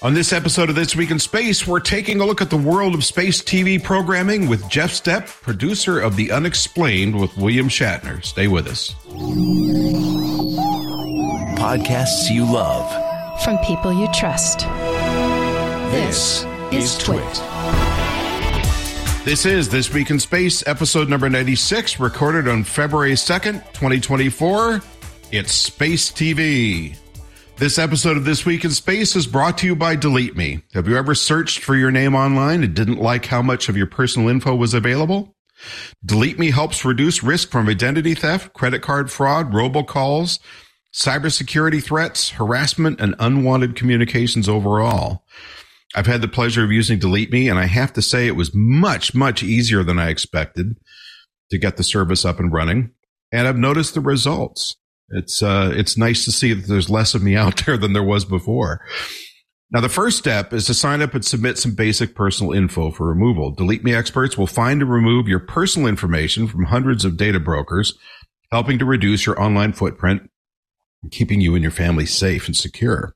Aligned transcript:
On 0.00 0.14
this 0.14 0.32
episode 0.32 0.70
of 0.70 0.76
This 0.76 0.94
Week 0.94 1.10
in 1.10 1.18
Space, 1.18 1.66
we're 1.66 1.80
taking 1.80 2.20
a 2.20 2.24
look 2.24 2.40
at 2.40 2.50
the 2.50 2.56
world 2.56 2.94
of 2.94 3.04
space 3.04 3.42
TV 3.42 3.82
programming 3.82 4.48
with 4.48 4.68
Jeff 4.68 4.92
Stepp, 4.92 5.26
producer 5.42 5.98
of 5.98 6.14
The 6.14 6.28
UnXplained 6.28 7.20
with 7.20 7.36
William 7.36 7.68
Shatner. 7.68 8.24
Stay 8.24 8.46
with 8.46 8.68
us. 8.68 8.94
Podcasts 11.58 12.30
you 12.30 12.44
love. 12.44 12.86
From 13.42 13.58
people 13.58 13.92
you 13.92 14.06
trust. 14.14 14.60
This, 15.90 16.44
is 16.70 16.96
Twit. 16.98 17.42
This 19.24 19.46
is 19.46 19.68
This 19.68 19.92
Week 19.92 20.10
in 20.10 20.20
Space, 20.20 20.62
episode 20.68 21.08
number 21.08 21.28
96, 21.28 21.98
recorded 21.98 22.46
on 22.46 22.62
February 22.62 23.14
2nd, 23.14 23.64
2024. 23.72 24.80
It's 25.32 25.52
Space 25.52 26.12
TV. 26.12 26.96
This 27.58 27.76
episode 27.76 28.16
of 28.16 28.24
This 28.24 28.46
Week 28.46 28.64
in 28.64 28.70
Space 28.70 29.16
is 29.16 29.26
brought 29.26 29.58
to 29.58 29.66
you 29.66 29.74
by 29.74 29.96
Delete 29.96 30.36
Me. 30.36 30.62
Have 30.74 30.86
you 30.86 30.96
ever 30.96 31.12
searched 31.12 31.64
for 31.64 31.74
your 31.74 31.90
name 31.90 32.14
online 32.14 32.62
and 32.62 32.72
didn't 32.72 33.00
like 33.00 33.26
how 33.26 33.42
much 33.42 33.68
of 33.68 33.76
your 33.76 33.88
personal 33.88 34.28
info 34.28 34.54
was 34.54 34.74
available? 34.74 35.34
Delete 36.04 36.38
Me 36.38 36.52
helps 36.52 36.84
reduce 36.84 37.24
risk 37.24 37.50
from 37.50 37.68
identity 37.68 38.14
theft, 38.14 38.52
credit 38.52 38.80
card 38.80 39.10
fraud, 39.10 39.50
robocalls, 39.50 40.38
cybersecurity 40.94 41.82
threats, 41.82 42.30
harassment, 42.30 43.00
and 43.00 43.16
unwanted 43.18 43.74
communications 43.74 44.48
overall. 44.48 45.24
I've 45.96 46.06
had 46.06 46.22
the 46.22 46.28
pleasure 46.28 46.62
of 46.62 46.70
using 46.70 47.00
Delete 47.00 47.32
Me, 47.32 47.48
and 47.48 47.58
I 47.58 47.66
have 47.66 47.92
to 47.94 48.02
say 48.02 48.28
it 48.28 48.36
was 48.36 48.54
much, 48.54 49.16
much 49.16 49.42
easier 49.42 49.82
than 49.82 49.98
I 49.98 50.10
expected 50.10 50.76
to 51.50 51.58
get 51.58 51.76
the 51.76 51.82
service 51.82 52.24
up 52.24 52.38
and 52.38 52.52
running. 52.52 52.92
And 53.32 53.48
I've 53.48 53.58
noticed 53.58 53.94
the 53.94 54.00
results. 54.00 54.76
It's 55.10 55.42
uh, 55.42 55.72
it's 55.74 55.96
nice 55.96 56.24
to 56.24 56.32
see 56.32 56.52
that 56.52 56.66
there's 56.66 56.90
less 56.90 57.14
of 57.14 57.22
me 57.22 57.36
out 57.44 57.64
there 57.64 57.76
than 57.76 57.92
there 57.92 58.02
was 58.02 58.24
before. 58.24 58.80
Now, 59.70 59.82
the 59.82 59.90
first 59.90 60.16
step 60.16 60.54
is 60.54 60.64
to 60.66 60.74
sign 60.74 61.02
up 61.02 61.12
and 61.12 61.22
submit 61.22 61.58
some 61.58 61.74
basic 61.74 62.14
personal 62.14 62.54
info 62.54 62.90
for 62.90 63.06
removal. 63.06 63.50
Delete 63.50 63.84
Me 63.84 63.94
experts 63.94 64.38
will 64.38 64.46
find 64.46 64.80
and 64.80 64.90
remove 64.90 65.28
your 65.28 65.40
personal 65.40 65.88
information 65.88 66.48
from 66.48 66.64
hundreds 66.64 67.04
of 67.04 67.18
data 67.18 67.38
brokers, 67.38 67.92
helping 68.50 68.78
to 68.78 68.86
reduce 68.86 69.26
your 69.26 69.38
online 69.38 69.74
footprint 69.74 70.30
keeping 71.10 71.40
you 71.40 71.54
and 71.54 71.62
your 71.62 71.72
family 71.72 72.06
safe 72.06 72.46
and 72.46 72.56
secure. 72.56 73.14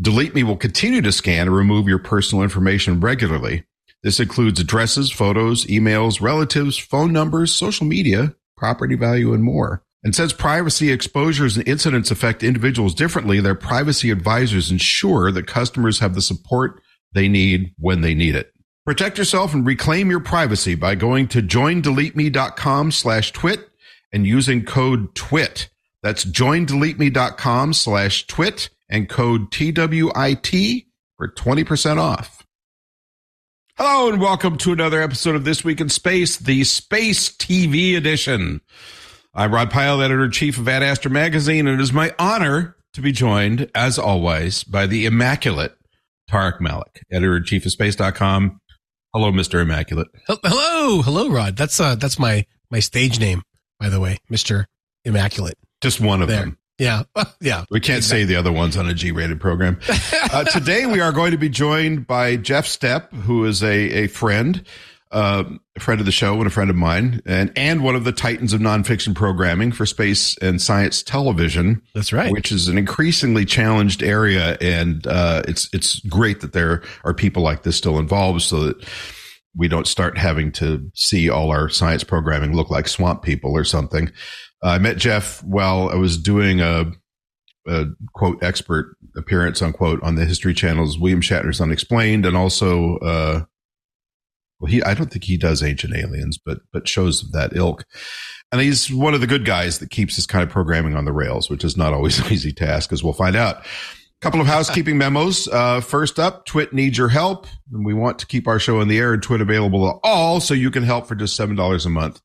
Delete 0.00 0.34
Me 0.34 0.42
will 0.42 0.56
continue 0.56 1.02
to 1.02 1.12
scan 1.12 1.48
and 1.48 1.56
remove 1.56 1.88
your 1.88 1.98
personal 1.98 2.44
information 2.44 3.00
regularly. 3.00 3.64
This 4.02 4.20
includes 4.20 4.60
addresses, 4.60 5.10
photos, 5.10 5.64
emails, 5.66 6.20
relatives, 6.20 6.76
phone 6.76 7.12
numbers, 7.12 7.52
social 7.52 7.86
media, 7.86 8.34
property 8.56 8.94
value, 8.94 9.32
and 9.32 9.42
more. 9.42 9.82
And 10.04 10.14
since 10.14 10.34
privacy 10.34 10.92
exposures 10.92 11.56
and 11.56 11.66
incidents 11.66 12.10
affect 12.10 12.42
individuals 12.42 12.94
differently, 12.94 13.40
their 13.40 13.54
privacy 13.54 14.10
advisors 14.10 14.70
ensure 14.70 15.32
that 15.32 15.46
customers 15.46 15.98
have 16.00 16.14
the 16.14 16.20
support 16.20 16.82
they 17.14 17.26
need 17.26 17.74
when 17.78 18.02
they 18.02 18.12
need 18.12 18.34
it. 18.34 18.52
Protect 18.84 19.16
yourself 19.16 19.54
and 19.54 19.66
reclaim 19.66 20.10
your 20.10 20.20
privacy 20.20 20.74
by 20.74 20.94
going 20.94 21.26
to 21.28 21.40
joindeleteme.com 21.40 22.92
slash 22.92 23.32
twit 23.32 23.70
and 24.12 24.26
using 24.26 24.62
code 24.62 25.14
TWIT. 25.14 25.70
That's 26.02 26.26
joindeleteme.com 26.26 27.72
slash 27.72 28.26
twit 28.26 28.68
and 28.90 29.08
code 29.08 29.50
TWIT 29.50 30.84
for 31.16 31.28
20% 31.28 31.96
off. 31.96 32.46
Hello 33.78 34.10
and 34.10 34.20
welcome 34.20 34.58
to 34.58 34.72
another 34.72 35.00
episode 35.00 35.34
of 35.34 35.44
This 35.44 35.64
Week 35.64 35.80
in 35.80 35.88
Space, 35.88 36.36
the 36.36 36.62
Space 36.64 37.30
TV 37.30 37.96
edition. 37.96 38.60
I'm 39.34 39.52
Rod 39.52 39.70
Pyle, 39.70 40.00
editor 40.00 40.28
chief 40.28 40.58
of 40.58 40.68
Ad 40.68 40.82
Astra 40.82 41.10
Magazine, 41.10 41.66
and 41.66 41.80
it 41.80 41.82
is 41.82 41.92
my 41.92 42.14
honor 42.18 42.76
to 42.92 43.00
be 43.00 43.10
joined, 43.10 43.68
as 43.74 43.98
always, 43.98 44.62
by 44.62 44.86
the 44.86 45.06
immaculate 45.06 45.76
Tariq 46.30 46.60
Malik, 46.60 47.02
editor 47.10 47.40
chief 47.40 47.66
of 47.66 47.72
space.com. 47.72 48.60
Hello, 49.12 49.32
Mr. 49.32 49.60
Immaculate. 49.60 50.06
Hello, 50.28 51.02
hello, 51.02 51.28
Rod. 51.30 51.56
That's 51.56 51.80
uh, 51.80 51.96
that's 51.96 52.18
my 52.18 52.46
my 52.70 52.78
stage 52.80 53.18
name, 53.18 53.42
by 53.80 53.88
the 53.88 53.98
way, 54.00 54.18
Mister 54.28 54.66
Immaculate. 55.04 55.58
Just 55.80 56.00
one 56.00 56.22
of 56.22 56.28
There. 56.28 56.40
them. 56.40 56.58
Yeah, 56.78 57.02
yeah. 57.40 57.64
We 57.70 57.80
can't 57.80 58.04
say 58.04 58.24
the 58.24 58.36
other 58.36 58.52
ones 58.52 58.76
on 58.76 58.88
a 58.88 58.94
G 58.94 59.10
rated 59.10 59.40
program. 59.40 59.80
Uh, 60.32 60.42
today 60.42 60.84
we 60.84 61.00
are 61.00 61.12
going 61.12 61.30
to 61.30 61.36
be 61.38 61.48
joined 61.48 62.08
by 62.08 62.34
Jeff 62.34 62.66
Stepp, 62.66 63.12
who 63.12 63.44
is 63.44 63.62
a, 63.62 63.68
a 64.04 64.06
friend, 64.08 64.64
uh, 65.14 65.44
a 65.76 65.80
friend 65.80 66.00
of 66.00 66.06
the 66.06 66.12
show 66.12 66.34
and 66.34 66.46
a 66.46 66.50
friend 66.50 66.68
of 66.68 66.76
mine, 66.76 67.22
and, 67.24 67.52
and 67.56 67.82
one 67.82 67.94
of 67.94 68.04
the 68.04 68.12
titans 68.12 68.52
of 68.52 68.60
nonfiction 68.60 69.14
programming 69.14 69.72
for 69.72 69.86
space 69.86 70.36
and 70.38 70.60
science 70.60 71.02
television. 71.02 71.80
That's 71.94 72.12
right. 72.12 72.32
Which 72.32 72.52
is 72.52 72.68
an 72.68 72.76
increasingly 72.76 73.44
challenged 73.44 74.02
area. 74.02 74.58
And, 74.60 75.06
uh, 75.06 75.42
it's, 75.46 75.70
it's 75.72 76.00
great 76.00 76.40
that 76.40 76.52
there 76.52 76.82
are 77.04 77.14
people 77.14 77.42
like 77.42 77.62
this 77.62 77.76
still 77.76 77.98
involved 77.98 78.42
so 78.42 78.64
that 78.64 78.84
we 79.56 79.68
don't 79.68 79.86
start 79.86 80.18
having 80.18 80.50
to 80.52 80.90
see 80.94 81.30
all 81.30 81.50
our 81.50 81.68
science 81.68 82.02
programming 82.02 82.54
look 82.54 82.70
like 82.70 82.88
swamp 82.88 83.22
people 83.22 83.52
or 83.52 83.64
something. 83.64 84.08
Uh, 84.62 84.70
I 84.70 84.78
met 84.78 84.96
Jeff 84.96 85.42
while 85.44 85.90
I 85.90 85.94
was 85.94 86.18
doing 86.18 86.60
a, 86.60 86.90
a 87.68 87.86
quote 88.14 88.42
expert 88.42 88.96
appearance 89.16 89.62
unquote 89.62 90.02
on 90.02 90.16
the 90.16 90.24
History 90.24 90.54
Channel's 90.54 90.98
William 90.98 91.20
Shatner's 91.20 91.60
UnXplained, 91.60 92.26
and 92.26 92.36
also 92.36 92.96
uh, 92.96 93.44
well, 94.60 94.70
he 94.70 94.82
I 94.82 94.94
don't 94.94 95.10
think 95.10 95.24
he 95.24 95.36
does 95.36 95.62
Ancient 95.62 95.94
Aliens, 95.94 96.38
but 96.38 96.58
but 96.72 96.88
shows 96.88 97.22
of 97.22 97.32
that 97.32 97.56
ilk. 97.56 97.84
And 98.52 98.60
he's 98.60 98.92
one 98.92 99.14
of 99.14 99.20
the 99.20 99.26
good 99.26 99.44
guys 99.44 99.80
that 99.80 99.90
keeps 99.90 100.16
this 100.16 100.26
kind 100.26 100.44
of 100.44 100.50
programming 100.50 100.94
on 100.94 101.04
the 101.04 101.12
rails, 101.12 101.50
which 101.50 101.64
is 101.64 101.76
not 101.76 101.92
always 101.92 102.18
an 102.24 102.32
easy 102.32 102.52
task, 102.52 102.92
as 102.92 103.02
we'll 103.02 103.12
find 103.12 103.36
out. 103.36 103.64
Couple 104.20 104.40
of 104.40 104.46
housekeeping 104.46 104.96
memos. 104.96 105.48
Uh, 105.48 105.82
first 105.82 106.18
up, 106.18 106.46
Twit 106.46 106.72
needs 106.72 106.96
your 106.96 107.08
help, 107.08 107.46
and 107.70 107.84
we 107.84 107.92
want 107.92 108.18
to 108.20 108.26
keep 108.26 108.48
our 108.48 108.58
show 108.58 108.80
in 108.80 108.88
the 108.88 108.98
air 108.98 109.12
and 109.12 109.22
Twit 109.22 109.42
available 109.42 109.90
to 109.90 109.98
all, 110.02 110.40
so 110.40 110.54
you 110.54 110.70
can 110.70 110.82
help 110.82 111.06
for 111.06 111.14
just 111.14 111.36
seven 111.36 111.56
dollars 111.56 111.84
a 111.84 111.90
month 111.90 112.22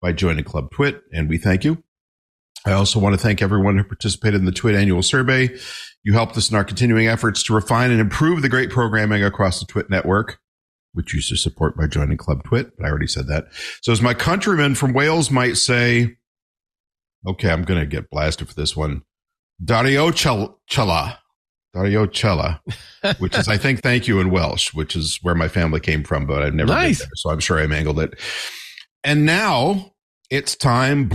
by 0.00 0.12
joining 0.12 0.44
Club 0.44 0.70
Twit, 0.72 1.02
and 1.12 1.28
we 1.28 1.38
thank 1.38 1.64
you. 1.64 1.82
I 2.66 2.72
also 2.72 2.98
want 2.98 3.14
to 3.14 3.20
thank 3.20 3.40
everyone 3.40 3.78
who 3.78 3.84
participated 3.84 4.40
in 4.40 4.46
the 4.46 4.52
Twit 4.52 4.74
annual 4.74 5.02
survey. 5.02 5.56
You 6.02 6.12
helped 6.12 6.36
us 6.36 6.50
in 6.50 6.56
our 6.56 6.64
continuing 6.64 7.06
efforts 7.06 7.42
to 7.44 7.54
refine 7.54 7.90
and 7.90 8.00
improve 8.00 8.42
the 8.42 8.48
great 8.48 8.70
programming 8.70 9.22
across 9.22 9.60
the 9.60 9.66
Twit 9.66 9.90
network, 9.90 10.38
which 10.98 11.14
you 11.14 11.20
should 11.20 11.38
support 11.38 11.76
by 11.76 11.86
joining 11.86 12.18
Club 12.18 12.42
Twit. 12.44 12.76
But 12.76 12.84
I 12.84 12.90
already 12.90 13.06
said 13.06 13.28
that. 13.28 13.46
So 13.82 13.92
as 13.92 14.02
my 14.02 14.12
countrymen 14.14 14.74
from 14.74 14.92
Wales 14.92 15.30
might 15.30 15.56
say, 15.56 16.16
okay, 17.24 17.50
I'm 17.50 17.62
going 17.62 17.78
to 17.80 17.86
get 17.86 18.10
blasted 18.10 18.48
for 18.48 18.54
this 18.54 18.76
one. 18.76 19.02
Dario 19.64 20.10
Cella. 20.10 21.20
Dario 21.72 22.08
Cella, 22.10 22.60
which 23.18 23.36
is, 23.38 23.46
I 23.46 23.56
think, 23.58 23.80
thank 23.80 24.08
you 24.08 24.18
in 24.20 24.30
Welsh, 24.32 24.74
which 24.74 24.96
is 24.96 25.20
where 25.22 25.36
my 25.36 25.46
family 25.46 25.78
came 25.78 26.02
from, 26.02 26.26
but 26.26 26.42
I've 26.42 26.54
never 26.54 26.72
Nice. 26.72 26.98
been 26.98 27.06
there. 27.06 27.16
So 27.16 27.30
I'm 27.30 27.40
sure 27.40 27.60
I 27.60 27.66
mangled 27.68 28.00
it. 28.00 28.18
And 29.04 29.24
now 29.24 29.92
it's 30.30 30.56
time 30.56 31.08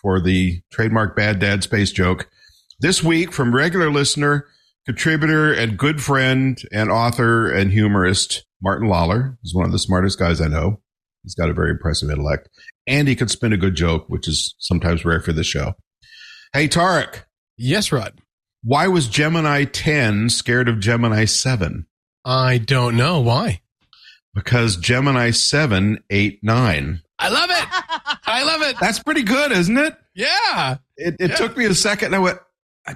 for 0.00 0.20
the 0.22 0.62
trademark 0.72 1.14
bad 1.14 1.38
dad 1.38 1.62
space 1.62 1.92
joke. 1.92 2.30
This 2.80 3.02
week 3.04 3.30
from 3.32 3.54
regular 3.54 3.90
listener, 3.90 4.46
contributor 4.86 5.52
and 5.52 5.78
good 5.78 6.02
friend 6.02 6.60
and 6.72 6.90
author 6.90 7.50
and 7.50 7.70
humorist 7.72 8.44
Martin 8.62 8.88
Lawler. 8.88 9.38
He's 9.42 9.54
one 9.54 9.66
of 9.66 9.72
the 9.72 9.78
smartest 9.78 10.18
guys 10.18 10.40
I 10.40 10.48
know. 10.48 10.80
He's 11.22 11.34
got 11.34 11.50
a 11.50 11.54
very 11.54 11.70
impressive 11.70 12.10
intellect 12.10 12.48
and 12.86 13.06
he 13.08 13.14
can 13.14 13.28
spin 13.28 13.52
a 13.52 13.56
good 13.58 13.74
joke, 13.74 14.06
which 14.08 14.26
is 14.26 14.54
sometimes 14.58 15.04
rare 15.04 15.20
for 15.20 15.32
the 15.32 15.44
show. 15.44 15.74
Hey, 16.52 16.66
Tariq, 16.66 17.24
Yes, 17.56 17.92
Rod. 17.92 18.20
why 18.62 18.88
was 18.88 19.06
Gemini 19.06 19.64
10 19.64 20.30
scared 20.30 20.68
of 20.68 20.80
Gemini 20.80 21.24
7? 21.26 21.86
I 22.24 22.58
don't 22.58 22.96
know 22.96 23.20
why. 23.20 23.60
Because 24.34 24.76
Gemini 24.76 25.30
7 25.30 26.02
ate 26.10 26.38
9. 26.42 27.02
I 27.18 27.28
love 27.28 27.50
it. 27.50 28.18
I 28.26 28.42
love 28.44 28.62
it. 28.62 28.76
That's 28.80 29.02
pretty 29.02 29.22
good, 29.22 29.52
isn't 29.52 29.76
it? 29.76 29.94
Yeah. 30.14 30.76
It, 30.96 31.16
it 31.20 31.30
Yeah. 31.30 31.36
took 31.36 31.56
me 31.56 31.66
a 31.66 31.74
second 31.74 32.06
and 32.06 32.16
I 32.16 32.18
went, 32.20 32.38
"Ah, 32.38 32.44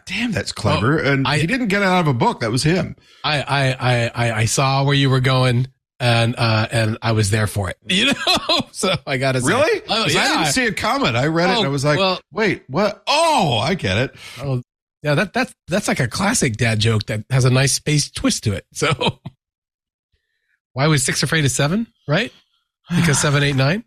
damn, 0.06 0.32
that's 0.32 0.52
clever. 0.52 0.98
and 0.98 1.26
I- 1.26 1.38
he 1.38 1.46
didn't 1.46 1.68
get 1.68 1.82
it 1.82 1.86
out 1.86 2.00
of 2.00 2.06
a 2.08 2.14
book. 2.14 2.40
That 2.40 2.50
was 2.50 2.62
him. 2.62 2.96
I 3.24 3.40
I 3.42 3.72
I 3.72 4.08
I, 4.14 4.32
I 4.40 4.44
saw 4.46 4.84
where 4.84 4.94
you 4.94 5.10
were 5.10 5.20
going. 5.20 5.68
And 6.00 6.34
uh 6.36 6.66
and 6.72 6.98
I 7.02 7.12
was 7.12 7.30
there 7.30 7.46
for 7.46 7.70
it, 7.70 7.76
you 7.88 8.06
know. 8.06 8.60
so 8.72 8.94
I 9.06 9.16
got 9.16 9.32
to 9.32 9.40
Really? 9.40 9.80
Oh 9.88 10.06
yeah. 10.08 10.20
I 10.20 10.28
didn't 10.38 10.52
see 10.52 10.64
it 10.64 10.76
coming. 10.76 11.14
I 11.14 11.28
read 11.28 11.48
it 11.50 11.56
and 11.56 11.64
I 11.66 11.68
Oh, 11.68 11.70
was 11.70 11.84
like, 11.84 11.98
well- 11.98 12.20
wait, 12.32 12.64
what? 12.68 13.02
Oh, 13.06 13.58
I 13.62 13.74
get 13.74 13.96
it. 13.98 14.16
Oh, 14.40 14.60
yeah, 15.04 15.14
that 15.14 15.32
that's 15.32 15.54
that's 15.68 15.86
like 15.86 16.00
a 16.00 16.08
classic 16.08 16.56
dad 16.56 16.80
joke 16.80 17.04
that 17.06 17.24
has 17.30 17.44
a 17.44 17.50
nice 17.50 17.72
space 17.72 18.10
twist 18.10 18.42
to 18.44 18.52
it. 18.54 18.66
So, 18.74 19.20
why 20.72 20.88
was 20.88 21.04
six 21.04 21.22
afraid 21.22 21.44
of 21.44 21.50
seven? 21.52 21.86
Right? 22.08 22.32
Because 22.94 23.18
seven, 23.22 23.42
eight, 23.42 23.56
nine. 23.56 23.84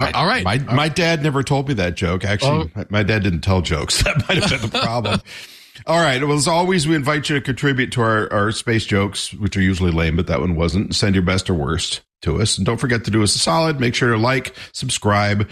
I- 0.00 0.12
all 0.12 0.26
right. 0.26 0.44
My, 0.44 0.58
my 0.58 0.88
dad 0.88 1.22
never 1.22 1.42
told 1.42 1.68
me 1.68 1.74
that 1.74 1.94
joke. 1.94 2.24
Actually, 2.24 2.70
Oh. 2.76 2.84
my, 2.90 3.02
dad 3.02 3.22
didn't 3.22 3.40
tell 3.40 3.62
jokes. 3.62 4.02
That 4.04 4.28
might 4.28 4.42
have 4.42 4.50
been 4.60 4.70
the 4.70 4.78
problem. 4.78 5.20
All 5.86 5.98
right. 6.00 6.22
Well, 6.22 6.36
as 6.36 6.46
always, 6.46 6.86
we 6.86 6.94
invite 6.94 7.28
you 7.28 7.34
to 7.34 7.40
contribute 7.40 7.90
to 7.92 8.00
our, 8.00 8.32
our 8.32 8.52
space 8.52 8.86
jokes, 8.86 9.34
which 9.34 9.56
are 9.56 9.60
usually 9.60 9.90
lame, 9.90 10.14
but 10.16 10.28
that 10.28 10.40
one 10.40 10.54
wasn't. 10.54 10.94
Send 10.94 11.16
your 11.16 11.24
best 11.24 11.50
or 11.50 11.54
worst 11.54 12.02
to 12.22 12.40
us. 12.40 12.56
And 12.56 12.64
don't 12.64 12.76
forget 12.78 13.04
to 13.06 13.10
do 13.10 13.22
us 13.24 13.34
a 13.34 13.38
solid. 13.40 13.80
Make 13.80 13.94
sure 13.96 14.12
to 14.12 14.16
like, 14.16 14.54
subscribe, 14.72 15.48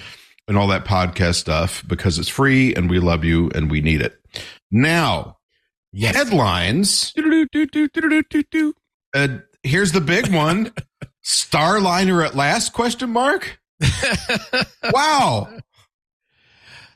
and 0.47 0.57
all 0.57 0.69
that 0.69 0.85
podcast 0.85 1.35
stuff 1.35 1.83
because 1.89 2.21
it's 2.21 2.29
free 2.29 2.73
and 2.75 2.89
we 2.89 3.01
love 3.01 3.25
you 3.25 3.51
and 3.55 3.69
we 3.71 3.81
need 3.81 4.01
it. 4.01 4.17
Now, 4.71 5.39
Yes. 5.93 6.15
Headlines. 6.15 7.13
Uh, 9.15 9.29
here's 9.65 9.93
the 9.93 10.01
big 10.01 10.33
one. 10.33 10.73
Starliner 11.25 12.25
at 12.25 12.35
last? 12.35 12.73
Question 12.73 13.11
mark. 13.11 13.59
Wow. 14.93 15.49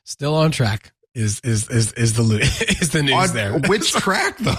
Still 0.05 0.35
on 0.35 0.51
track 0.51 0.93
is 1.15 1.41
is 1.41 1.69
is 1.71 1.93
is 1.95 2.13
the 2.15 2.23
is 2.81 2.91
the 2.91 3.03
news 3.03 3.31
On 3.31 3.35
there. 3.35 3.59
which 3.69 3.93
track 3.93 4.37
though? 4.39 4.53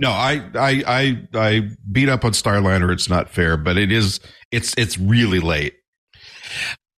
no, 0.00 0.10
I, 0.10 0.42
I 0.54 0.82
I 0.86 1.28
I 1.34 1.68
beat 1.90 2.08
up 2.08 2.24
on 2.24 2.32
Starliner. 2.32 2.92
It's 2.92 3.08
not 3.08 3.30
fair, 3.30 3.56
but 3.56 3.76
it 3.78 3.90
is. 3.90 4.20
It's 4.52 4.74
it's 4.76 4.98
really 4.98 5.40
late. 5.40 5.74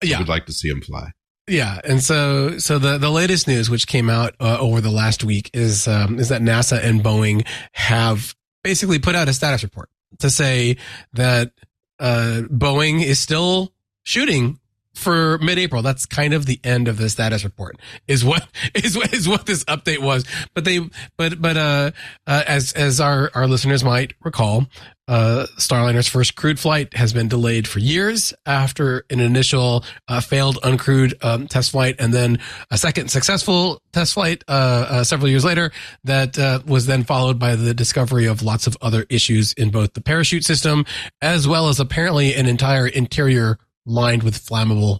I 0.03 0.07
yeah, 0.07 0.19
would 0.19 0.27
like 0.27 0.47
to 0.47 0.51
see 0.53 0.67
him 0.67 0.81
fly. 0.81 1.11
yeah, 1.47 1.79
and 1.83 2.03
so 2.03 2.57
so 2.57 2.79
the 2.79 2.97
the 2.97 3.11
latest 3.11 3.47
news 3.47 3.69
which 3.69 3.87
came 3.87 4.09
out 4.09 4.35
uh, 4.39 4.57
over 4.59 4.81
the 4.81 4.91
last 4.91 5.23
week 5.23 5.51
is 5.53 5.87
um, 5.87 6.19
is 6.19 6.29
that 6.29 6.41
NASA 6.41 6.83
and 6.83 7.01
Boeing 7.01 7.47
have 7.73 8.35
basically 8.63 8.99
put 8.99 9.15
out 9.15 9.29
a 9.29 9.33
status 9.33 9.63
report 9.63 9.89
to 10.19 10.29
say 10.29 10.77
that 11.13 11.51
uh, 11.99 12.41
Boeing 12.49 13.03
is 13.03 13.19
still 13.19 13.71
shooting 14.05 14.59
for 14.95 15.37
mid-April. 15.39 15.81
That's 15.81 16.05
kind 16.05 16.33
of 16.33 16.45
the 16.45 16.59
end 16.63 16.87
of 16.87 16.97
the 16.97 17.09
status 17.09 17.43
report. 17.43 17.77
Is 18.07 18.25
what 18.25 18.47
is 18.73 18.97
what 18.97 19.13
is 19.13 19.27
what 19.27 19.45
this 19.45 19.63
update 19.65 19.99
was. 19.99 20.25
But 20.53 20.65
they 20.65 20.79
but 21.17 21.41
but 21.41 21.57
uh, 21.57 21.91
uh 22.25 22.43
as 22.47 22.71
as 22.73 22.99
our 22.99 23.29
our 23.35 23.47
listeners 23.47 23.83
might 23.83 24.13
recall, 24.23 24.67
uh 25.07 25.45
Starliner's 25.57 26.07
first 26.07 26.35
crewed 26.35 26.59
flight 26.59 26.95
has 26.95 27.13
been 27.13 27.27
delayed 27.27 27.67
for 27.67 27.79
years 27.79 28.33
after 28.45 29.05
an 29.09 29.19
initial 29.19 29.83
uh, 30.07 30.21
failed 30.21 30.55
uncrewed 30.63 31.13
um, 31.23 31.47
test 31.47 31.71
flight 31.71 31.95
and 31.99 32.13
then 32.13 32.39
a 32.71 32.77
second 32.77 33.09
successful 33.11 33.81
test 33.93 34.13
flight 34.13 34.43
uh, 34.47 34.85
uh 34.89 35.03
several 35.03 35.29
years 35.29 35.45
later 35.45 35.71
that 36.05 36.39
uh, 36.39 36.59
was 36.65 36.87
then 36.87 37.03
followed 37.03 37.37
by 37.37 37.55
the 37.55 37.73
discovery 37.73 38.25
of 38.25 38.41
lots 38.41 38.65
of 38.65 38.75
other 38.81 39.05
issues 39.09 39.53
in 39.53 39.69
both 39.69 39.93
the 39.93 40.01
parachute 40.01 40.43
system 40.43 40.85
as 41.21 41.47
well 41.47 41.69
as 41.69 41.79
apparently 41.79 42.33
an 42.33 42.47
entire 42.47 42.87
interior 42.87 43.59
lined 43.85 44.23
with 44.23 44.43
flammable 44.43 44.99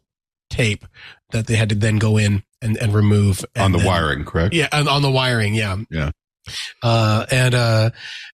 tape 0.49 0.85
that 1.31 1.47
they 1.47 1.55
had 1.55 1.69
to 1.69 1.75
then 1.75 1.97
go 1.97 2.17
in 2.17 2.43
and, 2.61 2.77
and 2.77 2.93
remove 2.93 3.43
on 3.57 3.71
the 3.71 3.77
then- 3.79 3.87
wiring, 3.87 4.25
correct? 4.25 4.53
yeah, 4.53 4.67
on, 4.71 4.87
on 4.87 5.01
the 5.01 5.11
wiring, 5.11 5.53
yeah. 5.53 5.77
Yeah. 5.89 6.11
Uh, 6.83 7.25
and, 7.31 7.55
uh, 7.55 7.89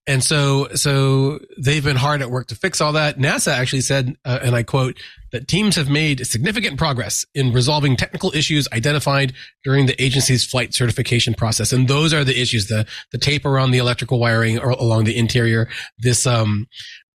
and 0.05 0.21
so, 0.21 0.67
so 0.75 1.39
they've 1.57 1.83
been 1.83 1.95
hard 1.95 2.21
at 2.21 2.29
work 2.29 2.47
to 2.47 2.55
fix 2.55 2.81
all 2.81 2.91
that. 2.91 3.17
NASA 3.17 3.53
actually 3.53 3.79
said, 3.79 4.17
uh, 4.25 4.39
and 4.41 4.53
I 4.53 4.63
quote, 4.63 4.97
that 5.31 5.47
teams 5.47 5.77
have 5.77 5.89
made 5.89 6.27
significant 6.27 6.77
progress 6.77 7.25
in 7.33 7.53
resolving 7.53 7.95
technical 7.95 8.29
issues 8.35 8.67
identified 8.73 9.31
during 9.63 9.85
the 9.85 10.01
agency's 10.03 10.45
flight 10.45 10.73
certification 10.73 11.33
process. 11.33 11.71
And 11.71 11.87
those 11.87 12.13
are 12.13 12.25
the 12.25 12.37
issues, 12.37 12.67
the, 12.67 12.85
the 13.13 13.17
tape 13.17 13.45
around 13.45 13.71
the 13.71 13.77
electrical 13.77 14.19
wiring 14.19 14.59
or 14.59 14.71
along 14.71 15.05
the 15.05 15.17
interior, 15.17 15.69
this, 15.97 16.27
um, 16.27 16.67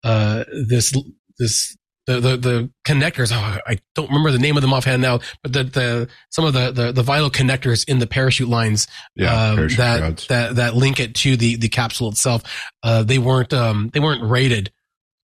uh, 0.05 0.45
this, 0.69 0.97
this, 1.41 1.77
the, 2.07 2.21
the, 2.21 2.37
the 2.37 2.71
connectors. 2.87 3.33
Oh, 3.33 3.59
I 3.67 3.79
don't 3.95 4.09
remember 4.09 4.31
the 4.31 4.39
name 4.39 4.57
of 4.57 4.63
them 4.63 4.73
offhand 4.73 5.01
now, 5.03 5.21
but 5.43 5.53
the, 5.53 5.65
the, 5.65 6.09
some 6.31 6.45
of 6.45 6.53
the, 6.53 6.71
the, 6.71 6.93
the 6.93 7.03
vital 7.03 7.31
connectors 7.31 7.89
in 7.89 7.99
the 7.99 8.07
parachute 8.07 8.49
lines 8.49 8.87
Yeah, 9.17 9.33
um, 9.51 9.57
parachute 9.57 9.79
that 9.79 9.99
shrouds. 9.99 10.27
that 10.29 10.55
that 10.57 10.75
link 10.75 11.01
it 11.01 11.15
to 11.17 11.37
the 11.37 11.57
the 11.57 11.69
capsule 11.69 12.09
itself. 12.11 12.43
Uh, 12.83 13.03
they 13.03 13.19
weren't 13.19 13.53
um, 13.55 13.91
they 13.93 14.01
weren't 14.01 14.23
rated 14.23 14.71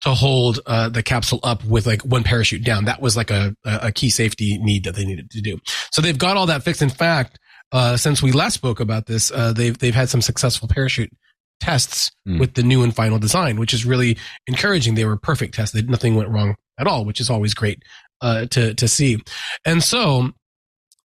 to 0.02 0.14
hold 0.14 0.60
uh, 0.64 0.88
the 0.88 1.02
capsule 1.02 1.40
up 1.42 1.62
with 1.64 1.86
like 1.86 2.02
one 2.02 2.22
parachute 2.22 2.64
down. 2.64 2.86
That 2.86 3.02
was 3.02 3.16
like 3.16 3.30
a 3.30 3.54
a 3.64 3.78
a 3.82 3.92
key 3.92 4.08
safety 4.08 4.56
need 4.58 4.84
that 4.84 4.94
they 4.94 5.04
needed 5.04 5.30
to 5.32 5.42
do. 5.42 5.58
So 5.92 6.00
they've 6.00 6.16
got 6.16 6.36
all 6.38 6.46
that 6.46 6.62
fixed. 6.62 6.80
In 6.80 6.88
fact, 6.88 7.38
uh, 7.72 7.98
since 7.98 8.22
we 8.22 8.32
last 8.32 8.54
spoke 8.54 8.80
about 8.80 9.04
this, 9.06 9.30
uh, 9.30 9.52
they've 9.52 9.76
they've 9.76 9.94
had 9.94 10.08
some 10.08 10.22
successful 10.22 10.68
parachute 10.68 11.10
tests 11.60 12.10
Hmm. 12.26 12.38
with 12.38 12.54
the 12.54 12.62
new 12.62 12.82
and 12.82 12.94
final 12.94 13.18
design, 13.18 13.58
which 13.58 13.72
is 13.74 13.84
really 13.84 14.16
encouraging. 14.46 14.94
They 14.94 15.04
were 15.04 15.16
perfect 15.16 15.54
tests. 15.54 15.74
They, 15.74 15.82
nothing 15.82 16.14
went 16.16 16.28
wrong 16.30 16.56
at 16.78 16.86
all, 16.86 17.04
which 17.04 17.20
is 17.20 17.30
always 17.30 17.54
great 17.54 17.82
uh, 18.20 18.46
to 18.46 18.74
to 18.74 18.88
see. 18.88 19.22
And 19.64 19.82
so 19.82 20.30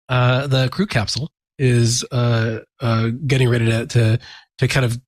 uh, 0.09 0.47
the 0.47 0.69
crew 0.69 0.87
capsule 0.87 1.31
is 1.59 2.05
uh, 2.11 2.61
uh, 2.81 3.09
getting 3.27 3.49
ready 3.49 3.67
to, 3.67 3.87
to 3.87 4.19
to 4.59 4.69
kind 4.69 4.85
of 4.87 4.99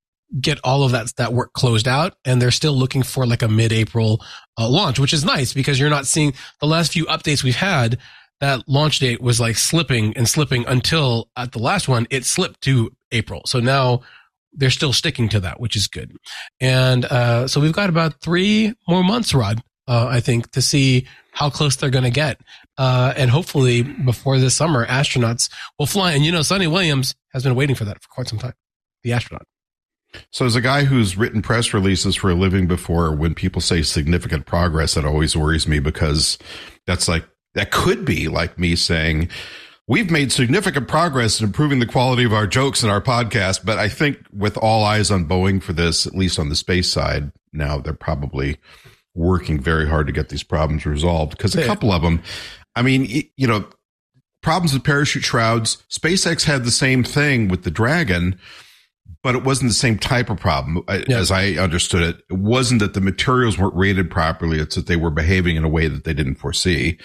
get 0.41 0.59
all 0.65 0.83
of 0.83 0.93
that 0.93 1.15
that 1.17 1.33
work 1.33 1.53
closed 1.53 1.87
out, 1.87 2.15
and 2.25 2.41
they're 2.41 2.51
still 2.51 2.73
looking 2.75 3.03
for 3.03 3.27
like 3.27 3.43
a 3.43 3.49
mid-April 3.49 4.23
uh, 4.59 4.69
launch, 4.69 4.99
which 4.99 5.13
is 5.13 5.25
nice 5.25 5.53
because 5.53 5.79
you're 5.79 5.91
not 5.91 6.07
seeing 6.07 6.33
the 6.61 6.67
last 6.67 6.93
few 6.93 7.05
updates 7.07 7.45
we've 7.45 7.57
had. 7.57 7.99
That 8.41 8.69
launch 8.69 8.99
date 8.99 9.21
was 9.23 9.41
like 9.41 9.57
slipping 9.57 10.17
and 10.17 10.29
slipping 10.29 10.67
until 10.67 11.29
at 11.37 11.53
the 11.53 11.61
last 11.61 11.89
one 11.89 12.07
it 12.11 12.25
slipped 12.25 12.61
to 12.63 12.93
April. 13.13 13.43
So 13.47 13.61
now 13.61 14.01
they're 14.55 14.71
still 14.71 14.93
sticking 14.93 15.29
to 15.31 15.41
that, 15.41 15.61
which 15.61 15.77
is 15.77 15.87
good. 15.87 16.17
And 16.61 17.05
uh, 17.05 17.49
so 17.49 17.61
we've 17.61 17.73
got 17.73 17.89
about 17.89 18.21
three 18.21 18.75
more 18.89 19.03
months, 19.03 19.35
Rod, 19.35 19.63
uh, 19.89 20.07
I 20.07 20.21
think, 20.21 20.51
to 20.53 20.63
see 20.63 21.07
how 21.33 21.51
close 21.51 21.77
they're 21.77 21.91
going 21.91 22.05
to 22.05 22.11
get. 22.11 22.41
Uh, 22.79 23.13
and 23.17 23.31
hopefully 23.31 23.83
before 23.83 24.39
this 24.39 24.55
summer, 24.55 24.87
astronauts 24.87 25.51
will 25.79 25.87
fly. 25.87 26.13
And 26.13 26.25
you 26.25 26.33
know, 26.33 26.41
Suni 26.41 26.71
Williams 26.71 27.15
has 27.33 27.43
been 27.43 27.55
waiting 27.55 27.77
for 27.77 27.85
that 27.85 28.03
for 28.03 28.09
quite 28.09 28.29
some 28.29 28.39
time. 28.39 28.55
The 29.03 29.13
astronaut. 29.13 29.47
So, 30.31 30.47
as 30.47 30.55
a 30.55 30.61
guy 30.61 30.85
who's 30.85 31.17
written 31.17 31.43
press 31.43 31.75
releases 31.75 32.15
for 32.15 32.31
a 32.31 32.35
living 32.35 32.67
before, 32.69 33.15
when 33.15 33.35
people 33.35 33.61
say 33.61 33.83
significant 33.83 34.47
progress, 34.47 34.97
it 34.97 35.05
always 35.05 35.37
worries 35.37 35.67
me 35.67 35.81
because 35.81 36.39
that's 36.87 37.09
like, 37.09 37.25
that 37.55 37.73
could 37.73 38.05
be 38.05 38.29
like 38.29 38.59
me 38.59 38.77
saying, 38.77 39.29
we've 39.87 40.11
made 40.11 40.33
significant 40.33 40.89
progress 40.89 41.41
in 41.41 41.47
improving 41.47 41.79
the 41.79 41.87
quality 41.87 42.25
of 42.25 42.33
our 42.33 42.47
jokes 42.47 42.83
in 42.83 42.89
our 42.91 43.01
podcast. 43.01 43.65
But 43.65 43.79
I 43.79 43.89
think 43.89 44.19
with 44.33 44.57
all 44.59 44.85
eyes 44.85 45.11
on 45.11 45.27
Boeing 45.27 45.63
for 45.63 45.73
this, 45.73 46.07
at 46.07 46.15
least 46.15 46.39
on 46.39 46.49
the 46.49 46.57
space 46.57 46.91
side, 46.91 47.31
now 47.53 47.79
they're 47.79 47.93
probably 47.93 48.59
working 49.15 49.61
very 49.61 49.89
hard 49.89 50.07
to 50.07 50.13
get 50.13 50.29
these 50.29 50.43
problems 50.43 50.87
resolved 50.87 51.37
because 51.37 51.55
a 51.55 51.65
couple 51.67 51.93
of 51.93 52.03
them, 52.03 52.21
I 52.75 52.83
mean, 52.83 53.29
you 53.37 53.47
know, 53.47 53.65
problems 54.43 54.73
with 54.73 54.85
parachute 54.85 55.23
shrouds. 55.25 55.83
SpaceX 55.91 56.45
had 56.45 56.65
the 56.65 56.71
same 56.71 57.05
thing 57.05 57.49
with 57.49 57.63
the 57.63 57.71
Dragon, 57.71 58.39
but 59.23 59.35
it 59.37 59.45
wasn't 59.45 59.71
the 59.71 59.75
same 59.75 59.99
type 59.99 60.31
of 60.31 60.39
problem 60.41 60.83
uh, 60.89 61.01
Yeah. 61.09 61.19
as 61.19 61.31
I 61.31 61.53
understood 61.53 62.03
it. 62.03 62.17
It 62.29 62.39
wasn't 62.39 62.81
that 62.81 62.95
the 62.95 63.01
materials 63.01 63.57
weren't 63.59 63.75
rated 63.77 64.11
properly. 64.11 64.59
It's 64.59 64.75
that 64.75 64.87
they 64.87 64.97
were 64.97 65.11
behaving 65.11 65.57
in 65.57 65.65
a 65.65 65.69
way 65.69 65.89
that 65.89 66.05
they 66.05 66.13
didn't 66.15 66.35
foresee. 66.37 66.99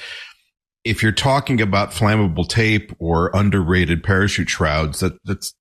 If 0.84 1.04
you're 1.04 1.12
talking 1.12 1.62
about 1.62 1.92
flammable 1.92 2.48
tape 2.48 2.94
or 3.00 3.32
underrated 3.34 4.04
parachute 4.04 4.50
shrouds, 4.50 5.00
that 5.02 5.14
that's, 5.26 5.54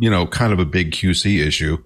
you 0.00 0.10
know, 0.10 0.26
kind 0.26 0.52
of 0.52 0.58
a 0.58 0.64
big 0.66 0.92
QC 0.92 1.44
issue, 1.46 1.78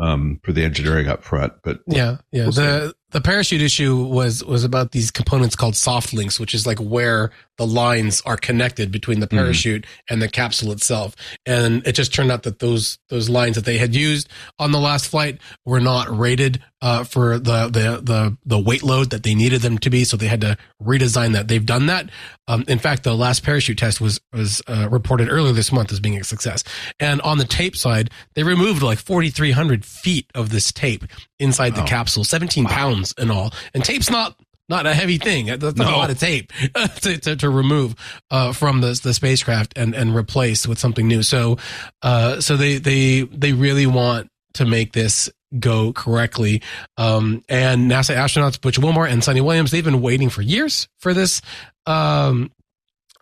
um, 0.00 0.38
for 0.44 0.52
the 0.52 0.62
engineering 0.64 1.08
up 1.08 1.24
front. 1.24 1.54
But 1.64 1.80
Yeah, 1.88 2.18
yeah. 2.30 2.44
We'll 2.44 2.52
the 2.52 2.94
the 3.10 3.20
parachute 3.22 3.62
issue 3.62 3.96
was 4.04 4.44
was 4.44 4.64
about 4.64 4.92
these 4.92 5.10
components 5.10 5.56
called 5.56 5.74
soft 5.74 6.12
links, 6.12 6.38
which 6.38 6.54
is 6.54 6.66
like 6.66 6.78
where 6.78 7.30
the 7.56 7.66
lines 7.66 8.20
are 8.26 8.36
connected 8.36 8.92
between 8.92 9.20
the 9.20 9.26
Mhm. 9.26 9.30
parachute 9.38 9.86
and 10.10 10.20
the 10.20 10.28
capsule 10.28 10.70
itself. 10.72 11.16
And 11.46 11.84
it 11.86 11.92
just 11.92 12.12
turned 12.14 12.30
out 12.30 12.42
that 12.44 12.58
those 12.58 12.98
those 13.08 13.28
lines 13.30 13.56
that 13.56 13.64
they 13.64 13.78
had 13.78 13.94
used 13.94 14.28
on 14.58 14.72
the 14.72 14.78
last 14.78 15.06
flight 15.08 15.40
were 15.64 15.80
not 15.80 16.16
rated 16.16 16.62
uh, 16.80 17.04
for 17.04 17.38
the 17.38 17.66
the 17.66 18.00
the 18.02 18.36
the 18.46 18.58
weight 18.58 18.82
load 18.82 19.10
that 19.10 19.22
they 19.24 19.34
needed 19.34 19.62
them 19.62 19.78
to 19.78 19.90
be, 19.90 20.04
so 20.04 20.16
they 20.16 20.28
had 20.28 20.40
to 20.42 20.56
redesign 20.82 21.32
that. 21.32 21.48
They've 21.48 21.64
done 21.64 21.86
that. 21.86 22.10
Um, 22.46 22.64
in 22.68 22.78
fact, 22.78 23.02
the 23.02 23.14
last 23.16 23.42
parachute 23.42 23.78
test 23.78 24.00
was 24.00 24.20
was 24.32 24.62
uh, 24.68 24.88
reported 24.90 25.28
earlier 25.28 25.52
this 25.52 25.72
month 25.72 25.90
as 25.92 26.00
being 26.00 26.16
a 26.18 26.24
success. 26.24 26.62
And 27.00 27.20
on 27.22 27.38
the 27.38 27.44
tape 27.44 27.74
side, 27.76 28.10
they 28.34 28.42
removed 28.42 28.82
like 28.82 28.98
4,300 28.98 29.84
feet 29.84 30.30
of 30.34 30.50
this 30.50 30.72
tape 30.72 31.04
inside 31.38 31.74
the 31.74 31.80
Wow. 31.80 31.86
capsule, 31.86 32.24
17 32.24 32.66
pounds 32.66 33.12
in 33.18 33.30
all. 33.30 33.52
And 33.74 33.84
tape's 33.84 34.10
not 34.10 34.36
not 34.68 34.84
a 34.86 34.92
heavy 34.94 35.16
thing. 35.18 35.46
That's 35.46 35.76
not 35.76 35.92
a 35.92 35.96
lot 35.96 36.10
of 36.10 36.18
tape 36.20 36.52
to, 37.00 37.18
to, 37.18 37.36
to 37.36 37.48
remove 37.50 37.94
uh, 38.30 38.52
from 38.52 38.82
the 38.82 38.98
the 39.02 39.14
spacecraft 39.14 39.76
and 39.76 39.94
and 39.94 40.14
replace 40.14 40.66
with 40.68 40.78
something 40.78 41.08
new. 41.08 41.22
So 41.22 41.56
uh, 42.02 42.40
so 42.40 42.56
they 42.56 42.76
they 42.78 43.22
they 43.22 43.52
really 43.52 43.86
want 43.86 44.28
to 44.54 44.64
make 44.64 44.92
this 44.92 45.30
go 45.58 45.92
correctly. 45.92 46.62
Um, 46.96 47.42
and 47.48 47.90
NASA 47.90 48.14
astronauts 48.16 48.60
Butch 48.60 48.78
Wilmore 48.78 49.06
and 49.06 49.22
Suni 49.22 49.40
Williams, 49.44 49.70
they've 49.70 49.84
been 49.84 50.02
waiting 50.02 50.28
for 50.30 50.42
years 50.42 50.88
for 50.98 51.14
this. 51.14 51.40
Um, 51.86 52.50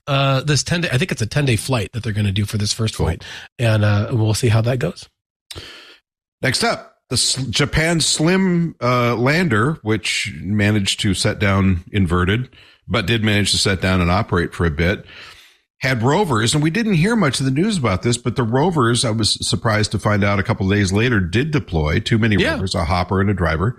uh, 0.06 0.40
this 0.42 0.62
10 0.62 0.82
day, 0.82 0.88
I 0.92 0.98
think 0.98 1.12
it's 1.12 1.22
a 1.22 1.26
10 1.26 1.44
day 1.44 1.56
flight 1.56 1.92
that 1.92 2.02
they're 2.02 2.12
going 2.12 2.26
to 2.26 2.32
do 2.32 2.44
for 2.44 2.58
this 2.58 2.72
first 2.72 2.96
Cool. 2.96 3.06
flight. 3.06 3.24
And, 3.58 3.84
uh, 3.84 4.08
we'll 4.12 4.34
see 4.34 4.48
how 4.48 4.60
that 4.62 4.78
goes. 4.78 5.08
Next 6.42 6.62
up, 6.64 6.98
the 7.08 7.14
S- 7.14 7.44
Japan 7.50 8.00
Slim 8.00 8.74
uh, 8.80 9.16
lander, 9.16 9.78
which 9.82 10.32
managed 10.40 11.00
to 11.00 11.14
set 11.14 11.38
down 11.38 11.84
inverted, 11.92 12.50
but 12.86 13.06
did 13.06 13.24
manage 13.24 13.50
to 13.52 13.58
set 13.58 13.80
down 13.80 14.00
and 14.00 14.10
operate 14.10 14.54
for 14.54 14.64
a 14.66 14.70
bit, 14.70 15.04
had 15.80 16.02
rovers, 16.02 16.54
and 16.54 16.62
we 16.62 16.70
didn't 16.70 16.94
hear 16.94 17.14
much 17.16 17.38
of 17.40 17.44
the 17.46 17.52
news 17.52 17.76
about 17.76 18.02
this, 18.02 18.16
but 18.16 18.34
the 18.36 18.42
rovers, 18.42 19.04
I 19.04 19.10
was 19.10 19.36
surprised 19.46 19.92
to 19.92 19.98
find 19.98 20.24
out 20.24 20.38
a 20.38 20.42
couple 20.42 20.70
of 20.70 20.76
days 20.76 20.92
later, 20.92 21.20
did 21.20 21.50
deploy 21.50 22.00
too 22.00 22.18
many 22.18 22.36
Yeah. 22.36 22.52
rovers, 22.52 22.74
a 22.74 22.84
hopper 22.84 23.20
and 23.20 23.28
a 23.28 23.34
driver, 23.34 23.78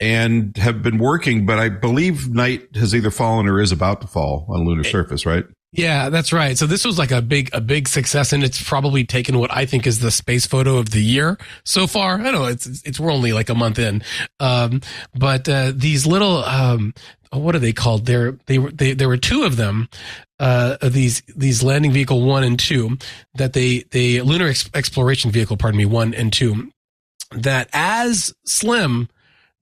and 0.00 0.56
have 0.56 0.82
been 0.82 0.98
working. 0.98 1.44
But 1.46 1.58
I 1.58 1.68
believe 1.68 2.28
night 2.28 2.68
has 2.76 2.94
either 2.94 3.10
fallen 3.10 3.46
or 3.48 3.60
is 3.60 3.72
about 3.72 4.00
to 4.02 4.06
fall 4.06 4.46
on 4.50 4.64
lunar 4.64 4.84
surface, 4.84 5.26
right? 5.26 5.44
Yeah, 5.74 6.10
that's 6.10 6.34
right. 6.34 6.58
So 6.58 6.66
this 6.66 6.84
was 6.84 6.98
like 6.98 7.10
a 7.12 7.22
big, 7.22 7.48
a 7.54 7.60
big 7.60 7.88
success 7.88 8.34
and 8.34 8.44
it's 8.44 8.62
probably 8.62 9.04
taken 9.04 9.38
what 9.38 9.50
I 9.50 9.64
think 9.64 9.86
is 9.86 10.00
the 10.00 10.10
space 10.10 10.44
photo 10.44 10.76
of 10.76 10.90
the 10.90 11.00
year 11.02 11.38
so 11.64 11.86
far. 11.86 12.20
I 12.20 12.30
know 12.30 12.44
it's, 12.44 12.66
it's, 12.84 13.00
we're 13.00 13.10
only 13.10 13.32
like 13.32 13.48
a 13.48 13.54
month 13.54 13.78
in. 13.78 14.02
Um, 14.38 14.82
but, 15.14 15.48
uh, 15.48 15.72
these 15.74 16.06
little, 16.06 16.44
um, 16.44 16.92
what 17.32 17.54
are 17.56 17.58
they 17.58 17.72
called? 17.72 18.04
There, 18.04 18.32
they 18.44 18.58
were, 18.58 18.70
they, 18.70 18.92
there 18.92 19.08
were 19.08 19.16
two 19.16 19.44
of 19.44 19.56
them, 19.56 19.88
uh, 20.42 20.76
these, 20.82 21.22
these 21.36 21.62
landing 21.62 21.92
vehicle 21.92 22.20
one 22.20 22.42
and 22.42 22.58
two 22.58 22.98
that 23.34 23.52
they, 23.52 23.84
they 23.90 24.20
lunar 24.20 24.48
ex- 24.48 24.68
exploration 24.74 25.30
vehicle, 25.30 25.56
pardon 25.56 25.78
me, 25.78 25.86
one 25.86 26.12
and 26.12 26.32
two 26.32 26.70
that 27.30 27.68
as 27.72 28.34
slim, 28.44 29.08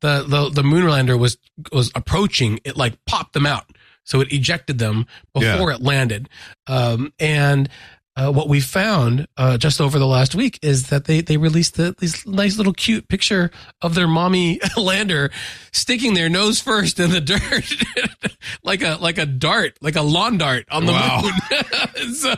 the, 0.01 0.25
the, 0.27 0.49
the 0.51 0.63
moonlander 0.63 1.19
was, 1.19 1.37
was 1.71 1.93
approaching, 1.95 2.59
it 2.65 2.77
like 2.77 2.97
popped 3.05 3.35
them 3.35 3.47
out 3.47 3.67
so 4.05 4.21
it 4.21 4.33
ejected 4.33 4.79
them 4.79 5.07
before 5.35 5.71
yeah. 5.71 5.77
it 5.77 5.83
landed. 5.83 6.29
Um, 6.67 7.13
and 7.21 7.69
uh, 8.17 8.31
what 8.31 8.49
we 8.49 8.61
found 8.61 9.27
uh, 9.37 9.57
just 9.57 9.81
over 9.81 9.99
the 9.99 10.07
last 10.07 10.35
week 10.35 10.59
is 10.63 10.89
that 10.89 11.05
they 11.05 11.21
they 11.21 11.37
released 11.37 11.77
the, 11.77 11.95
this 11.99 12.27
nice 12.27 12.57
little 12.57 12.73
cute 12.73 13.09
picture 13.09 13.51
of 13.83 13.95
their 13.95 14.09
mommy 14.09 14.61
lander 14.77 15.31
sticking 15.73 16.15
their 16.15 16.29
nose 16.29 16.61
first 16.61 16.99
in 16.99 17.11
the 17.11 17.21
dirt, 17.21 18.51
like 18.65 18.83
a 18.83 18.99
like 19.01 19.19
a 19.19 19.27
dart, 19.27 19.79
like 19.81 19.97
a 19.97 20.03
lawn 20.03 20.39
dart 20.39 20.67
on 20.71 20.87
the 20.87 20.93
wow. 20.93 21.23
moon. 21.23 22.15
so 22.15 22.35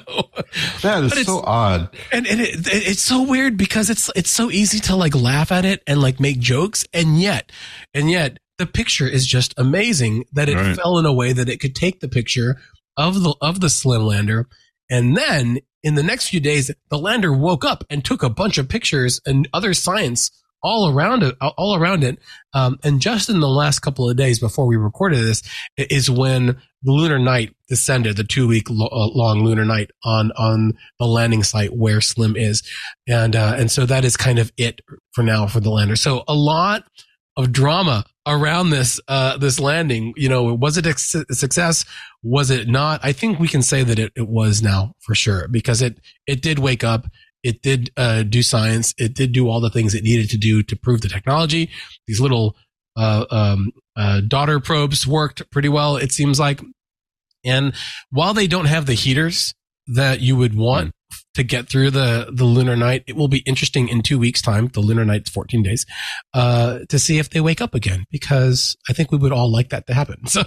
that 0.82 1.04
is 1.04 1.26
so 1.26 1.40
odd, 1.40 1.88
and 2.12 2.26
and 2.26 2.40
it, 2.40 2.54
it, 2.54 2.88
it's 2.88 3.02
so 3.02 3.22
weird 3.22 3.56
because 3.56 3.88
it's 3.88 4.10
it's 4.14 4.30
so 4.30 4.50
easy 4.50 4.78
to 4.80 4.94
like 4.94 5.14
laugh 5.14 5.50
at 5.50 5.64
it 5.64 5.82
and 5.86 6.02
like 6.02 6.20
make 6.20 6.38
jokes, 6.38 6.84
and 6.92 7.20
yet 7.20 7.50
and 7.94 8.10
yet 8.10 8.38
the 8.58 8.66
picture 8.66 9.08
is 9.08 9.26
just 9.26 9.54
amazing 9.56 10.26
that 10.32 10.48
it 10.48 10.54
right. 10.56 10.76
fell 10.76 10.98
in 10.98 11.06
a 11.06 11.12
way 11.12 11.32
that 11.32 11.48
it 11.48 11.60
could 11.60 11.74
take 11.74 12.00
the 12.00 12.08
picture 12.08 12.60
of 12.98 13.22
the 13.22 13.34
of 13.40 13.60
the 13.60 13.70
slim 13.70 14.02
lander 14.02 14.46
and 14.92 15.16
then 15.16 15.58
in 15.82 15.94
the 15.96 16.02
next 16.02 16.28
few 16.28 16.38
days 16.38 16.70
the 16.90 16.98
lander 16.98 17.32
woke 17.32 17.64
up 17.64 17.82
and 17.90 18.04
took 18.04 18.22
a 18.22 18.30
bunch 18.30 18.58
of 18.58 18.68
pictures 18.68 19.20
and 19.26 19.48
other 19.52 19.74
science 19.74 20.30
all 20.62 20.88
around 20.88 21.22
it 21.22 21.34
all 21.40 21.74
around 21.74 22.04
it. 22.04 22.18
Um, 22.54 22.78
and 22.84 23.00
just 23.00 23.28
in 23.28 23.40
the 23.40 23.48
last 23.48 23.80
couple 23.80 24.08
of 24.08 24.16
days 24.16 24.38
before 24.38 24.66
we 24.66 24.76
recorded 24.76 25.18
this 25.18 25.42
is 25.76 26.08
when 26.08 26.60
the 26.82 26.92
lunar 26.92 27.18
night 27.18 27.54
descended 27.68 28.16
the 28.16 28.24
two 28.24 28.46
week 28.46 28.68
lo- 28.70 28.88
uh, 28.92 29.08
long 29.08 29.44
lunar 29.44 29.64
night 29.64 29.90
on 30.04 30.30
on 30.32 30.74
the 31.00 31.06
landing 31.06 31.42
site 31.42 31.74
where 31.74 32.00
slim 32.00 32.36
is. 32.36 32.62
And 33.08 33.34
uh, 33.34 33.54
and 33.56 33.70
so 33.70 33.86
that 33.86 34.04
is 34.04 34.16
kind 34.16 34.38
of 34.38 34.52
it 34.56 34.82
for 35.12 35.22
now 35.24 35.46
for 35.46 35.58
the 35.58 35.70
lander. 35.70 35.96
So 35.96 36.22
a 36.28 36.34
lot 36.34 36.84
of 37.36 37.50
drama 37.50 38.04
around 38.26 38.70
this 38.70 39.00
uh, 39.08 39.36
this 39.38 39.58
landing. 39.60 40.14
You 40.16 40.28
know, 40.28 40.54
was 40.54 40.76
it 40.76 40.86
a 40.86 40.96
success? 40.98 41.84
Was 42.22 42.50
it 42.50 42.68
not? 42.68 43.00
I 43.02 43.12
think 43.12 43.38
we 43.38 43.48
can 43.48 43.62
say 43.62 43.82
that 43.82 43.98
it, 43.98 44.12
it 44.16 44.28
was 44.28 44.62
now 44.62 44.94
for 45.00 45.14
sure 45.14 45.48
because 45.48 45.82
it 45.82 45.98
it 46.26 46.42
did 46.42 46.58
wake 46.58 46.84
up. 46.84 47.06
It 47.42 47.62
did 47.62 47.90
uh, 47.96 48.22
do 48.22 48.42
science. 48.42 48.94
It 48.98 49.14
did 49.14 49.32
do 49.32 49.48
all 49.48 49.60
the 49.60 49.70
things 49.70 49.94
it 49.94 50.04
needed 50.04 50.30
to 50.30 50.38
do 50.38 50.62
to 50.62 50.76
prove 50.76 51.00
the 51.00 51.08
technology. 51.08 51.70
These 52.06 52.20
little 52.20 52.56
uh, 52.96 53.24
um, 53.30 53.72
uh, 53.96 54.20
daughter 54.20 54.60
probes 54.60 55.06
worked 55.06 55.50
pretty 55.50 55.68
well. 55.68 55.96
It 55.96 56.12
seems 56.12 56.38
like, 56.38 56.60
and 57.44 57.74
while 58.10 58.32
they 58.32 58.46
don't 58.46 58.66
have 58.66 58.86
the 58.86 58.94
heaters 58.94 59.54
that 59.88 60.20
you 60.20 60.36
would 60.36 60.56
want 60.56 60.88
mm 60.88 60.92
to 61.34 61.42
get 61.42 61.68
through 61.68 61.90
the 61.90 62.30
the 62.32 62.44
lunar 62.44 62.76
night. 62.76 63.04
It 63.06 63.16
will 63.16 63.28
be 63.28 63.38
interesting 63.40 63.88
in 63.88 64.02
two 64.02 64.18
weeks' 64.18 64.42
time. 64.42 64.68
The 64.68 64.80
lunar 64.80 65.04
night's 65.04 65.30
fourteen 65.30 65.62
days, 65.62 65.86
uh, 66.34 66.80
to 66.88 66.98
see 66.98 67.18
if 67.18 67.30
they 67.30 67.40
wake 67.40 67.60
up 67.60 67.74
again 67.74 68.04
because 68.10 68.76
I 68.88 68.92
think 68.92 69.12
we 69.12 69.18
would 69.18 69.32
all 69.32 69.50
like 69.50 69.70
that 69.70 69.86
to 69.86 69.94
happen. 69.94 70.16
So. 70.32 70.44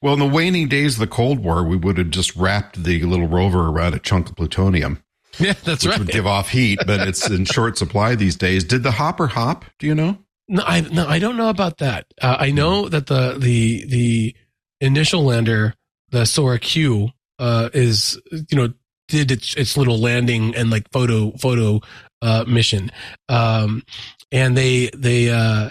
Well, 0.00 0.14
in 0.14 0.20
the 0.20 0.28
waning 0.28 0.68
days 0.68 0.94
of 0.94 1.00
the 1.00 1.06
Cold 1.08 1.40
War, 1.40 1.64
we 1.64 1.76
would 1.76 1.98
have 1.98 2.10
just 2.10 2.36
wrapped 2.36 2.84
the 2.84 3.02
little 3.02 3.26
rover 3.26 3.68
around 3.68 3.94
a 3.94 3.98
chunk 3.98 4.30
of 4.30 4.36
plutonium. 4.36 5.02
Yeah, 5.38 5.54
that's 5.64 5.84
which 5.84 5.90
right. 5.90 5.98
Would 5.98 6.08
give 6.08 6.26
off 6.26 6.48
heat, 6.48 6.78
but 6.86 7.06
it's 7.06 7.28
in 7.28 7.44
short 7.44 7.76
supply 7.76 8.14
these 8.14 8.36
days. 8.36 8.64
Did 8.64 8.82
the 8.82 8.92
hopper 8.92 9.26
hop? 9.26 9.64
Do 9.78 9.86
you 9.86 9.94
know? 9.94 10.18
No, 10.48 10.62
I 10.64 10.80
no, 10.82 11.06
I 11.06 11.18
don't 11.18 11.36
know 11.36 11.48
about 11.48 11.78
that. 11.78 12.06
Uh, 12.20 12.36
I 12.38 12.50
know 12.50 12.88
that 12.88 13.06
the 13.06 13.36
the 13.38 13.84
the 13.86 14.36
initial 14.80 15.24
lander, 15.24 15.74
the 16.10 16.24
Sora 16.26 16.58
Q, 16.58 17.10
uh, 17.38 17.70
is 17.72 18.20
you 18.30 18.56
know 18.56 18.72
did 19.14 19.30
its 19.30 19.54
its 19.54 19.76
little 19.76 19.98
landing 19.98 20.54
and 20.56 20.70
like 20.70 20.90
photo 20.90 21.30
photo 21.32 21.80
uh, 22.20 22.44
mission, 22.48 22.90
um, 23.28 23.84
and 24.32 24.56
they 24.56 24.90
they 24.96 25.30
uh, 25.30 25.70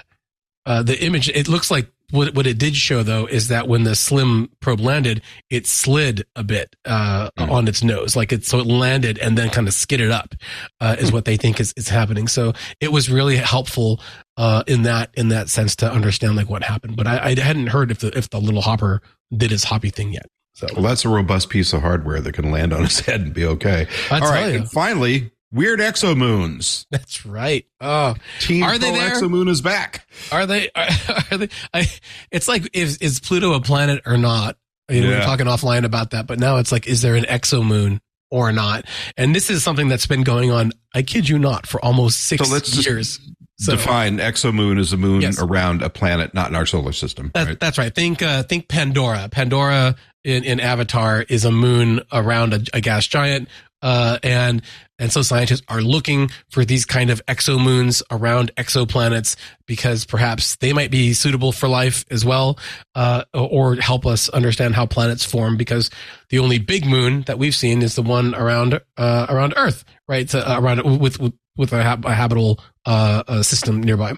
uh, 0.65 0.81
the 0.81 1.03
image 1.03 1.27
it 1.29 1.49
looks 1.49 1.69
like 1.69 1.91
what 2.11 2.33
what 2.35 2.47
it 2.47 2.57
did 2.57 2.73
show 2.75 3.03
though 3.03 3.25
is 3.25 3.49
that 3.49 3.67
when 3.67 3.83
the 3.83 3.95
slim 3.95 4.49
probe 4.61 4.79
landed, 4.79 5.21
it 5.49 5.67
slid 5.67 6.23
a 6.37 6.43
bit 6.43 6.73
uh, 6.85 7.29
mm. 7.37 7.51
on 7.51 7.67
its 7.67 7.83
nose, 7.83 8.15
like 8.15 8.31
it 8.31 8.45
so 8.45 8.59
it 8.59 8.65
landed 8.65 9.19
and 9.19 9.37
then 9.37 9.49
kind 9.49 9.67
of 9.67 9.73
skidded 9.73 10.09
up, 10.09 10.35
uh, 10.79 10.95
is 10.99 11.11
what 11.11 11.25
they 11.25 11.35
think 11.35 11.59
is 11.59 11.73
is 11.75 11.89
happening. 11.89 12.29
So 12.29 12.53
it 12.79 12.93
was 12.93 13.09
really 13.09 13.35
helpful 13.35 13.99
uh, 14.37 14.63
in 14.67 14.83
that 14.83 15.09
in 15.15 15.27
that 15.29 15.49
sense 15.49 15.75
to 15.77 15.91
understand 15.91 16.37
like 16.37 16.49
what 16.49 16.63
happened. 16.63 16.95
But 16.95 17.07
I, 17.07 17.31
I 17.31 17.39
hadn't 17.39 17.67
heard 17.67 17.91
if 17.91 17.99
the 17.99 18.17
if 18.17 18.29
the 18.29 18.39
little 18.39 18.61
hopper 18.61 19.01
did 19.35 19.51
his 19.51 19.65
hoppy 19.65 19.89
thing 19.89 20.13
yet. 20.13 20.27
So 20.53 20.67
well, 20.73 20.83
that's 20.83 21.03
a 21.03 21.09
robust 21.09 21.49
piece 21.49 21.73
of 21.73 21.81
hardware 21.81 22.21
that 22.21 22.33
can 22.33 22.51
land 22.51 22.73
on 22.73 22.83
his 22.83 22.99
head 22.99 23.21
and 23.21 23.33
be 23.33 23.45
okay. 23.45 23.87
I 24.11 24.19
All 24.19 24.29
right, 24.29 24.53
you. 24.53 24.59
and 24.59 24.71
finally, 24.71 25.31
weird 25.51 25.79
exomoons. 25.79 26.85
That's 26.91 27.25
right. 27.25 27.65
Oh, 27.81 28.15
Team 28.39 28.63
are 28.63 28.77
they 28.77 28.91
there? 28.91 29.11
Exomoon 29.11 29.49
is 29.49 29.61
back. 29.61 30.07
Are 30.31 30.45
they? 30.45 30.69
Are, 30.75 30.87
are 31.31 31.37
they? 31.37 31.49
I, 31.73 31.89
it's 32.31 32.47
like 32.47 32.69
is 32.73 32.97
is 32.97 33.19
Pluto 33.19 33.53
a 33.53 33.61
planet 33.61 34.01
or 34.05 34.17
not? 34.17 34.57
You 34.89 35.01
know, 35.01 35.09
yeah. 35.09 35.15
we 35.15 35.21
are 35.21 35.25
talking 35.25 35.45
offline 35.45 35.85
about 35.85 36.11
that, 36.11 36.27
but 36.27 36.39
now 36.39 36.57
it's 36.57 36.71
like, 36.71 36.87
is 36.87 37.01
there 37.01 37.15
an 37.15 37.23
exomoon 37.23 37.99
or 38.29 38.51
not? 38.51 38.85
And 39.15 39.33
this 39.33 39.49
is 39.49 39.63
something 39.63 39.87
that's 39.87 40.07
been 40.07 40.23
going 40.23 40.51
on. 40.51 40.73
I 40.93 41.03
kid 41.03 41.29
you 41.29 41.39
not, 41.39 41.65
for 41.65 41.83
almost 41.83 42.19
six 42.25 42.45
so 42.45 42.53
let's 42.53 42.85
years. 42.85 43.19
So, 43.59 43.75
define 43.75 44.17
exomoon 44.17 44.79
as 44.79 44.91
a 44.91 44.97
moon 44.97 45.21
yes. 45.21 45.41
around 45.41 45.83
a 45.83 45.89
planet, 45.89 46.33
not 46.33 46.49
in 46.49 46.55
our 46.55 46.65
solar 46.65 46.91
system. 46.91 47.31
That, 47.33 47.47
right? 47.47 47.59
That's 47.59 47.77
right. 47.77 47.93
Think 47.93 48.21
uh, 48.21 48.43
think 48.43 48.67
Pandora. 48.67 49.29
Pandora 49.29 49.95
in, 50.23 50.43
in 50.43 50.59
Avatar 50.59 51.21
is 51.21 51.45
a 51.45 51.51
moon 51.51 52.01
around 52.11 52.53
a, 52.53 52.61
a 52.73 52.81
gas 52.81 53.07
giant. 53.07 53.49
Uh, 53.81 54.17
and 54.23 54.61
and 54.97 55.11
so 55.11 55.21
scientists 55.21 55.63
are 55.67 55.81
looking 55.81 56.29
for 56.49 56.63
these 56.63 56.85
kind 56.85 57.09
of 57.09 57.23
exomoons 57.25 58.01
around 58.09 58.55
exoplanets 58.55 59.35
because 59.65 60.05
perhaps 60.05 60.55
they 60.57 60.71
might 60.71 60.89
be 60.89 61.11
suitable 61.11 61.51
for 61.51 61.67
life 61.67 62.05
as 62.09 62.23
well, 62.23 62.57
uh, 62.95 63.25
or 63.33 63.75
help 63.75 64.05
us 64.05 64.29
understand 64.29 64.73
how 64.73 64.85
planets 64.85 65.25
form. 65.25 65.57
Because 65.57 65.89
the 66.29 66.39
only 66.39 66.59
big 66.59 66.85
moon 66.85 67.23
that 67.23 67.37
we've 67.37 67.53
seen 67.53 67.81
is 67.81 67.95
the 67.95 68.01
one 68.01 68.33
around 68.33 68.79
uh, 68.95 69.25
around 69.27 69.53
Earth, 69.57 69.83
right? 70.07 70.29
So, 70.29 70.39
uh, 70.39 70.57
around 70.61 71.01
with 71.01 71.19
with 71.57 71.73
a, 71.73 71.99
a 72.05 72.13
habitable 72.13 72.61
uh, 72.85 73.43
system 73.43 73.83
nearby. 73.83 74.15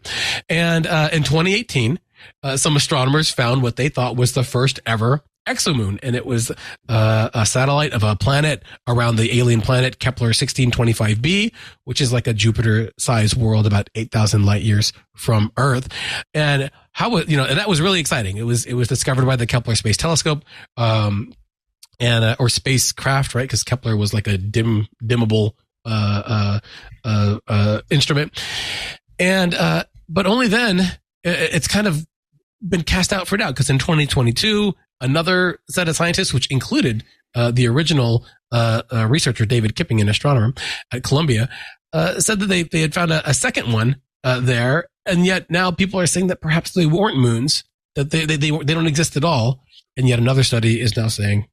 And 0.47 0.85
uh, 0.85 1.09
in 1.11 1.23
2018, 1.23 1.99
uh, 2.43 2.57
some 2.57 2.75
astronomers 2.75 3.31
found 3.31 3.63
what 3.63 3.75
they 3.75 3.89
thought 3.89 4.15
was 4.15 4.33
the 4.33 4.43
first 4.43 4.79
ever 4.85 5.23
exomoon, 5.45 5.99
and 6.03 6.15
it 6.15 6.25
was 6.25 6.51
uh, 6.89 7.29
a 7.33 7.45
satellite 7.45 7.93
of 7.93 8.03
a 8.03 8.15
planet 8.15 8.63
around 8.87 9.17
the 9.17 9.39
alien 9.39 9.61
planet 9.61 9.99
Kepler 9.99 10.29
1625b, 10.29 11.51
which 11.83 12.01
is 12.01 12.11
like 12.11 12.27
a 12.27 12.33
Jupiter-sized 12.33 13.35
world 13.35 13.67
about 13.67 13.89
8,000 13.95 14.45
light 14.45 14.61
years 14.61 14.93
from 15.15 15.51
Earth. 15.57 15.87
And 16.33 16.71
how 16.91 17.17
you 17.17 17.37
know, 17.37 17.45
and 17.45 17.59
that 17.59 17.67
was 17.67 17.81
really 17.81 17.99
exciting. 17.99 18.37
It 18.37 18.45
was 18.45 18.65
it 18.65 18.73
was 18.73 18.87
discovered 18.87 19.25
by 19.25 19.35
the 19.35 19.45
Kepler 19.45 19.75
Space 19.75 19.97
Telescope. 19.97 20.43
Um, 20.77 21.33
and 21.99 22.25
uh, 22.25 22.35
or 22.39 22.49
spacecraft, 22.49 23.35
right? 23.35 23.43
Because 23.43 23.63
Kepler 23.63 23.95
was 23.95 24.13
like 24.13 24.27
a 24.27 24.37
dim, 24.37 24.87
dimmable 25.03 25.53
uh, 25.85 26.23
uh, 26.25 26.59
uh, 27.03 27.39
uh 27.47 27.81
instrument, 27.89 28.41
and 29.19 29.53
uh, 29.53 29.83
but 30.09 30.25
only 30.25 30.47
then 30.47 30.81
it's 31.23 31.67
kind 31.67 31.87
of 31.87 32.05
been 32.67 32.83
cast 32.83 33.13
out 33.13 33.27
for 33.27 33.37
now 33.37 33.51
because 33.51 33.69
in 33.69 33.77
2022 33.77 34.73
another 35.01 35.59
set 35.69 35.87
of 35.87 35.95
scientists, 35.95 36.33
which 36.33 36.49
included 36.51 37.03
uh, 37.35 37.51
the 37.51 37.67
original 37.67 38.25
uh, 38.51 38.81
uh, 38.91 39.07
researcher 39.07 39.45
David 39.45 39.75
Kipping, 39.75 40.01
an 40.01 40.09
astronomer 40.09 40.53
at 40.91 41.03
Columbia, 41.03 41.49
uh, 41.93 42.19
said 42.19 42.39
that 42.39 42.47
they 42.47 42.63
they 42.63 42.81
had 42.81 42.93
found 42.93 43.11
a, 43.11 43.27
a 43.29 43.33
second 43.33 43.71
one 43.71 44.01
uh, 44.23 44.39
there, 44.39 44.87
and 45.05 45.25
yet 45.25 45.49
now 45.49 45.71
people 45.71 45.99
are 45.99 46.07
saying 46.07 46.27
that 46.27 46.41
perhaps 46.41 46.71
they 46.71 46.85
weren't 46.85 47.17
moons, 47.17 47.63
that 47.95 48.11
they 48.11 48.25
they 48.25 48.37
they, 48.37 48.51
they 48.51 48.73
don't 48.73 48.87
exist 48.87 49.17
at 49.17 49.23
all, 49.23 49.63
and 49.97 50.07
yet 50.07 50.19
another 50.19 50.43
study 50.43 50.79
is 50.79 50.95
now 50.95 51.07
saying 51.07 51.47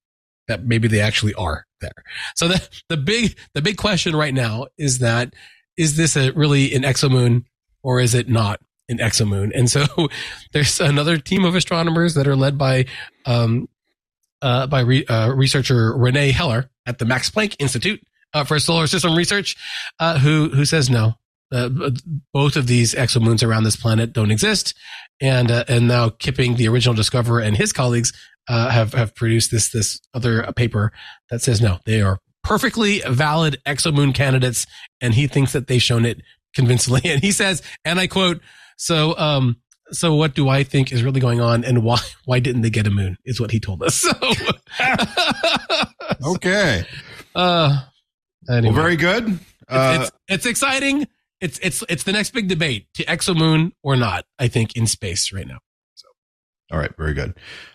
that 0.49 0.65
maybe 0.65 0.89
they 0.89 1.01
actually 1.01 1.35
are 1.35 1.67
there. 1.81 2.05
So 2.37 2.49
the 2.49 2.69
the 2.89 2.97
big 2.97 3.37
the 3.55 3.63
big 3.63 3.77
question 3.77 4.15
right 4.15 4.35
now 4.35 4.67
is 4.79 4.99
that 4.99 5.35
is 5.77 5.97
this 5.97 6.17
a 6.17 6.31
really 6.33 6.75
an 6.75 6.83
exomoon 6.83 7.45
or 7.83 8.01
is 8.01 8.15
it 8.15 8.29
not? 8.29 8.61
An 8.89 8.99
exomoon. 8.99 9.53
And 9.55 9.71
so 9.71 9.87
there's 10.53 10.81
another 10.81 11.19
team 11.19 11.45
of 11.45 11.55
astronomers 11.55 12.15
that 12.15 12.27
are 12.27 12.37
led 12.37 12.59
by 12.59 12.87
um, 13.25 13.69
uh, 14.41 14.67
by 14.67 14.81
re- 14.81 15.07
uh, 15.07 15.33
researcher 15.33 15.93
René 15.93 16.33
Heller 16.33 16.69
at 16.85 16.99
the 16.99 17.05
Max 17.05 17.31
Planck 17.31 17.55
Institute 17.59 18.03
uh, 18.35 18.45
for 18.45 18.59
Solar 18.59 18.87
System 18.89 19.15
Research, 19.15 19.57
uh, 20.01 20.19
who 20.19 20.49
who 20.51 20.65
says 20.65 20.91
no. 20.91 21.15
Uh, 21.53 21.69
both 22.33 22.57
of 22.57 22.67
these 22.67 22.95
exomoons 22.95 23.47
around 23.47 23.65
this 23.65 23.77
planet 23.77 24.15
don't 24.15 24.31
exist, 24.31 24.75
and 25.21 25.51
uh, 25.51 25.65
and 25.69 25.87
now 25.87 26.09
Kipping, 26.09 26.57
the 26.57 26.67
original 26.67 26.95
discoverer, 26.95 27.41
and 27.41 27.57
his 27.57 27.73
colleagues 27.73 28.13
have 28.49 28.95
have 28.95 29.15
produced 29.15 29.51
this 29.51 29.71
this 29.71 30.01
other 30.15 30.51
paper 30.57 30.93
that 31.31 31.43
says 31.43 31.61
no, 31.61 31.79
they 31.85 32.01
are 32.01 32.19
perfectly 32.43 33.01
valid 33.09 33.59
exomoon 33.67 34.15
candidates, 34.15 34.67
and 35.01 35.15
he 35.15 35.27
thinks 35.27 35.53
that 35.53 35.67
they've 35.67 35.83
shown 35.83 36.05
it 36.05 36.23
convincingly. 36.55 37.03
And 37.11 37.21
he 37.23 37.33
says, 37.33 37.63
and 37.85 38.01
I 38.01 38.07
quote, 38.07 38.41
"So, 38.83 39.17
um, 39.17 39.59
so 39.93 40.15
what 40.17 40.35
do 40.35 40.49
I 40.49 40.65
think 40.65 40.93
is 40.93 41.05
really 41.05 41.21
going 41.21 41.41
on, 41.41 41.65
and 41.65 41.85
why 41.85 42.01
why 42.25 42.41
didn't 42.41 42.63
they 42.63 42.71
get 42.71 42.87
a 42.87 42.91
moon?" 42.91 43.17
Is 43.25 43.41
what 43.41 43.53
he 43.53 43.61
told 43.61 43.83
us. 43.83 44.05
So, 44.13 44.93
okay. 46.35 46.85
Uh, 47.35 47.83
anyway. 48.49 48.73
Well, 48.73 48.83
very 48.83 48.97
good. 48.97 49.39
Uh, 49.69 49.99
it's, 50.01 50.09
it's, 50.09 50.19
it's 50.29 50.47
exciting. 50.47 51.07
It's 51.41 51.59
it's 51.63 51.85
it's 51.89 52.03
the 52.03 52.13
next 52.13 52.31
big 52.33 52.49
debate 52.49 52.87
to 52.95 53.05
exomoon 53.05 53.73
or 53.83 53.95
not. 53.97 54.25
I 54.39 54.49
think 54.49 54.77
in 54.77 54.87
space 54.87 55.33
right 55.33 55.47
now. 55.47 55.59
all 56.73 56.79
right. 56.79 56.97
Very 56.97 57.15
good. 57.15 57.35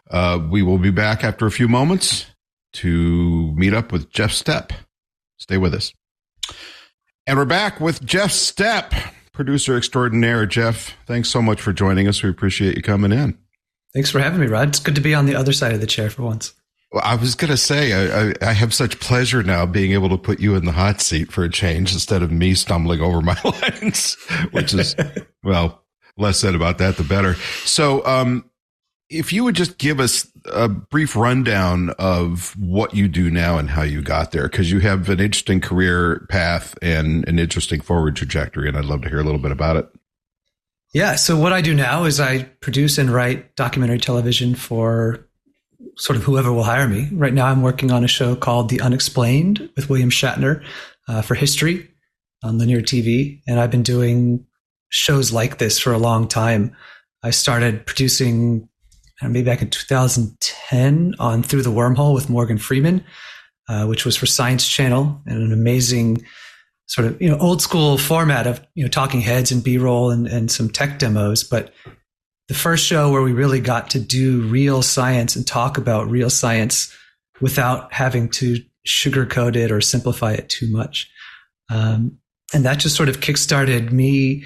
Uh, 0.10 0.40
we 0.50 0.62
will 0.62 0.78
be 0.80 0.92
back 0.92 1.24
after 1.24 1.46
a 1.46 1.52
few 1.52 1.68
moments 1.68 2.26
to 2.74 3.54
meet 3.56 3.74
up 3.74 3.92
with 3.92 4.10
Jeff 4.10 4.32
Stepp. 4.32 4.72
Stay 5.38 5.58
with 5.58 5.74
us. 5.74 5.94
And 7.26 7.38
we're 7.38 7.46
back 7.46 7.80
with 7.80 8.04
Jeff 8.06 8.32
Stepp, 8.32 8.94
producer 9.38 9.78
extraordinaire. 9.78 10.48
Jeff, 10.48 10.98
thanks 11.06 11.30
so 11.30 11.42
much 11.42 11.62
for 11.62 11.72
joining 11.72 12.08
us. 12.08 12.24
We 12.24 12.30
appreciate 12.30 12.76
you 12.76 12.82
coming 12.82 13.12
in. 13.14 13.38
Thanks 13.94 14.10
for 14.10 14.20
having 14.20 14.42
me, 14.42 14.48
Rod. 14.48 14.70
It's 14.70 14.80
good 14.80 14.96
to 14.96 15.02
be 15.02 15.14
on 15.14 15.28
the 15.28 15.36
other 15.36 15.54
side 15.54 15.74
of 15.74 15.80
the 15.80 15.88
chair 15.88 16.10
for 16.10 16.24
once. 16.24 16.54
Well, 16.92 17.04
I 17.06 17.16
was 17.16 17.36
going 17.36 17.52
to 17.52 17.58
say, 17.58 17.94
I, 17.94 18.30
I, 18.30 18.34
I 18.50 18.54
have 18.54 18.74
such 18.74 19.00
pleasure 19.00 19.44
now 19.44 19.66
being 19.66 19.92
able 19.92 20.10
to 20.10 20.18
put 20.18 20.40
you 20.40 20.56
in 20.56 20.66
the 20.66 20.72
hot 20.72 21.02
seat 21.02 21.32
for 21.32 21.44
a 21.44 21.50
change 21.50 21.94
instead 21.94 22.24
of 22.24 22.32
me 22.32 22.56
stumbling 22.56 23.00
over 23.00 23.22
my 23.22 23.38
lines, 23.44 24.16
which 24.52 24.74
is, 24.74 24.96
well, 25.44 25.84
less 26.18 26.40
said 26.40 26.56
about 26.56 26.80
that, 26.80 26.98
the 26.98 27.04
better. 27.04 27.36
So, 27.64 28.06
um, 28.06 28.50
if 29.10 29.32
you 29.32 29.44
would 29.44 29.56
just 29.56 29.78
give 29.78 30.00
us 30.00 30.28
a 30.46 30.68
brief 30.68 31.16
rundown 31.16 31.92
of 31.98 32.56
what 32.58 32.94
you 32.94 33.08
do 33.08 33.30
now 33.30 33.58
and 33.58 33.70
how 33.70 33.84
you 33.84 34.02
got 34.02 34.32
there, 34.32 34.48
because 34.48 34.72
you 34.72 34.80
have 34.80 35.10
an 35.10 35.20
interesting 35.20 35.62
career 35.62 36.26
path 36.30 36.78
and 36.82 37.28
an 37.28 37.40
interesting 37.40 37.82
forward 37.82 38.16
trajectory, 38.16 38.68
and 38.68 38.78
I'd 38.78 38.86
love 38.86 39.02
to 39.04 39.10
hear 39.10 39.20
a 39.20 39.24
little 39.24 39.40
bit 39.40 39.52
about 39.52 39.78
it. 39.78 39.88
Yeah. 40.94 41.16
So 41.16 41.38
what 41.38 41.54
I 41.54 41.62
do 41.62 41.74
now 41.74 42.06
is 42.06 42.20
I 42.20 42.44
produce 42.62 42.98
and 42.98 43.10
write 43.10 43.56
documentary 43.56 44.00
television 44.00 44.56
for 44.56 45.28
sort 45.98 46.18
of 46.18 46.24
whoever 46.24 46.52
will 46.52 46.64
hire 46.64 46.88
me. 46.88 47.10
Right 47.12 47.34
now, 47.34 47.48
I'm 47.48 47.62
working 47.62 47.92
on 47.92 48.04
a 48.04 48.08
show 48.08 48.36
called 48.36 48.70
The 48.70 48.78
UnXplained 48.78 49.70
with 49.76 49.90
William 49.90 50.10
Shatner 50.10 50.64
uh, 51.08 51.22
for 51.22 51.36
history 51.36 51.90
on 52.44 52.58
linear 52.58 52.82
TV, 52.82 53.42
and 53.48 53.60
I've 53.60 53.72
been 53.72 53.84
doing 53.84 54.46
shows 54.90 55.34
like 55.34 55.58
this 55.58 55.80
for 55.80 55.92
a 55.92 55.98
long 55.98 56.28
time. 56.28 56.76
I 57.24 57.32
started 57.32 57.86
producing 57.86 58.70
maybe 59.22 59.44
back 59.44 59.62
in 59.62 59.70
2010 59.70 61.16
on 61.20 61.44
Through 61.44 61.64
the 61.64 61.72
Wormhole 61.72 62.14
with 62.14 62.30
Morgan 62.30 62.58
Freeman, 62.58 63.04
uh, 63.68 63.86
which 63.86 64.06
was 64.06 64.16
for 64.16 64.26
Science 64.26 64.68
Channel 64.68 65.22
and 65.26 65.42
an 65.42 65.52
amazing 65.52 66.24
sort 66.88 67.08
of 67.08 67.22
you 67.22 67.30
know 67.30 67.38
old 67.40 67.62
school 67.62 67.98
format 67.98 68.48
of 68.48 68.66
you 68.76 68.84
know 68.84 68.90
talking 68.90 69.20
heads 69.22 69.52
and 69.52 69.64
b-roll 69.64 70.10
and, 70.10 70.28
and 70.28 70.52
some 70.52 70.70
tech 70.70 71.00
demos. 71.00 71.44
But 71.44 71.74
the 72.48 72.54
first 72.54 72.86
show 72.86 73.12
where 73.12 73.22
we 73.22 73.34
really 73.34 73.60
got 73.60 73.90
to 73.92 74.00
do 74.00 74.42
real 74.44 74.82
science 74.82 75.36
and 75.36 75.46
talk 75.46 75.78
about 75.78 76.10
real 76.10 76.30
science 76.30 76.94
without 77.42 77.92
having 77.94 78.30
to 78.30 78.58
sugarcoat 78.88 79.56
it 79.56 79.72
or 79.72 79.82
simplify 79.82 80.32
it 80.32 80.48
too 80.48 80.72
much. 80.72 81.10
Um, 81.70 82.20
and 82.54 82.64
that 82.64 82.80
just 82.80 82.96
sort 82.96 83.10
of 83.10 83.20
kickstarted 83.20 83.92
me 83.92 84.46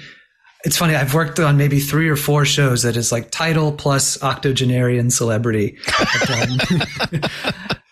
it's 0.64 0.76
funny 0.76 0.94
i've 0.94 1.14
worked 1.14 1.38
on 1.40 1.56
maybe 1.56 1.80
three 1.80 2.08
or 2.08 2.16
four 2.16 2.44
shows 2.44 2.82
that 2.82 2.96
is 2.96 3.12
like 3.12 3.30
title 3.30 3.72
plus 3.72 4.22
octogenarian 4.22 5.10
celebrity 5.10 5.78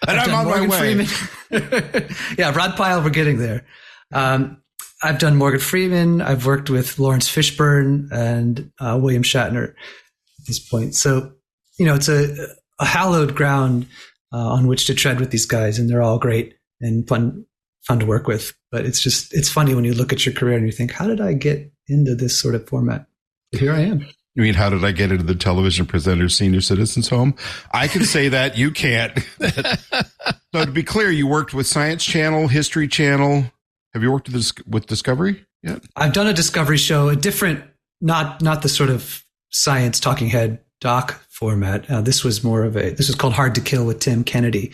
and 0.07 0.21
i'm 0.21 0.35
on 0.35 0.47
my 0.47 0.67
way 0.67 1.07
yeah 2.39 2.53
rod 2.55 2.77
pyle 2.77 3.03
we're 3.03 3.11
getting 3.11 3.39
there 3.39 3.65
um, 4.13 4.61
I've 5.03 5.19
done 5.19 5.37
Morgan 5.37 5.61
Freeman. 5.61 6.21
I've 6.21 6.47
worked 6.47 6.69
with 6.69 6.99
Laurence 6.99 7.29
Fishburne 7.29 8.11
and 8.13 8.71
uh, 8.79 8.99
William 9.01 9.23
Shatner 9.23 9.71
at 9.71 10.47
this 10.47 10.59
point. 10.59 10.95
So, 10.95 11.33
you 11.79 11.87
know, 11.87 11.95
it's 11.95 12.09
a, 12.09 12.49
a 12.79 12.85
hallowed 12.85 13.35
ground 13.35 13.87
uh, 14.33 14.37
on 14.37 14.67
which 14.67 14.87
to 14.87 14.95
tread 14.95 15.19
with 15.19 15.31
these 15.31 15.47
guys, 15.47 15.79
and 15.79 15.89
they're 15.89 16.03
all 16.03 16.19
great 16.19 16.55
and 16.81 17.09
fun, 17.09 17.47
fun 17.87 18.01
to 18.01 18.07
work 18.07 18.27
with. 18.27 18.53
But 18.71 18.85
it's 18.85 19.01
just, 19.01 19.33
it's 19.35 19.51
funny 19.51 19.75
when 19.75 19.85
you 19.85 19.95
look 19.95 20.13
at 20.13 20.27
your 20.27 20.35
career 20.35 20.57
and 20.57 20.67
you 20.67 20.73
think, 20.73 20.93
how 20.93 21.07
did 21.07 21.21
I 21.21 21.33
get 21.33 21.73
into 21.91 22.15
this 22.15 22.41
sort 22.41 22.55
of 22.55 22.69
format? 22.69 23.07
Here 23.53 23.73
I 23.73 23.81
am. 23.81 24.07
You 24.35 24.43
mean, 24.45 24.55
how 24.55 24.71
did 24.71 24.85
I 24.85 24.93
get 24.93 25.11
into 25.11 25.25
the 25.25 25.35
television 25.35 25.87
presenter 25.87 26.29
senior 26.29 26.61
citizens 26.61 27.09
home? 27.09 27.35
I 27.73 27.89
can 27.89 28.05
say 28.05 28.29
that 28.31 28.57
you 28.57 28.71
can't. 28.71 29.19
so 30.55 30.65
to 30.65 30.71
be 30.71 30.83
clear, 30.83 31.11
you 31.11 31.27
worked 31.27 31.53
with 31.53 31.67
Science 31.67 32.05
Channel, 32.05 32.49
History 32.49 32.89
Channel, 32.89 33.51
have 33.93 34.03
you 34.03 34.13
worked 34.13 34.29
with, 34.29 34.53
with 34.67 34.87
Discovery 34.87 35.45
yet? 35.63 35.83
I've 35.97 36.13
done 36.13 36.27
a 36.27 36.33
Discovery 36.33 36.79
show, 36.79 37.09
a 37.09 37.17
different, 37.17 37.65
not 38.01 38.41
not 38.41 38.63
the 38.63 38.69
sort 38.69 38.91
of 38.91 39.25
science 39.51 40.01
talking 40.01 40.29
head 40.29 40.61
doc 40.81 41.21
format. 41.29 41.91
Uh, 41.91 42.01
this 42.01 42.25
was 42.25 42.45
more 42.45 42.65
of 42.65 42.77
a. 42.77 42.91
This 42.91 43.09
was 43.09 43.17
called 43.17 43.33
Hard 43.33 43.55
to 43.57 43.61
Kill 43.61 43.85
with 43.85 43.99
Tim 43.99 44.25
Kennedy, 44.25 44.73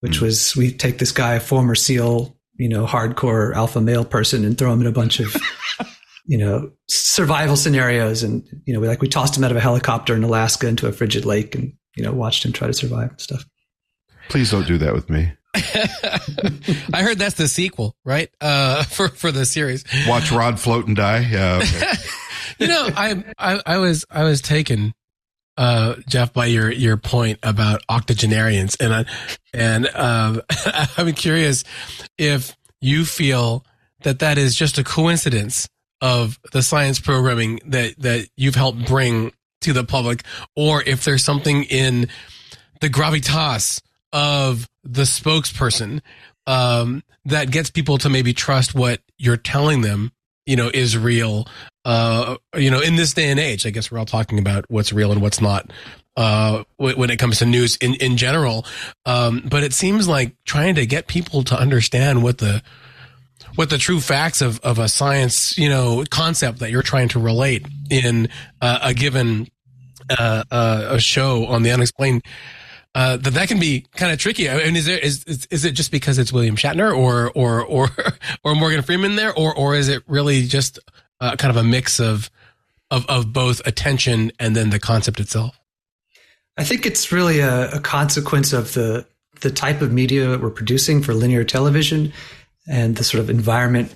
which 0.00 0.18
mm. 0.18 0.22
was 0.22 0.56
we 0.56 0.72
take 0.72 0.98
this 0.98 1.12
guy, 1.12 1.34
a 1.34 1.40
former 1.40 1.74
SEAL, 1.74 2.36
you 2.56 2.68
know, 2.68 2.86
hardcore 2.86 3.54
alpha 3.54 3.80
male 3.80 4.04
person, 4.04 4.44
and 4.44 4.58
throw 4.58 4.72
him 4.72 4.80
in 4.80 4.86
a 4.86 4.92
bunch 4.92 5.20
of. 5.20 5.34
you 6.30 6.38
know, 6.38 6.70
survival 6.88 7.56
scenarios. 7.56 8.22
And, 8.22 8.46
you 8.64 8.72
know, 8.72 8.78
we 8.78 8.86
like, 8.86 9.02
we 9.02 9.08
tossed 9.08 9.36
him 9.36 9.42
out 9.42 9.50
of 9.50 9.56
a 9.56 9.60
helicopter 9.60 10.14
in 10.14 10.22
Alaska 10.22 10.68
into 10.68 10.86
a 10.86 10.92
frigid 10.92 11.24
lake 11.24 11.56
and, 11.56 11.72
you 11.96 12.04
know, 12.04 12.12
watched 12.12 12.44
him 12.44 12.52
try 12.52 12.68
to 12.68 12.72
survive 12.72 13.10
and 13.10 13.20
stuff. 13.20 13.44
Please 14.28 14.48
don't 14.48 14.64
do 14.64 14.78
that 14.78 14.94
with 14.94 15.10
me. 15.10 15.32
I 15.54 17.02
heard 17.02 17.18
that's 17.18 17.34
the 17.34 17.48
sequel, 17.48 17.96
right? 18.04 18.30
Uh, 18.40 18.82
for 18.84 19.08
for 19.08 19.32
the 19.32 19.44
series. 19.44 19.84
Watch 20.06 20.30
Rod 20.30 20.60
float 20.60 20.86
and 20.86 20.94
die. 20.94 21.26
Yeah. 21.28 21.56
Okay. 21.64 21.92
you 22.60 22.68
know, 22.68 22.88
I, 22.96 23.24
I 23.36 23.60
I 23.66 23.78
was 23.78 24.04
I 24.08 24.22
was 24.22 24.40
taken, 24.40 24.94
uh, 25.56 25.96
Jeff, 26.06 26.32
by 26.32 26.46
your 26.46 26.70
your 26.70 26.96
point 26.96 27.40
about 27.42 27.82
octogenarians, 27.88 28.76
and 28.76 28.94
I, 28.94 29.04
and 29.52 29.88
um, 29.96 30.42
I'm 30.96 31.12
curious 31.12 31.64
if 32.16 32.56
you 32.80 33.04
feel 33.04 33.64
that 34.02 34.20
that 34.20 34.38
is 34.38 34.54
just 34.54 34.78
a 34.78 34.84
coincidence 34.84 35.68
of 36.00 36.38
the 36.52 36.62
science 36.62 37.00
programming 37.00 37.60
that 37.66 37.98
that 37.98 38.28
you've 38.36 38.54
helped 38.54 38.86
bring 38.86 39.32
to 39.62 39.72
the 39.72 39.84
public, 39.84 40.22
or 40.56 40.82
if 40.82 41.04
there's 41.04 41.24
something 41.24 41.64
in 41.64 42.08
the 42.80 42.88
gravitas 42.88 43.82
of 44.12 44.68
the 44.82 45.02
spokesperson 45.02 46.00
um, 46.46 47.02
that 47.26 47.50
gets 47.50 47.70
people 47.70 47.98
to 47.98 48.08
maybe 48.08 48.32
trust 48.32 48.74
what 48.74 49.00
you're 49.18 49.36
telling 49.36 49.82
them 49.82 50.12
you 50.46 50.56
know 50.56 50.70
is 50.72 50.98
real 50.98 51.46
uh 51.84 52.36
you 52.56 52.70
know 52.70 52.80
in 52.80 52.96
this 52.96 53.14
day 53.14 53.30
and 53.30 53.38
age. 53.38 53.66
I 53.66 53.70
guess 53.70 53.90
we're 53.90 53.98
all 53.98 54.04
talking 54.04 54.38
about 54.38 54.64
what's 54.68 54.92
real 54.92 55.12
and 55.12 55.22
what's 55.22 55.40
not 55.40 55.70
uh 56.16 56.64
when 56.76 57.10
it 57.10 57.18
comes 57.18 57.38
to 57.38 57.46
news 57.46 57.76
in 57.76 57.94
in 57.94 58.16
general. 58.16 58.66
Um 59.06 59.42
but 59.48 59.62
it 59.62 59.72
seems 59.72 60.08
like 60.08 60.34
trying 60.44 60.74
to 60.74 60.86
get 60.86 61.06
people 61.06 61.44
to 61.44 61.58
understand 61.58 62.22
what 62.22 62.38
the 62.38 62.62
what 63.54 63.70
the 63.70 63.78
true 63.78 64.00
facts 64.00 64.40
of 64.40 64.60
of 64.60 64.78
a 64.78 64.88
science 64.88 65.56
you 65.58 65.68
know 65.68 66.04
concept 66.10 66.58
that 66.60 66.70
you're 66.70 66.82
trying 66.82 67.08
to 67.08 67.20
relate 67.20 67.66
in 67.90 68.28
uh, 68.60 68.78
a 68.82 68.94
given 68.94 69.48
uh, 70.10 70.44
uh, 70.50 70.88
a 70.90 71.00
show 71.00 71.46
on 71.46 71.62
the 71.62 71.70
unexplained 71.70 72.22
uh, 72.94 73.16
that 73.16 73.34
that 73.34 73.48
can 73.48 73.60
be 73.60 73.86
kind 73.94 74.12
of 74.12 74.18
tricky. 74.18 74.50
I 74.50 74.56
mean, 74.56 74.76
is 74.76 74.86
there 74.86 74.98
is, 74.98 75.22
is 75.24 75.46
is 75.46 75.64
it 75.64 75.72
just 75.72 75.92
because 75.92 76.18
it's 76.18 76.32
William 76.32 76.56
Shatner 76.56 76.96
or 76.96 77.30
or 77.34 77.64
or 77.64 77.88
or 78.44 78.54
Morgan 78.54 78.82
Freeman 78.82 79.16
there, 79.16 79.32
or 79.32 79.54
or 79.54 79.76
is 79.76 79.88
it 79.88 80.02
really 80.08 80.42
just 80.42 80.78
uh, 81.20 81.36
kind 81.36 81.56
of 81.56 81.56
a 81.56 81.66
mix 81.66 82.00
of 82.00 82.30
of 82.90 83.06
of 83.06 83.32
both 83.32 83.64
attention 83.66 84.32
and 84.40 84.56
then 84.56 84.70
the 84.70 84.80
concept 84.80 85.20
itself? 85.20 85.58
I 86.56 86.64
think 86.64 86.84
it's 86.84 87.12
really 87.12 87.40
a, 87.40 87.70
a 87.70 87.80
consequence 87.80 88.52
of 88.52 88.74
the 88.74 89.06
the 89.40 89.50
type 89.50 89.80
of 89.80 89.92
media 89.92 90.36
we're 90.38 90.50
producing 90.50 91.02
for 91.02 91.14
linear 91.14 91.44
television 91.44 92.12
and 92.70 92.96
the 92.96 93.04
sort 93.04 93.20
of 93.20 93.28
environment 93.28 93.94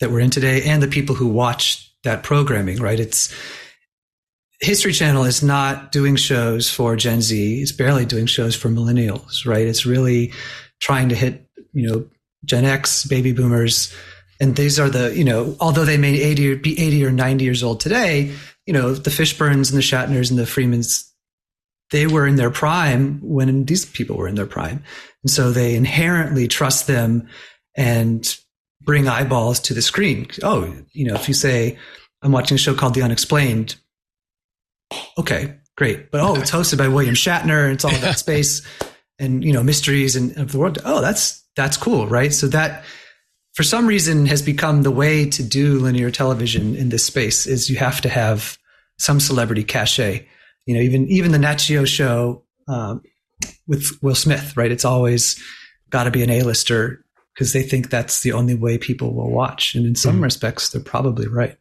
that 0.00 0.10
we're 0.10 0.20
in 0.20 0.30
today 0.30 0.62
and 0.64 0.82
the 0.82 0.88
people 0.88 1.14
who 1.14 1.28
watch 1.28 1.92
that 2.02 2.22
programming. 2.22 2.78
Right? 2.78 2.98
It's 2.98 3.32
History 4.60 4.92
Channel 4.92 5.24
is 5.24 5.42
not 5.42 5.92
doing 5.92 6.16
shows 6.16 6.70
for 6.70 6.96
Gen 6.96 7.20
Z. 7.20 7.60
It's 7.60 7.72
barely 7.72 8.06
doing 8.06 8.26
shows 8.26 8.56
for 8.56 8.68
millennials, 8.68 9.46
right? 9.46 9.66
It's 9.66 9.84
really 9.84 10.32
trying 10.80 11.10
to 11.10 11.14
hit, 11.14 11.46
you 11.72 11.88
know, 11.88 12.06
Gen 12.44 12.64
X, 12.64 13.04
baby 13.04 13.32
boomers. 13.32 13.94
And 14.40 14.56
these 14.56 14.78
are 14.78 14.88
the, 14.88 15.14
you 15.16 15.24
know, 15.24 15.56
although 15.60 15.84
they 15.84 15.96
may 15.96 16.14
80 16.20 16.52
or 16.52 16.56
be 16.56 16.80
80 16.80 17.04
or 17.04 17.10
90 17.10 17.44
years 17.44 17.62
old 17.62 17.80
today, 17.80 18.32
you 18.66 18.72
know, 18.72 18.94
the 18.94 19.10
Fishburnes 19.10 19.70
and 19.70 19.78
the 19.78 19.82
Shatners 19.82 20.30
and 20.30 20.38
the 20.38 20.46
Freemans, 20.46 21.10
they 21.90 22.06
were 22.06 22.26
in 22.26 22.36
their 22.36 22.50
prime 22.50 23.20
when 23.22 23.64
these 23.64 23.84
people 23.84 24.16
were 24.16 24.28
in 24.28 24.34
their 24.34 24.46
prime. 24.46 24.82
And 25.22 25.30
so 25.30 25.52
they 25.52 25.74
inherently 25.74 26.48
trust 26.48 26.86
them 26.86 27.28
and 27.76 28.36
bring 28.82 29.08
eyeballs 29.08 29.60
to 29.60 29.74
the 29.74 29.82
screen. 29.82 30.26
Oh, 30.42 30.74
you 30.92 31.06
know, 31.06 31.14
if 31.14 31.28
you 31.28 31.34
say, 31.34 31.78
I'm 32.22 32.32
watching 32.32 32.54
a 32.54 32.58
show 32.58 32.74
called 32.74 32.94
The 32.94 33.00
UnXplained, 33.00 33.76
okay, 35.18 35.54
great. 35.76 36.10
But 36.10 36.20
oh, 36.20 36.34
it's 36.36 36.50
hosted 36.50 36.78
by 36.78 36.88
William 36.88 37.14
Shatner 37.14 37.64
and 37.64 37.72
it's 37.72 37.84
all 37.84 37.94
about 37.94 38.18
space 38.18 38.62
and 39.18 39.44
you 39.44 39.52
know 39.52 39.62
mysteries 39.62 40.16
and 40.16 40.36
of 40.36 40.52
the 40.52 40.58
world. 40.58 40.78
Oh, 40.84 41.00
that's 41.00 41.42
that's 41.56 41.76
cool, 41.76 42.06
right? 42.06 42.32
So 42.32 42.46
that 42.48 42.84
for 43.54 43.62
some 43.62 43.86
reason 43.86 44.26
has 44.26 44.42
become 44.42 44.82
the 44.82 44.90
way 44.90 45.28
to 45.30 45.42
do 45.42 45.78
linear 45.78 46.10
television 46.10 46.74
in 46.74 46.88
this 46.88 47.04
space 47.04 47.46
is 47.46 47.70
you 47.70 47.76
have 47.76 48.00
to 48.00 48.08
have 48.08 48.58
some 48.98 49.20
celebrity 49.20 49.64
cachet. 49.64 50.26
You 50.66 50.74
know, 50.74 50.80
even 50.80 51.08
even 51.08 51.32
the 51.32 51.38
Nat 51.38 51.56
Geo 51.56 51.84
show 51.84 52.44
um, 52.68 53.02
with 53.66 53.86
Will 54.02 54.14
Smith, 54.14 54.56
right? 54.56 54.72
It's 54.72 54.84
always 54.84 55.40
got 55.90 56.04
to 56.04 56.10
be 56.10 56.22
an 56.22 56.30
A-lister 56.30 57.03
because 57.34 57.52
they 57.52 57.62
think 57.62 57.90
that's 57.90 58.22
the 58.22 58.32
only 58.32 58.54
way 58.54 58.78
people 58.78 59.12
will 59.12 59.30
watch. 59.30 59.74
And 59.74 59.86
in 59.86 59.94
some 59.94 60.20
mm. 60.20 60.24
respects, 60.24 60.70
they're 60.70 60.82
probably 60.82 61.26
right. 61.26 61.56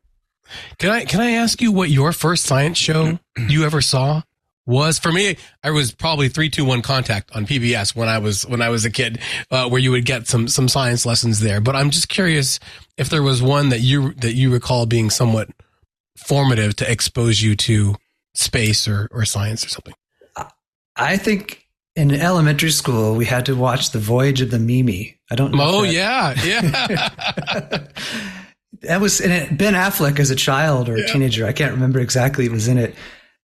Can 0.78 0.92
I 0.92 1.06
can 1.06 1.20
I 1.20 1.32
ask 1.32 1.62
you 1.62 1.72
what 1.72 1.90
your 1.90 2.12
first 2.12 2.46
science 2.46 2.78
show 2.78 3.18
you 3.50 3.66
ever 3.66 3.82
saw 3.82 4.22
was? 4.66 5.00
For 5.00 5.12
me, 5.12 5.38
I 5.64 5.72
was 5.72 5.94
probably 5.94 6.30
three 6.30 6.50
two 6.50 6.66
one 6.66 6.82
contact 6.82 7.36
on 7.36 7.46
PBS 7.46 7.96
when 7.96 8.08
I 8.08 8.20
was 8.20 8.46
when 8.46 8.62
I 8.62 8.70
was 8.70 8.86
a 8.86 8.92
kid, 8.92 9.20
uh, 9.50 9.68
where 9.70 9.80
you 9.80 9.92
would 9.92 10.06
get 10.06 10.28
some 10.28 10.48
some 10.48 10.68
science 10.68 11.06
lessons 11.06 11.40
there. 11.40 11.62
But 11.62 11.76
I'm 11.76 11.90
just 11.90 12.10
curious 12.10 12.60
if 12.98 13.10
there 13.10 13.24
was 13.24 13.42
one 13.42 13.70
that 13.70 13.80
you 13.80 14.14
that 14.16 14.34
you 14.34 14.52
recall 14.52 14.86
being 14.86 15.10
somewhat 15.10 15.50
formative 16.18 16.76
to 16.78 16.92
expose 16.92 17.42
you 17.42 17.56
to 17.56 17.96
space 18.36 18.88
or 18.88 19.08
or 19.12 19.26
science 19.26 19.66
or 19.66 19.70
something. 19.70 19.94
I 20.96 21.18
think 21.18 21.63
in 21.96 22.12
elementary 22.12 22.72
school 22.72 23.16
we 23.16 23.26
had 23.26 23.46
to 23.46 23.56
watch 23.56 23.92
the 23.92 24.00
Voyage 24.00 24.42
of 24.42 24.52
the 24.52 24.60
Mimi. 24.60 25.20
I 25.32 25.36
don't 25.36 25.54
know. 25.54 25.60
Oh 25.62 25.84
yeah, 25.84 26.34
yeah. 26.44 27.88
that 28.82 29.02
was 29.02 29.22
in 29.22 29.32
it. 29.32 29.58
Ben 29.58 29.74
Affleck 29.74 30.20
as 30.20 30.30
a 30.30 30.36
child 30.36 30.90
or 30.90 30.96
a 30.96 31.02
yeah. 31.02 31.08
teenager. 31.08 31.46
I 31.46 31.54
can't 31.54 31.74
remember 31.74 32.00
exactly. 32.00 32.46
It 32.46 32.52
was 32.52 32.68
in 32.68 32.78
it. 32.78 32.96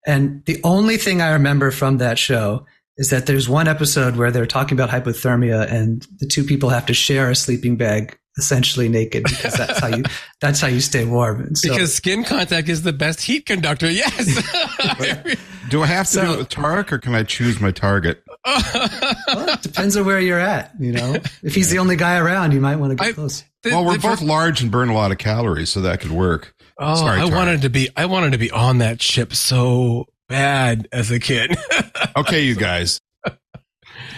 And 0.06 0.44
the 0.46 0.60
only 0.64 0.96
thing 0.96 1.20
I 1.20 1.32
remember 1.32 1.70
from 1.70 1.98
that 1.98 2.18
show 2.18 2.66
is 2.96 3.10
that 3.10 3.26
there's 3.26 3.48
one 3.48 3.68
episode 3.68 4.16
where 4.16 4.30
they're 4.30 4.46
talking 4.46 4.78
about 4.78 4.90
hypothermia 4.90 5.70
and 5.70 6.06
the 6.18 6.26
two 6.26 6.44
people 6.44 6.68
have 6.68 6.86
to 6.86 6.94
share 6.94 7.30
a 7.30 7.34
sleeping 7.34 7.76
bag 7.76 8.18
essentially 8.36 8.88
naked 8.88 9.24
because 9.24 9.54
that's 9.54 9.78
how 9.78 9.88
you 9.88 10.04
that's 10.40 10.60
how 10.60 10.68
you 10.68 10.80
stay 10.80 11.04
warm. 11.04 11.54
So, 11.54 11.70
because 11.70 11.94
skin 11.94 12.24
contact 12.24 12.68
is 12.68 12.82
the 12.82 12.92
best 12.92 13.22
heat 13.22 13.46
conductor. 13.46 13.90
Yes. 13.90 14.26
do 15.70 15.82
I 15.82 15.86
have 15.86 16.06
to 16.06 16.12
so, 16.12 16.24
do 16.24 16.32
it 16.32 16.38
with 16.38 16.48
Tariq 16.48 16.92
or 16.92 16.98
can 16.98 17.14
I 17.14 17.22
choose 17.22 17.60
my 17.60 17.70
target? 17.70 18.22
Well, 18.46 19.56
depends 19.62 19.96
on 19.96 20.06
where 20.06 20.20
you're 20.20 20.38
at. 20.38 20.72
You 20.78 20.92
know, 20.92 21.16
if 21.42 21.54
he's 21.54 21.70
the 21.70 21.78
only 21.78 21.96
guy 21.96 22.18
around, 22.18 22.52
you 22.52 22.60
might 22.60 22.76
want 22.76 22.90
to 22.90 22.96
get 22.96 23.08
I, 23.08 23.12
close. 23.12 23.44
The, 23.62 23.70
well, 23.70 23.84
we're 23.84 23.98
both 23.98 24.22
large 24.22 24.62
and 24.62 24.70
burn 24.70 24.88
a 24.88 24.94
lot 24.94 25.12
of 25.12 25.18
calories, 25.18 25.70
so 25.70 25.82
that 25.82 26.00
could 26.00 26.12
work. 26.12 26.54
Oh, 26.78 26.94
Sorry, 26.94 27.20
I 27.20 27.26
wanted 27.26 27.62
to 27.62 27.70
be. 27.70 27.90
I 27.96 28.06
wanted 28.06 28.32
to 28.32 28.38
be 28.38 28.50
on 28.50 28.78
that 28.78 29.02
ship 29.02 29.34
so 29.34 30.06
bad 30.28 30.88
as 30.92 31.10
a 31.10 31.18
kid. 31.18 31.56
okay, 32.16 32.44
you 32.44 32.54
guys, 32.54 33.00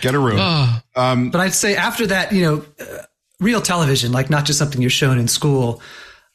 get 0.00 0.14
a 0.14 0.18
room. 0.18 0.38
Oh. 0.38 0.78
Um, 0.94 1.30
but 1.30 1.40
I'd 1.40 1.54
say 1.54 1.74
after 1.74 2.06
that, 2.08 2.32
you 2.32 2.42
know, 2.42 2.64
uh, 2.78 3.04
real 3.40 3.62
television, 3.62 4.12
like 4.12 4.28
not 4.28 4.44
just 4.44 4.58
something 4.58 4.82
you're 4.82 4.90
shown 4.90 5.18
in 5.18 5.26
school. 5.26 5.80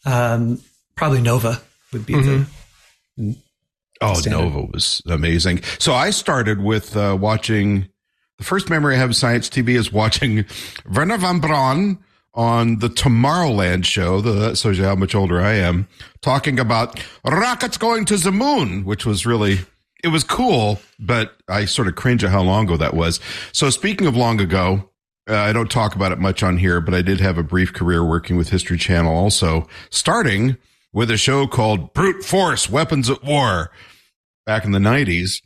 Um, 0.04 0.60
probably 0.96 1.22
Nova 1.22 1.62
would 1.94 2.04
be 2.04 2.14
mm-hmm. 2.16 2.44
the. 3.18 3.38
Oh, 4.02 4.14
standard. 4.14 4.40
Nova 4.40 4.62
was 4.72 5.02
amazing. 5.08 5.62
So 5.80 5.94
I 5.94 6.10
started 6.12 6.62
with 6.62 6.96
uh, 6.96 7.18
watching. 7.20 7.90
The 8.38 8.44
first 8.44 8.70
memory 8.70 8.94
I 8.94 9.00
have 9.00 9.10
of 9.10 9.16
science 9.16 9.50
TV 9.50 9.70
is 9.70 9.92
watching 9.92 10.46
Wernher 10.86 11.18
von 11.18 11.40
Braun 11.40 11.98
on 12.36 12.78
the 12.78 12.88
Tomorrowland 12.88 13.84
show. 13.84 14.22
The, 14.22 14.32
that 14.34 14.58
shows 14.60 14.78
you 14.78 14.84
how 14.84 14.96
much 14.96 15.16
older 15.16 15.42
I 15.42 15.54
am. 15.54 15.88
Talking 16.22 16.60
about 16.60 17.04
rockets 17.26 17.78
going 17.78 18.06
to 18.06 18.18
the 18.18 18.32
moon, 18.32 18.86
which 18.86 19.08
was 19.08 19.26
really 19.26 19.60
it 20.04 20.10
was 20.10 20.24
cool, 20.24 20.80
but 21.00 21.36
I 21.48 21.66
sort 21.66 21.88
of 21.88 21.96
cringe 21.96 22.24
at 22.24 22.30
how 22.30 22.44
long 22.44 22.66
ago 22.66 22.78
that 22.78 22.94
was. 22.94 23.20
So 23.52 23.70
speaking 23.70 24.08
of 24.08 24.16
long 24.16 24.40
ago, 24.40 24.90
uh, 25.30 25.36
I 25.36 25.52
don't 25.52 25.70
talk 25.70 25.96
about 25.96 26.12
it 26.12 26.20
much 26.20 26.44
on 26.44 26.58
here, 26.58 26.80
but 26.80 26.94
I 26.94 27.02
did 27.02 27.20
have 27.20 27.38
a 27.38 27.44
brief 27.44 27.74
career 27.74 28.06
working 28.06 28.38
with 28.38 28.50
History 28.50 28.78
Channel 28.78 29.14
also, 29.14 29.68
starting 29.90 30.58
with 30.98 31.12
a 31.12 31.18
show 31.18 31.46
called 31.46 31.94
Brute 31.94 32.24
Force 32.24 32.72
Weapons 32.72 33.08
at 33.08 33.24
War 33.24 33.70
back 34.48 34.66
in 34.66 34.72
the 34.72 34.80
90s. 34.80 35.44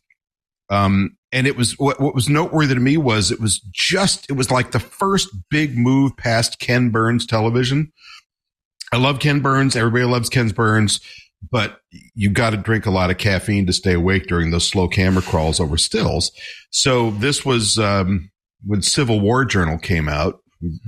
Um, 0.70 1.18
and 1.34 1.46
it 1.46 1.58
was 1.58 1.78
what, 1.78 2.00
what 2.00 2.16
was 2.16 2.30
noteworthy 2.30 2.74
to 2.74 2.80
me 2.80 2.96
was 2.96 3.32
it 3.32 3.42
was 3.42 3.60
just 3.74 4.30
it 4.30 4.34
was 4.34 4.50
like 4.50 4.72
the 4.72 4.80
first 4.80 5.28
big 5.50 5.78
move 5.78 6.16
past 6.16 6.60
Ken 6.60 6.90
Burns 6.90 7.26
television. 7.26 7.92
I 8.94 8.98
love 8.98 9.20
Ken 9.20 9.42
Burns. 9.42 9.76
Everybody 9.76 10.06
loves 10.06 10.30
Ken 10.30 10.48
Burns, 10.52 11.02
but 11.52 11.82
you 12.16 12.30
got 12.30 12.52
to 12.52 12.58
drink 12.58 12.86
a 12.86 12.92
lot 12.92 13.12
of 13.12 13.18
caffeine 13.18 13.66
to 13.66 13.74
stay 13.74 13.94
awake 13.94 14.28
during 14.28 14.52
those 14.52 14.66
slow 14.66 14.88
camera 14.88 15.22
crawls 15.22 15.60
over 15.60 15.76
stills. 15.76 16.32
So 16.70 17.12
this 17.12 17.44
was 17.44 17.78
um, 17.78 18.32
when 18.66 18.82
Civil 18.82 19.20
War 19.20 19.44
Journal 19.44 19.80
came 19.80 20.08
out, 20.08 20.40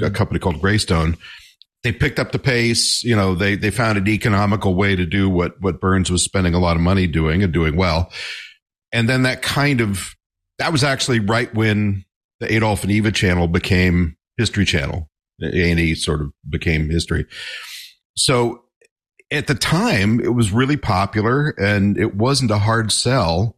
a 0.02 0.10
company 0.10 0.40
called 0.40 0.62
Greystone. 0.62 1.18
They 1.84 1.92
picked 1.92 2.20
up 2.20 2.32
the 2.32 2.40
pace. 2.40 3.04
You 3.04 3.16
know, 3.16 3.36
they 3.36 3.56
they 3.56 3.72
found 3.72 3.98
an 3.98 4.08
economical 4.08 4.76
way 4.76 4.96
to 4.96 5.06
do 5.06 5.30
what 5.30 5.60
what 5.62 5.82
Burns 5.82 6.10
was 6.10 6.24
spending 6.24 6.54
a 6.54 6.60
lot 6.60 6.76
of 6.76 6.82
money 6.82 7.08
doing 7.08 7.44
and 7.44 7.54
doing 7.54 7.76
well. 7.76 8.12
And 8.92 9.10
then 9.10 9.24
that 9.24 9.42
kind 9.42 9.82
of 9.82 10.16
that 10.60 10.72
was 10.72 10.84
actually 10.84 11.20
right 11.20 11.54
when 11.54 12.06
the 12.40 12.54
Adolf 12.54 12.84
and 12.84 12.92
Eva 12.92 13.12
channel 13.12 13.48
became 13.48 14.16
History 14.38 14.66
Channel. 14.66 15.10
A&E 15.42 15.96
sort 15.96 16.22
of 16.22 16.32
became 16.48 16.90
history. 16.90 17.26
So 18.16 18.64
at 19.32 19.48
the 19.48 19.56
time, 19.56 20.20
it 20.20 20.34
was 20.34 20.52
really 20.52 20.78
popular 20.78 21.50
and 21.50 21.98
it 21.98 22.16
wasn't 22.16 22.52
a 22.52 22.60
hard 22.60 22.92
sell, 22.92 23.58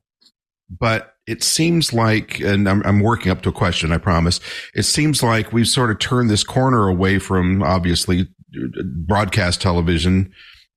but 0.70 1.15
it 1.28 1.44
seems 1.44 1.94
like, 1.94 2.40
and 2.40 2.70
I'm, 2.70 2.84
I'm, 2.86 3.00
working 3.00 3.32
up 3.32 3.42
to 3.44 3.50
a 3.50 3.54
question, 3.54 3.92
I 3.92 3.98
promise. 3.98 4.40
It 4.76 4.84
seems 4.84 5.24
like 5.24 5.52
we've 5.52 5.68
sort 5.68 5.90
of 5.90 6.00
turned 6.00 6.30
this 6.30 6.44
corner 6.44 6.88
away 6.88 7.20
from 7.20 7.64
obviously 7.64 8.28
broadcast 9.08 9.62
television 9.62 10.32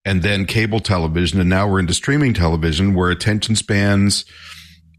and 0.05 0.23
then 0.23 0.47
cable 0.47 0.81
television. 0.81 1.41
And 1.41 1.51
now 1.51 1.69
we're 1.69 1.81
into 1.81 1.95
streaming 1.95 2.33
television 2.33 2.95
where 2.95 3.11
attention 3.11 3.57
spans 3.57 4.25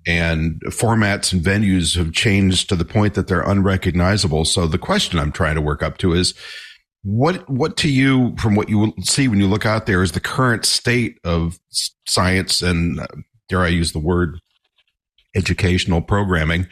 and 0.07 0.61
formats 0.67 1.33
and 1.33 1.41
venues 1.41 1.97
have 1.97 2.13
changed 2.13 2.69
to 2.69 2.75
the 2.75 2.85
point 2.85 3.15
that 3.15 3.27
they're 3.27 3.41
unrecognizable. 3.41 4.45
So 4.45 4.67
the 4.67 4.77
question 4.77 5.19
I'm 5.19 5.31
trying 5.31 5.55
to 5.55 5.61
work 5.61 5.81
up 5.81 5.97
to 5.99 6.13
is, 6.13 6.33
what 7.03 7.49
what 7.49 7.77
to 7.77 7.89
you 7.89 8.35
from 8.37 8.55
what 8.55 8.67
you 8.67 8.93
see 9.03 9.29
when 9.29 9.39
you 9.39 9.47
look 9.47 9.65
out 9.65 9.85
there 9.85 10.03
is 10.03 10.11
the 10.11 10.19
current 10.19 10.65
state 10.65 11.17
of 11.23 11.57
science 12.05 12.61
and 12.61 12.99
uh, 12.99 13.07
dare 13.47 13.61
I 13.61 13.69
use 13.69 13.93
the 13.93 13.99
word 13.99 14.39
educational 15.35 16.01
programming. 16.01 16.67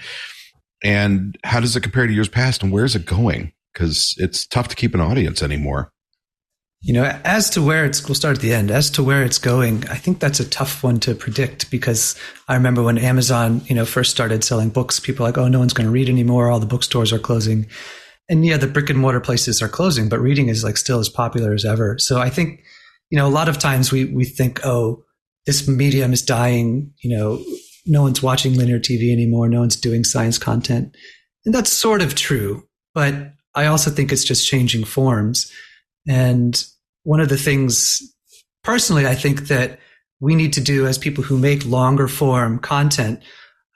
And 0.84 1.38
how 1.44 1.60
does 1.60 1.76
it 1.76 1.82
compare 1.82 2.08
to 2.08 2.14
years 2.14 2.30
past 2.30 2.64
and 2.64 2.72
where's 2.72 2.96
it 2.96 3.06
going? 3.06 3.54
Because 3.74 4.16
it's 4.18 4.46
tough 4.46 4.68
to 4.70 4.76
keep 4.76 4.94
an 4.94 5.02
audience 5.02 5.42
anymore. 5.42 5.92
You 6.82 6.94
know, 6.94 7.20
as 7.26 7.50
to 7.52 7.62
where 7.62 7.86
it's, 7.86 8.08
we'll 8.08 8.16
start 8.16 8.36
at 8.38 8.42
the 8.42 8.54
end. 8.54 8.70
As 8.70 8.92
to 8.92 9.04
where 9.04 9.24
it's 9.24 9.40
going, 9.40 9.88
I 9.90 9.96
think 9.96 10.20
that's 10.20 10.40
a 10.40 10.48
tough 10.48 10.84
one 10.84 11.00
to 11.02 11.16
predict 11.16 11.72
because 11.72 12.16
I 12.48 12.54
remember 12.54 12.84
when 12.84 13.00
Amazon, 13.00 13.62
you 13.66 13.76
know, 13.76 13.84
first 13.84 14.12
started 14.12 14.44
selling 14.44 14.70
books, 14.70 15.00
people 15.00 15.26
like, 15.26 15.40
oh, 15.40 15.48
no 15.48 15.58
one's 15.58 15.74
going 15.74 15.88
to 15.88 15.92
read 15.92 16.08
anymore. 16.08 16.50
All 16.50 16.60
the 16.60 16.68
bookstores 16.68 17.12
are 17.12 17.20
closing. 17.20 17.68
And 18.30 18.46
yeah, 18.46 18.58
the 18.58 18.68
brick 18.68 18.92
and 18.92 19.00
mortar 19.00 19.20
places 19.20 19.62
are 19.62 19.70
closing, 19.70 20.08
but 20.08 20.20
reading 20.20 20.50
is 20.50 20.64
like 20.64 20.78
still 20.78 21.00
as 21.00 21.10
popular 21.10 21.54
as 21.54 21.66
ever. 21.66 21.98
So 21.98 22.20
I 22.20 22.30
think, 22.30 22.64
you 23.10 23.18
know, 23.18 23.26
a 23.26 23.30
lot 23.30 23.50
of 23.50 23.58
times 23.58 23.92
we, 23.92 24.06
we 24.06 24.26
think, 24.26 24.60
oh, 24.64 25.04
this 25.46 25.68
medium 25.68 26.14
is 26.14 26.22
dying, 26.22 26.94
you 27.02 27.18
know, 27.18 27.44
no 27.88 28.02
one's 28.02 28.22
watching 28.22 28.56
linear 28.56 28.80
TV 28.80 29.12
anymore. 29.12 29.48
No 29.48 29.62
one's 29.62 29.76
doing 29.76 30.04
science 30.04 30.38
content. 30.38 30.96
And 31.46 31.54
that's 31.54 31.72
sort 31.72 32.02
of 32.02 32.16
true. 32.16 32.68
But 32.94 33.34
I 33.56 33.68
also 33.68 33.90
think 33.90 34.12
it's 34.12 34.24
just 34.24 34.48
changing 34.48 34.84
forms. 34.86 35.52
And 36.08 36.64
one 37.04 37.20
of 37.20 37.30
the 37.30 37.38
things, 37.38 38.02
personally, 38.64 39.08
I 39.08 39.16
think 39.16 39.48
that 39.48 39.80
we 40.20 40.36
need 40.36 40.54
to 40.54 40.62
do 40.62 40.88
as 40.88 40.98
people 40.98 41.24
who 41.24 41.38
make 41.38 41.66
longer 41.66 42.08
form 42.08 42.60
content, 42.60 43.22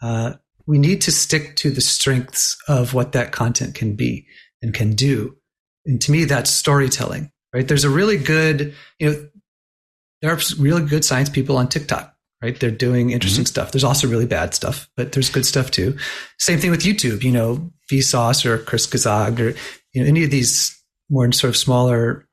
uh, 0.01 0.33
we 0.65 0.77
need 0.77 1.01
to 1.01 1.11
stick 1.11 1.55
to 1.57 1.69
the 1.69 1.81
strengths 1.81 2.57
of 2.67 2.93
what 2.93 3.11
that 3.13 3.31
content 3.31 3.75
can 3.75 3.95
be 3.95 4.25
and 4.61 4.73
can 4.73 4.93
do. 4.93 5.35
And 5.85 6.01
to 6.01 6.11
me, 6.11 6.25
that's 6.25 6.51
storytelling, 6.51 7.31
right? 7.53 7.67
There's 7.67 7.83
a 7.83 7.89
really 7.89 8.17
good, 8.17 8.75
you 8.99 9.09
know, 9.09 9.29
there 10.21 10.31
are 10.31 10.39
really 10.59 10.85
good 10.85 11.03
science 11.03 11.29
people 11.29 11.57
on 11.57 11.67
TikTok 11.67 12.10
right? 12.41 12.59
They're 12.59 12.71
doing 12.71 13.11
interesting 13.11 13.43
mm-hmm. 13.43 13.49
stuff. 13.49 13.71
There's 13.71 13.83
also 13.83 14.07
really 14.07 14.25
bad 14.25 14.53
stuff, 14.53 14.89
but 14.97 15.11
there's 15.11 15.29
good 15.29 15.45
stuff 15.45 15.71
too. 15.71 15.97
Same 16.39 16.59
thing 16.59 16.71
with 16.71 16.81
YouTube, 16.81 17.23
you 17.23 17.31
know, 17.31 17.71
Vsauce 17.91 18.45
or 18.45 18.57
Kurzgesagt 18.57 19.39
or 19.39 19.57
you 19.93 20.01
know, 20.01 20.07
any 20.07 20.23
of 20.23 20.31
these 20.31 20.77
more 21.09 21.31
sort 21.31 21.49
of 21.49 21.57
smaller, 21.57 22.27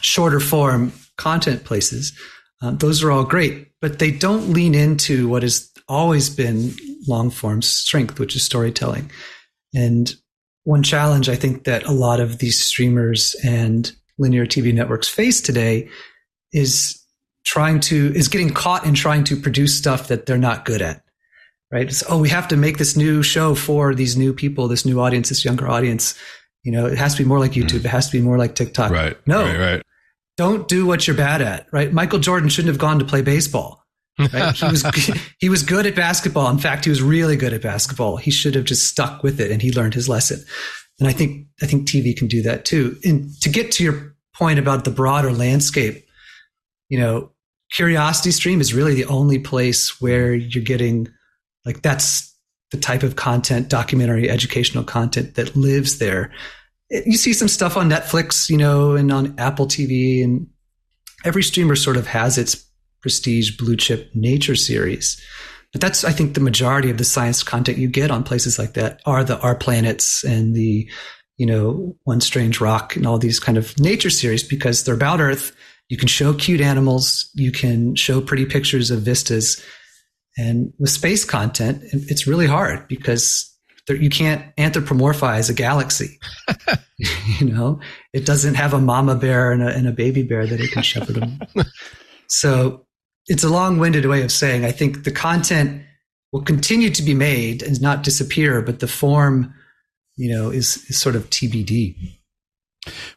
shorter 0.00 0.40
form 0.40 0.92
content 1.18 1.64
places. 1.64 2.12
Um, 2.62 2.78
those 2.78 3.02
are 3.02 3.10
all 3.10 3.24
great, 3.24 3.68
but 3.80 3.98
they 3.98 4.10
don't 4.10 4.52
lean 4.52 4.74
into 4.74 5.28
what 5.28 5.42
has 5.42 5.70
always 5.88 6.30
been 6.30 6.72
long 7.06 7.30
form 7.30 7.62
strength, 7.62 8.18
which 8.18 8.36
is 8.36 8.42
storytelling. 8.42 9.10
And 9.74 10.14
one 10.64 10.82
challenge 10.82 11.28
I 11.28 11.36
think 11.36 11.64
that 11.64 11.84
a 11.84 11.92
lot 11.92 12.20
of 12.20 12.38
these 12.38 12.62
streamers 12.62 13.34
and 13.44 13.90
linear 14.18 14.46
TV 14.46 14.72
networks 14.72 15.08
face 15.08 15.40
today 15.40 15.88
is 16.52 17.02
trying 17.44 17.80
to 17.80 18.12
is 18.14 18.28
getting 18.28 18.50
caught 18.50 18.84
in 18.84 18.94
trying 18.94 19.24
to 19.24 19.36
produce 19.36 19.76
stuff 19.76 20.08
that 20.08 20.26
they're 20.26 20.38
not 20.38 20.64
good 20.64 20.82
at 20.82 21.02
right? 21.72 21.86
It's, 21.86 22.02
oh 22.08 22.18
we 22.18 22.28
have 22.28 22.48
to 22.48 22.56
make 22.56 22.78
this 22.78 22.96
new 22.96 23.22
show 23.22 23.54
for 23.54 23.94
these 23.94 24.16
new 24.16 24.32
people 24.32 24.68
this 24.68 24.84
new 24.84 25.00
audience 25.00 25.28
this 25.28 25.44
younger 25.44 25.68
audience. 25.68 26.18
You 26.62 26.72
know 26.72 26.86
it 26.86 26.98
has 26.98 27.14
to 27.14 27.22
be 27.22 27.28
more 27.28 27.38
like 27.38 27.52
youtube. 27.52 27.80
Mm. 27.80 27.86
it 27.86 27.88
has 27.88 28.06
to 28.06 28.12
be 28.12 28.20
more 28.20 28.38
like 28.38 28.54
tiktok. 28.54 28.90
Right. 28.90 29.16
No. 29.26 29.44
Right, 29.44 29.58
right. 29.58 29.82
Don't 30.36 30.68
do 30.68 30.86
what 30.86 31.06
you're 31.06 31.16
bad 31.16 31.42
at 31.42 31.66
right? 31.72 31.92
Michael 31.92 32.18
jordan 32.18 32.48
shouldn't 32.48 32.72
have 32.72 32.80
gone 32.80 32.98
to 32.98 33.04
play 33.04 33.22
baseball 33.22 33.84
right? 34.18 34.54
he 34.54 34.66
was 34.66 34.84
he 35.38 35.48
was 35.48 35.62
good 35.62 35.86
at 35.86 35.94
basketball. 35.94 36.50
In 36.50 36.58
fact 36.58 36.84
he 36.84 36.90
was 36.90 37.02
really 37.02 37.36
good 37.36 37.52
at 37.52 37.62
basketball. 37.62 38.16
He 38.16 38.30
should 38.30 38.54
have 38.54 38.64
just 38.64 38.88
stuck 38.88 39.22
with 39.22 39.40
it 39.40 39.50
and 39.50 39.62
he 39.62 39.72
learned 39.72 39.94
his 39.94 40.08
lesson. 40.08 40.44
And 40.98 41.08
i 41.08 41.12
think 41.12 41.46
i 41.62 41.66
think 41.66 41.88
tv 41.88 42.16
can 42.16 42.28
do 42.28 42.42
that 42.42 42.64
too. 42.64 42.98
And 43.04 43.30
to 43.40 43.48
get 43.48 43.72
to 43.72 43.84
your 43.84 44.14
point 44.34 44.58
about 44.58 44.84
the 44.84 44.90
broader 44.90 45.32
landscape 45.32 46.06
you 46.90 46.98
know, 46.98 47.30
Curiosity 47.72 48.32
Stream 48.32 48.60
is 48.60 48.74
really 48.74 48.94
the 48.94 49.06
only 49.06 49.38
place 49.38 50.00
where 50.00 50.34
you're 50.34 50.62
getting 50.62 51.08
like 51.64 51.80
that's 51.82 52.36
the 52.72 52.76
type 52.78 53.02
of 53.02 53.16
content, 53.16 53.68
documentary, 53.68 54.28
educational 54.28 54.84
content 54.84 55.36
that 55.36 55.56
lives 55.56 55.98
there. 55.98 56.32
You 56.90 57.16
see 57.16 57.32
some 57.32 57.48
stuff 57.48 57.76
on 57.76 57.88
Netflix, 57.88 58.50
you 58.50 58.56
know, 58.56 58.96
and 58.96 59.10
on 59.12 59.38
Apple 59.38 59.66
TV, 59.66 60.22
and 60.22 60.48
every 61.24 61.42
streamer 61.42 61.76
sort 61.76 61.96
of 61.96 62.06
has 62.08 62.36
its 62.36 62.64
prestige 63.00 63.56
blue 63.56 63.76
chip 63.76 64.10
nature 64.14 64.56
series. 64.56 65.20
But 65.72 65.80
that's, 65.80 66.02
I 66.02 66.10
think, 66.10 66.34
the 66.34 66.40
majority 66.40 66.90
of 66.90 66.98
the 66.98 67.04
science 67.04 67.44
content 67.44 67.78
you 67.78 67.88
get 67.88 68.10
on 68.10 68.24
places 68.24 68.58
like 68.58 68.74
that 68.74 69.00
are 69.06 69.22
the 69.22 69.38
Our 69.38 69.54
Planets 69.54 70.24
and 70.24 70.54
the, 70.54 70.88
you 71.36 71.46
know, 71.46 71.96
One 72.02 72.20
Strange 72.20 72.60
Rock 72.60 72.96
and 72.96 73.06
all 73.06 73.18
these 73.18 73.38
kind 73.38 73.56
of 73.56 73.78
nature 73.78 74.10
series 74.10 74.42
because 74.42 74.82
they're 74.82 74.94
about 74.94 75.20
Earth 75.20 75.54
you 75.90 75.96
can 75.96 76.08
show 76.08 76.32
cute 76.32 76.60
animals, 76.60 77.28
you 77.34 77.50
can 77.50 77.96
show 77.96 78.20
pretty 78.20 78.46
pictures 78.46 78.92
of 78.92 79.02
vistas. 79.02 79.62
And 80.38 80.72
with 80.78 80.90
space 80.90 81.24
content, 81.24 81.82
it's 81.92 82.28
really 82.28 82.46
hard 82.46 82.86
because 82.86 83.52
there, 83.88 83.96
you 83.96 84.08
can't 84.08 84.54
anthropomorphize 84.54 85.50
a 85.50 85.52
galaxy. 85.52 86.20
you 87.40 87.52
know, 87.52 87.80
it 88.12 88.24
doesn't 88.24 88.54
have 88.54 88.72
a 88.72 88.80
mama 88.80 89.16
bear 89.16 89.50
and 89.50 89.64
a, 89.64 89.68
and 89.68 89.88
a 89.88 89.92
baby 89.92 90.22
bear 90.22 90.46
that 90.46 90.60
it 90.60 90.70
can 90.70 90.84
shepherd 90.84 91.16
them. 91.16 91.40
so 92.28 92.86
it's 93.26 93.42
a 93.42 93.50
long-winded 93.50 94.06
way 94.06 94.22
of 94.22 94.30
saying 94.30 94.64
I 94.64 94.70
think 94.70 95.02
the 95.02 95.10
content 95.10 95.82
will 96.30 96.42
continue 96.42 96.90
to 96.90 97.02
be 97.02 97.14
made 97.14 97.64
and 97.64 97.82
not 97.82 98.04
disappear, 98.04 98.62
but 98.62 98.78
the 98.78 98.86
form, 98.86 99.52
you 100.16 100.32
know, 100.32 100.50
is, 100.50 100.76
is 100.88 100.96
sort 100.96 101.16
of 101.16 101.28
TBD. 101.30 102.19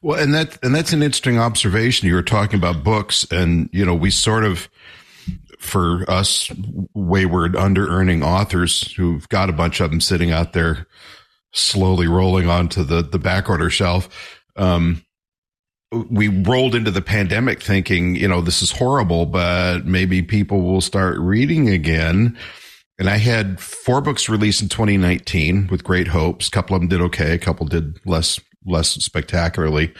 Well, 0.01 0.19
and 0.19 0.33
that 0.33 0.57
and 0.63 0.75
that's 0.75 0.93
an 0.93 1.01
interesting 1.01 1.39
observation. 1.39 2.07
You 2.07 2.15
were 2.15 2.23
talking 2.23 2.59
about 2.59 2.83
books, 2.83 3.25
and 3.31 3.69
you 3.71 3.85
know, 3.85 3.95
we 3.95 4.11
sort 4.11 4.43
of, 4.43 4.69
for 5.57 6.09
us 6.09 6.51
wayward 6.93 7.55
under 7.55 7.87
earning 7.87 8.23
authors 8.23 8.91
who've 8.93 9.27
got 9.29 9.49
a 9.49 9.53
bunch 9.53 9.79
of 9.79 9.89
them 9.89 10.01
sitting 10.01 10.31
out 10.31 10.53
there, 10.53 10.87
slowly 11.53 12.07
rolling 12.07 12.49
onto 12.49 12.83
the 12.83 13.01
the 13.01 13.19
back 13.19 13.49
order 13.49 13.69
shelf. 13.69 14.09
Um, 14.57 15.03
we 16.09 16.27
rolled 16.27 16.75
into 16.75 16.91
the 16.91 17.01
pandemic 17.01 17.61
thinking, 17.61 18.15
you 18.15 18.27
know, 18.27 18.41
this 18.41 18.61
is 18.61 18.71
horrible, 18.71 19.25
but 19.25 19.85
maybe 19.85 20.21
people 20.23 20.61
will 20.61 20.81
start 20.81 21.17
reading 21.19 21.69
again. 21.69 22.37
And 22.99 23.09
I 23.09 23.17
had 23.17 23.59
four 23.59 24.01
books 24.01 24.27
released 24.27 24.61
in 24.61 24.69
2019 24.69 25.67
with 25.67 25.83
great 25.83 26.07
hopes. 26.07 26.47
A 26.47 26.51
couple 26.51 26.75
of 26.75 26.81
them 26.81 26.89
did 26.89 27.01
okay. 27.01 27.33
A 27.33 27.39
couple 27.39 27.65
did 27.67 27.99
less 28.05 28.39
less 28.65 28.89
spectacularly. 28.89 29.93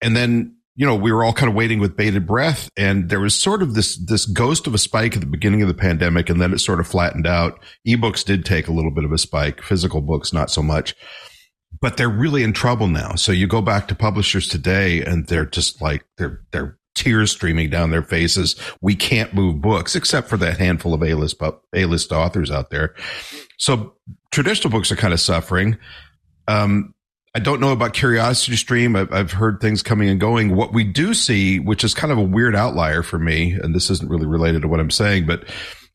And 0.00 0.16
then, 0.16 0.56
you 0.76 0.84
know, 0.84 0.94
we 0.94 1.12
were 1.12 1.24
all 1.24 1.32
kind 1.32 1.48
of 1.48 1.54
waiting 1.54 1.78
with 1.78 1.96
bated 1.96 2.26
breath 2.26 2.68
and 2.76 3.08
there 3.08 3.20
was 3.20 3.34
sort 3.34 3.62
of 3.62 3.74
this, 3.74 3.96
this 3.96 4.26
ghost 4.26 4.66
of 4.66 4.74
a 4.74 4.78
spike 4.78 5.14
at 5.14 5.20
the 5.20 5.26
beginning 5.26 5.62
of 5.62 5.68
the 5.68 5.74
pandemic 5.74 6.28
and 6.28 6.40
then 6.40 6.52
it 6.52 6.58
sort 6.58 6.80
of 6.80 6.86
flattened 6.86 7.26
out. 7.26 7.60
Ebooks 7.86 8.24
did 8.24 8.44
take 8.44 8.68
a 8.68 8.72
little 8.72 8.90
bit 8.90 9.04
of 9.04 9.12
a 9.12 9.18
spike, 9.18 9.62
physical 9.62 10.00
books, 10.00 10.32
not 10.32 10.50
so 10.50 10.62
much, 10.62 10.94
but 11.80 11.96
they're 11.96 12.08
really 12.08 12.42
in 12.42 12.52
trouble 12.52 12.88
now. 12.88 13.14
So 13.14 13.30
you 13.30 13.46
go 13.46 13.62
back 13.62 13.88
to 13.88 13.94
publishers 13.94 14.48
today 14.48 15.02
and 15.02 15.26
they're 15.28 15.46
just 15.46 15.80
like, 15.80 16.04
they're, 16.18 16.42
they're 16.50 16.78
tears 16.94 17.32
streaming 17.32 17.70
down 17.70 17.90
their 17.90 18.02
faces. 18.02 18.56
We 18.80 18.94
can't 18.94 19.34
move 19.34 19.60
books 19.60 19.96
except 19.96 20.28
for 20.28 20.36
that 20.38 20.58
handful 20.58 20.94
of 20.94 21.02
A-list, 21.02 21.40
A-list 21.74 22.12
authors 22.12 22.50
out 22.50 22.70
there. 22.70 22.94
So 23.58 23.94
traditional 24.30 24.70
books 24.70 24.90
are 24.92 24.96
kind 24.96 25.12
of 25.12 25.20
suffering. 25.20 25.78
Um, 26.46 26.93
I 27.34 27.40
don't 27.40 27.60
know 27.60 27.72
about 27.72 27.94
Curiosity 27.94 28.56
Stream. 28.56 28.94
I've, 28.94 29.12
I've, 29.12 29.32
heard 29.32 29.60
things 29.60 29.82
coming 29.82 30.08
and 30.08 30.20
going. 30.20 30.54
What 30.54 30.72
we 30.72 30.84
do 30.84 31.14
see, 31.14 31.58
which 31.58 31.82
is 31.82 31.92
kind 31.92 32.12
of 32.12 32.18
a 32.18 32.22
weird 32.22 32.54
outlier 32.54 33.02
for 33.02 33.18
me, 33.18 33.52
and 33.52 33.74
this 33.74 33.90
isn't 33.90 34.08
really 34.08 34.26
related 34.26 34.62
to 34.62 34.68
what 34.68 34.78
I'm 34.78 34.90
saying, 34.90 35.26
but 35.26 35.44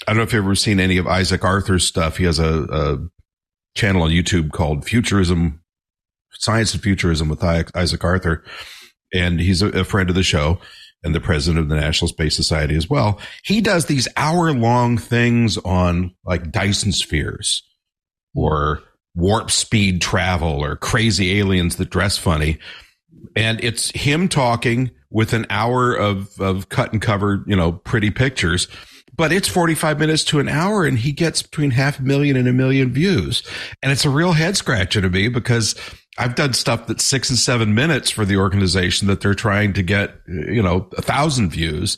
I 0.06 0.12
don't 0.12 0.17
know 0.17 0.23
if 0.23 0.34
you've 0.34 0.43
ever 0.43 0.56
seen 0.56 0.82
any 0.82 0.97
of 0.97 1.08
Isaac 1.08 1.45
Arthur's 1.45 1.86
stuff. 1.86 2.17
He 2.17 2.25
has 2.25 2.39
a, 2.39 2.63
a 2.63 2.97
channel 3.73 4.02
on 4.02 4.10
YouTube 4.10 4.52
called 4.52 4.84
Futurism, 4.84 5.62
Science 6.32 6.73
and 6.73 6.84
Futurism 6.84 7.30
with 7.30 7.43
Isaac 7.43 8.04
Arthur. 8.04 8.43
And 9.13 9.39
he's 9.39 9.62
a, 9.62 9.67
a 9.69 9.84
friend 9.86 10.10
of 10.10 10.15
the 10.15 10.23
show 10.23 10.60
and 11.04 11.15
the 11.15 11.21
president 11.21 11.60
of 11.60 11.69
the 11.69 11.75
National 11.75 12.10
Space 12.10 12.36
Society 12.36 12.75
as 12.75 12.89
well. 12.89 13.19
He 13.43 13.62
does 13.62 13.86
these 13.86 14.08
hour 14.17 14.52
long 14.52 14.97
things 14.97 15.58
on 15.58 16.13
like 16.25 16.52
Dyson 16.52 16.91
spheres 16.91 17.63
or 18.36 18.84
warp 19.15 19.52
speed 19.52 20.02
travel 20.02 20.63
or 20.63 20.76
crazy 20.76 21.39
aliens 21.39 21.76
that 21.78 21.89
dress 21.89 22.17
funny. 22.17 22.58
And 23.36 23.63
it's 23.63 23.91
him 23.91 24.28
talking 24.28 24.91
with 25.10 25.34
an 25.34 25.45
hour 25.50 25.93
of, 25.93 26.39
of 26.39 26.69
cut 26.69 26.93
and 26.93 27.02
cover, 27.02 27.43
you 27.48 27.56
know, 27.56 27.72
pretty 27.72 28.12
pictures. 28.12 28.67
But 29.15 29.34
it's 29.34 29.50
45 29.50 30.00
minutes 30.00 30.24
to 30.26 30.39
an 30.39 30.48
hour 30.48 30.86
and 30.86 30.98
he 30.98 31.12
gets 31.12 31.41
between 31.41 31.72
half 31.72 32.00
a 32.00 32.04
million 32.04 32.38
and 32.38 32.48
a 32.48 32.54
million 32.54 32.93
views. 32.93 33.43
And 33.84 33.91
it's 33.91 34.06
a 34.06 34.10
real 34.10 34.32
head 34.32 34.56
scratcher 34.56 35.02
to 35.02 35.10
me 35.10 35.28
because 35.28 35.76
I've 36.17 36.36
done 36.36 36.54
stuff 36.54 36.88
that's 36.88 37.04
six 37.04 37.30
and 37.30 37.38
seven 37.38 37.74
minutes 37.74 38.12
for 38.12 38.26
the 38.26 38.38
organization 38.38 39.08
that 39.08 39.22
they're 39.22 39.34
trying 39.34 39.74
to 39.74 39.84
get, 39.84 40.15
you 40.28 40.62
know, 40.62 40.89
a 40.98 41.02
thousand 41.02 41.50
views. 41.50 41.98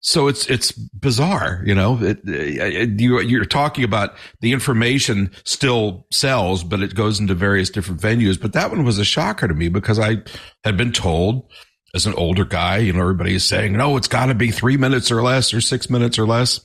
So 0.00 0.28
it's 0.28 0.48
it's 0.48 0.70
bizarre, 0.70 1.60
you 1.64 1.74
know. 1.74 1.98
It, 2.00 2.20
it, 2.24 3.00
you, 3.00 3.20
you're 3.20 3.44
talking 3.44 3.82
about 3.82 4.14
the 4.40 4.52
information 4.52 5.32
still 5.44 6.06
sells, 6.12 6.62
but 6.62 6.80
it 6.80 6.94
goes 6.94 7.18
into 7.18 7.34
various 7.34 7.68
different 7.68 8.00
venues. 8.00 8.40
But 8.40 8.52
that 8.52 8.70
one 8.70 8.84
was 8.84 8.98
a 8.98 9.04
shocker 9.04 9.48
to 9.48 9.54
me 9.54 9.68
because 9.68 9.98
I 9.98 10.18
had 10.62 10.76
been 10.76 10.92
told 10.92 11.50
as 11.94 12.06
an 12.06 12.14
older 12.14 12.44
guy, 12.44 12.78
you 12.78 12.92
know, 12.92 13.00
everybody 13.00 13.34
is 13.34 13.44
saying, 13.44 13.72
no, 13.72 13.96
it's 13.96 14.08
got 14.08 14.26
to 14.26 14.34
be 14.34 14.50
three 14.50 14.76
minutes 14.76 15.10
or 15.10 15.22
less 15.22 15.52
or 15.52 15.60
six 15.60 15.90
minutes 15.90 16.18
or 16.18 16.26
less. 16.26 16.64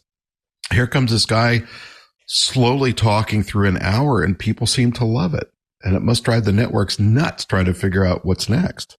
Here 0.71 0.87
comes 0.87 1.11
this 1.11 1.25
guy 1.25 1.63
slowly 2.27 2.93
talking 2.93 3.41
through 3.41 3.67
an 3.67 3.77
hour, 3.77 4.21
and 4.21 4.37
people 4.37 4.67
seem 4.67 4.91
to 4.93 5.05
love 5.05 5.33
it, 5.33 5.51
and 5.81 5.95
it 5.95 6.01
must 6.01 6.23
drive 6.23 6.45
the 6.45 6.51
networks 6.51 6.99
nuts 6.99 7.45
trying 7.45 7.65
to 7.65 7.73
figure 7.73 8.05
out 8.05 8.25
what's 8.25 8.47
next. 8.47 8.97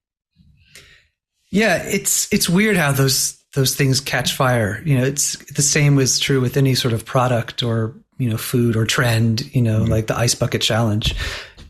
Yeah, 1.51 1.83
it's 1.85 2.33
it's 2.33 2.49
weird 2.49 2.77
how 2.77 2.91
those 2.91 3.44
those 3.55 3.75
things 3.75 4.01
catch 4.01 4.35
fire. 4.35 4.83
You 4.85 4.99
know, 4.99 5.05
it's 5.05 5.37
the 5.53 5.63
same 5.63 5.95
was 5.97 6.19
true 6.19 6.41
with 6.41 6.57
any 6.57 6.75
sort 6.75 6.95
of 6.95 7.05
product 7.05 7.63
or, 7.63 7.95
you 8.19 8.29
know, 8.29 8.37
food 8.37 8.77
or 8.77 8.85
trend, 8.85 9.55
you 9.55 9.63
know, 9.63 9.81
mm-hmm. 9.81 9.91
like 9.91 10.07
the 10.07 10.17
ice 10.17 10.35
bucket 10.35 10.63
challenge. 10.63 11.15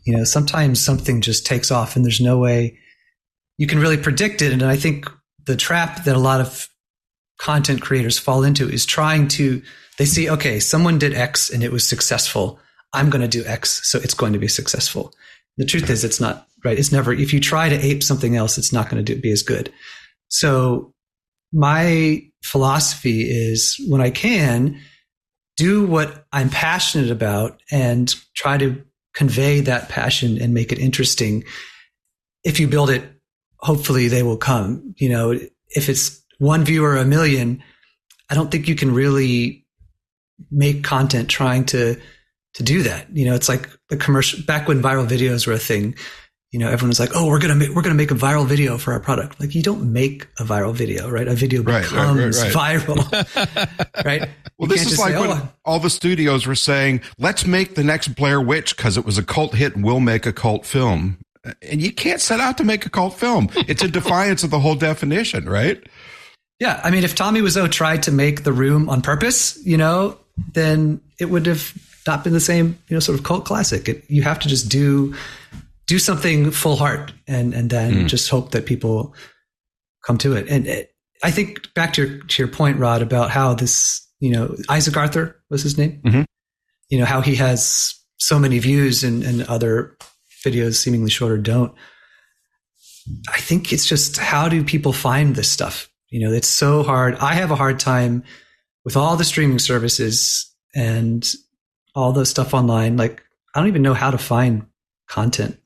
You 0.05 0.17
know, 0.17 0.25
sometimes 0.25 0.83
something 0.83 1.21
just 1.21 1.47
takes 1.47 1.71
off 1.71 1.97
and 1.97 2.05
there's 2.05 2.21
no 2.21 2.39
way 2.39 2.79
you 3.59 3.67
can 3.67 3.79
really 3.79 3.97
predict 3.97 4.43
it. 4.43 4.53
And 4.53 4.63
I 4.63 4.77
think 4.77 5.09
the 5.47 5.57
trap 5.57 6.05
that 6.05 6.17
a 6.17 6.21
lot 6.21 6.41
of 6.41 6.69
content 7.39 7.83
creators 7.83 8.19
fall 8.19 8.45
into 8.45 8.69
is 8.69 8.87
trying 8.87 9.29
to, 9.29 9.63
they 9.99 10.05
see, 10.05 10.31
okay, 10.31 10.61
someone 10.61 10.99
did 10.99 11.15
X 11.15 11.51
and 11.51 11.63
it 11.63 11.73
was 11.73 11.87
successful. 11.87 12.59
I'm 12.93 13.11
going 13.11 13.23
to 13.23 13.29
do 13.29 13.47
X, 13.47 13.81
so 13.89 13.99
it's 13.99 14.15
going 14.15 14.33
to 14.33 14.39
be 14.39 14.49
successful. 14.49 15.13
The 15.57 15.67
truth 15.67 15.91
is, 15.91 16.05
it's 16.05 16.21
not 16.21 16.47
right. 16.65 16.79
It's 16.79 16.93
never, 16.93 17.13
if 17.13 17.33
you 17.33 17.41
try 17.41 17.69
to 17.69 17.85
ape 17.85 18.03
something 18.03 18.37
else, 18.37 18.57
it's 18.57 18.73
not 18.73 18.89
going 18.89 19.05
to 19.05 19.15
do, 19.15 19.21
be 19.21 19.33
as 19.33 19.43
good. 19.43 19.73
So 20.29 20.94
my 21.55 22.23
philosophy 22.43 23.23
is 23.23 23.81
when 23.89 24.01
I 24.01 24.11
can, 24.11 24.81
do 25.57 25.87
what 25.87 26.27
I'm 26.33 26.51
passionate 26.51 27.11
about 27.11 27.61
and 27.71 28.13
try 28.35 28.59
to 28.59 28.83
convey 29.15 29.61
that 29.61 29.89
passion 29.89 30.43
and 30.43 30.53
make 30.53 30.73
it 30.73 30.81
interesting. 30.81 31.45
If 32.43 32.59
you 32.59 32.67
build 32.67 32.91
it, 32.91 33.05
hopefully 33.59 34.09
they 34.09 34.25
will 34.25 34.37
come. 34.37 34.95
You 34.97 35.09
know, 35.11 35.39
if 35.71 35.89
it's 35.89 36.21
one 36.39 36.65
viewer 36.65 36.97
a 36.97 37.05
million, 37.05 37.63
I 38.29 38.35
don't 38.35 38.51
think 38.51 38.67
you 38.67 38.75
can 38.75 38.93
really 38.93 39.65
make 40.51 40.83
content 40.83 41.29
trying 41.29 41.65
to 41.67 41.97
to 42.55 42.63
do 42.63 42.83
that. 42.85 43.07
You 43.17 43.27
know, 43.27 43.35
it's 43.35 43.49
like 43.49 43.69
the 43.89 43.97
commercial 43.97 44.41
back 44.45 44.69
when 44.69 44.83
viral 44.83 45.09
videos 45.09 45.47
were 45.47 45.53
a 45.53 45.59
thing 45.59 45.97
you 46.55 46.61
know, 46.61 46.69
everyone 46.69 46.91
was 46.91 47.01
like, 47.01 47.11
"Oh, 47.17 47.27
we're 47.27 47.41
gonna 47.41 47.57
make 47.57 47.71
we're 47.71 47.83
gonna 47.83 47.97
make 47.97 48.13
a 48.13 48.15
viral 48.15 48.47
video 48.47 48.79
for 48.79 48.93
our 48.93 49.01
product." 49.01 49.41
Like, 49.41 49.57
you 49.57 49.63
don't 49.63 49.93
make 49.93 50.29
a 50.39 50.45
viral 50.45 50.73
video, 50.73 51.11
right? 51.11 51.27
A 51.27 51.35
video 51.35 51.65
becomes 51.65 52.41
right, 52.41 52.55
right, 52.55 52.55
right, 52.55 52.81
viral, 52.81 54.05
right? 54.05 54.29
Well, 54.57 54.71
you 54.71 54.77
this 54.77 54.87
is 54.87 54.97
like 54.97 55.15
say, 55.15 55.21
when 55.21 55.31
oh, 55.31 55.49
all 55.65 55.81
the 55.81 55.91
studios 55.91 56.47
were 56.47 56.55
saying, 56.55 57.01
"Let's 57.19 57.45
make 57.45 57.75
the 57.75 57.83
next 57.83 58.15
Blair 58.15 58.41
Witch 58.41 58.77
because 58.77 58.97
it 58.97 59.05
was 59.05 59.19
a 59.19 59.25
cult 59.25 59.57
hit, 59.57 59.75
and 59.75 59.85
we'll 59.85 59.99
make 59.99 60.27
a 60.27 60.33
cult 60.33 60.65
film." 60.65 61.19
And 61.61 61.83
you 61.83 61.91
can't 61.93 62.21
set 62.21 62.39
out 62.39 62.57
to 62.59 62.65
make 62.65 62.87
a 62.87 62.91
cult 62.91 63.15
film; 63.15 63.51
it's 63.67 63.83
a 63.83 63.89
defiance 64.01 64.45
of 64.45 64.51
the 64.51 64.61
whole 64.61 64.77
definition, 64.77 65.49
right? 65.49 65.83
Yeah, 66.61 66.81
I 66.85 66.93
mean, 66.93 67.03
if 67.03 67.17
Tommy 67.17 67.41
Wiseau 67.41 67.69
tried 67.69 68.05
to 68.05 68.13
make 68.13 68.45
The 68.45 68.53
Room 68.53 68.89
on 68.89 69.03
purpose, 69.03 69.59
you 69.67 69.77
know, 69.77 70.19
then 70.53 71.01
it 71.19 71.25
would 71.25 71.47
have 71.47 71.75
not 72.07 72.23
been 72.23 72.33
the 72.33 72.39
same, 72.39 72.79
you 72.87 72.95
know, 72.95 73.01
sort 73.01 73.19
of 73.19 73.25
cult 73.25 73.45
classic. 73.45 73.89
It, 73.89 74.05
you 74.09 74.23
have 74.23 74.39
to 74.39 74.49
just 74.49 74.69
do 74.69 75.17
do 75.87 75.99
something 75.99 76.51
full 76.51 76.77
heart, 76.77 77.13
and 77.27 77.55
and 77.55 77.71
then 77.71 77.93
mm. 77.93 78.07
just 78.07 78.29
hope 78.31 78.53
that 78.53 78.67
people 78.67 79.15
come 80.07 80.19
to 80.19 80.35
it. 80.35 80.49
And 80.49 80.67
it, 80.67 80.95
I 81.23 81.31
think 81.31 81.73
back 81.75 81.93
to 81.95 82.07
your 82.07 82.19
to 82.19 82.43
your 82.43 82.53
point, 82.53 82.79
Rod, 82.79 83.03
about 83.03 83.31
how 83.31 83.55
this, 83.55 84.07
you 84.21 84.31
know, 84.31 84.57
Isaac 84.69 84.97
Arthur 84.97 85.43
was 85.51 85.63
his 85.63 85.79
name. 85.79 86.01
Mm-hmm. 86.05 86.23
You 86.91 86.99
know 86.99 87.05
how 87.05 87.21
he 87.21 87.35
has 87.37 87.95
so 88.19 88.39
many 88.39 88.59
views, 88.59 89.05
and 89.05 89.23
and 89.23 89.43
other 89.43 89.97
videos 90.45 90.75
seemingly 90.75 91.11
shorter 91.11 91.39
don't. 91.39 91.75
I 93.29 93.39
think 93.41 93.73
it's 93.73 93.87
just 93.87 94.17
how 94.17 94.49
do 94.49 94.65
people 94.65 94.93
find 94.93 95.35
this 95.35 95.51
stuff? 95.51 95.91
You 96.11 96.27
know, 96.27 96.33
it's 96.33 96.49
so 96.49 96.83
hard. 96.83 97.17
I 97.17 97.35
have 97.35 97.51
a 97.51 97.57
hard 97.57 97.79
time 97.79 98.25
with 98.85 98.97
all 98.97 99.17
the 99.17 99.25
streaming 99.25 99.59
services 99.59 100.51
and 100.75 101.27
all 101.95 102.13
the 102.13 102.27
stuff 102.27 102.55
online. 102.55 102.97
Like, 102.97 103.23
I 103.55 103.61
don't 103.61 103.69
even 103.69 103.83
know 103.83 103.95
how 103.95 104.11
to 104.11 104.19
find 104.19 104.67
content. 105.09 105.59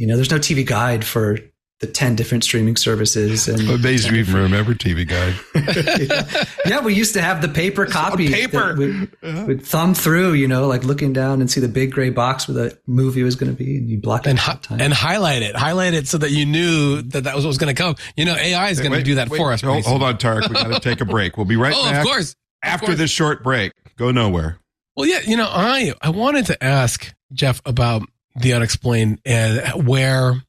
You 0.00 0.06
know, 0.06 0.16
there's 0.16 0.30
no 0.30 0.38
TV 0.38 0.64
guide 0.64 1.04
for 1.04 1.38
the 1.80 1.86
10 1.86 2.16
different 2.16 2.42
streaming 2.42 2.74
services. 2.76 3.48
And 3.48 3.60
I'm 3.60 3.74
amazed 3.76 4.10
you 4.10 4.16
even 4.16 4.34
remember 4.34 4.72
TV 4.72 5.06
Guide. 5.06 5.34
yeah. 5.54 6.44
yeah. 6.66 6.80
we 6.80 6.94
used 6.94 7.12
to 7.14 7.22
have 7.22 7.42
the 7.42 7.48
paper 7.48 7.84
copy. 7.84 8.30
Paper. 8.30 8.74
We'd, 8.76 9.10
uh-huh. 9.22 9.44
we'd, 9.46 9.62
thumb 9.62 9.92
through, 9.92 10.32
you 10.32 10.48
know, 10.48 10.66
like 10.66 10.84
looking 10.84 11.12
down 11.12 11.42
and 11.42 11.50
see 11.50 11.60
the 11.60 11.68
big 11.68 11.92
gray 11.92 12.08
box 12.08 12.48
where 12.48 12.54
the 12.54 12.78
movie 12.86 13.22
was 13.22 13.34
going 13.34 13.54
to 13.54 13.56
be 13.56 13.76
and 13.76 13.90
you 13.90 13.98
block 13.98 14.26
it 14.26 14.30
and, 14.30 14.38
hi- 14.38 14.58
and 14.70 14.92
highlight 14.92 15.42
it. 15.42 15.54
Highlight 15.54 15.92
it 15.92 16.08
so 16.08 16.16
that 16.16 16.30
you 16.30 16.46
knew 16.46 17.02
that 17.02 17.24
that 17.24 17.34
was 17.34 17.44
what 17.44 17.48
was 17.48 17.58
going 17.58 17.74
to 17.74 17.82
come. 17.82 17.94
You 18.16 18.24
know, 18.24 18.36
AI 18.36 18.70
is 18.70 18.80
going 18.80 18.92
to 18.92 19.02
do 19.02 19.16
that 19.16 19.28
wait, 19.28 19.36
for 19.36 19.52
us. 19.52 19.60
Hold, 19.60 19.84
hold, 19.84 20.02
on, 20.02 20.16
Tariq. 20.16 20.48
We 20.48 20.54
got 20.54 20.72
to 20.72 20.80
take 20.80 21.02
a 21.02 21.06
break. 21.06 21.36
We'll 21.36 21.46
be 21.46 21.56
right 21.56 21.74
oh, 21.76 21.90
back. 21.90 22.00
of 22.00 22.06
course. 22.06 22.36
After 22.62 22.84
of 22.84 22.86
course. 22.88 22.98
this 22.98 23.10
short 23.10 23.42
break. 23.42 23.72
Go 23.96 24.10
nowhere. 24.10 24.58
Well, 24.96 25.06
yeah, 25.06 25.20
you 25.26 25.36
know, 25.36 25.48
I, 25.48 25.94
I 26.02 26.10
wanted 26.10 26.46
to 26.46 26.62
ask 26.62 27.14
Jeff 27.32 27.62
about 27.64 28.02
the 28.40 28.52
unexplained 28.52 29.20
and 29.24 29.86
where 29.86 30.42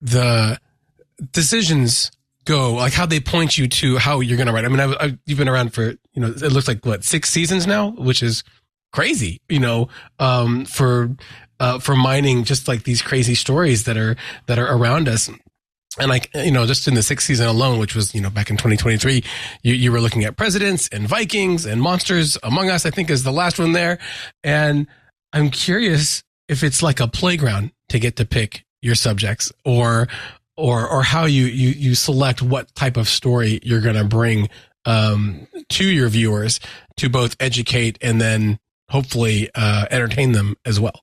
the 0.00 0.58
decisions 1.32 2.10
go, 2.44 2.74
like 2.74 2.92
how 2.92 3.06
they 3.06 3.20
point 3.20 3.56
you 3.56 3.68
to 3.68 3.96
how 3.98 4.20
you're 4.20 4.36
going 4.36 4.46
to 4.46 4.52
write. 4.52 4.64
I 4.64 4.68
mean, 4.68 4.80
I, 4.80 4.92
I, 4.92 5.18
you've 5.26 5.38
been 5.38 5.48
around 5.48 5.72
for, 5.72 5.90
you 6.12 6.20
know, 6.20 6.28
it 6.28 6.52
looks 6.52 6.68
like 6.68 6.84
what, 6.84 7.04
six 7.04 7.30
seasons 7.30 7.66
now, 7.66 7.90
which 7.90 8.22
is 8.22 8.44
crazy, 8.92 9.40
you 9.48 9.58
know, 9.58 9.88
um, 10.18 10.64
for, 10.64 11.16
uh, 11.60 11.78
for 11.78 11.96
mining 11.96 12.44
just 12.44 12.68
like 12.68 12.84
these 12.84 13.00
crazy 13.00 13.34
stories 13.34 13.84
that 13.84 13.96
are, 13.96 14.16
that 14.46 14.58
are 14.58 14.76
around 14.76 15.08
us. 15.08 15.30
And 15.98 16.08
like, 16.08 16.28
you 16.34 16.50
know, 16.50 16.66
just 16.66 16.88
in 16.88 16.94
the 16.94 17.02
sixth 17.02 17.26
season 17.26 17.46
alone, 17.46 17.78
which 17.78 17.94
was, 17.94 18.14
you 18.14 18.20
know, 18.20 18.30
back 18.30 18.50
in 18.50 18.56
2023, 18.56 19.24
you, 19.62 19.74
you 19.74 19.92
were 19.92 20.00
looking 20.00 20.24
at 20.24 20.36
presidents 20.36 20.88
and 20.88 21.08
Vikings 21.08 21.64
and 21.66 21.80
monsters 21.80 22.36
among 22.42 22.68
us, 22.68 22.84
I 22.84 22.90
think 22.90 23.10
is 23.10 23.22
the 23.22 23.32
last 23.32 23.58
one 23.58 23.72
there. 23.72 23.98
And 24.42 24.88
I'm 25.32 25.50
curious 25.50 26.22
if 26.48 26.62
it's 26.62 26.82
like 26.82 27.00
a 27.00 27.08
playground 27.08 27.72
to 27.88 27.98
get 27.98 28.16
to 28.16 28.24
pick 28.24 28.64
your 28.82 28.94
subjects 28.94 29.52
or, 29.64 30.08
or 30.56 30.88
or 30.88 31.02
how 31.02 31.24
you 31.24 31.46
you 31.46 31.70
you 31.70 31.94
select 31.94 32.42
what 32.42 32.72
type 32.74 32.96
of 32.96 33.08
story 33.08 33.58
you're 33.62 33.80
going 33.80 33.96
to 33.96 34.04
bring 34.04 34.48
um, 34.84 35.46
to 35.70 35.84
your 35.84 36.08
viewers 36.08 36.60
to 36.96 37.08
both 37.08 37.36
educate 37.40 37.98
and 38.00 38.20
then 38.20 38.58
hopefully 38.88 39.50
uh, 39.54 39.86
entertain 39.90 40.32
them 40.32 40.56
as 40.64 40.78
well. 40.78 41.00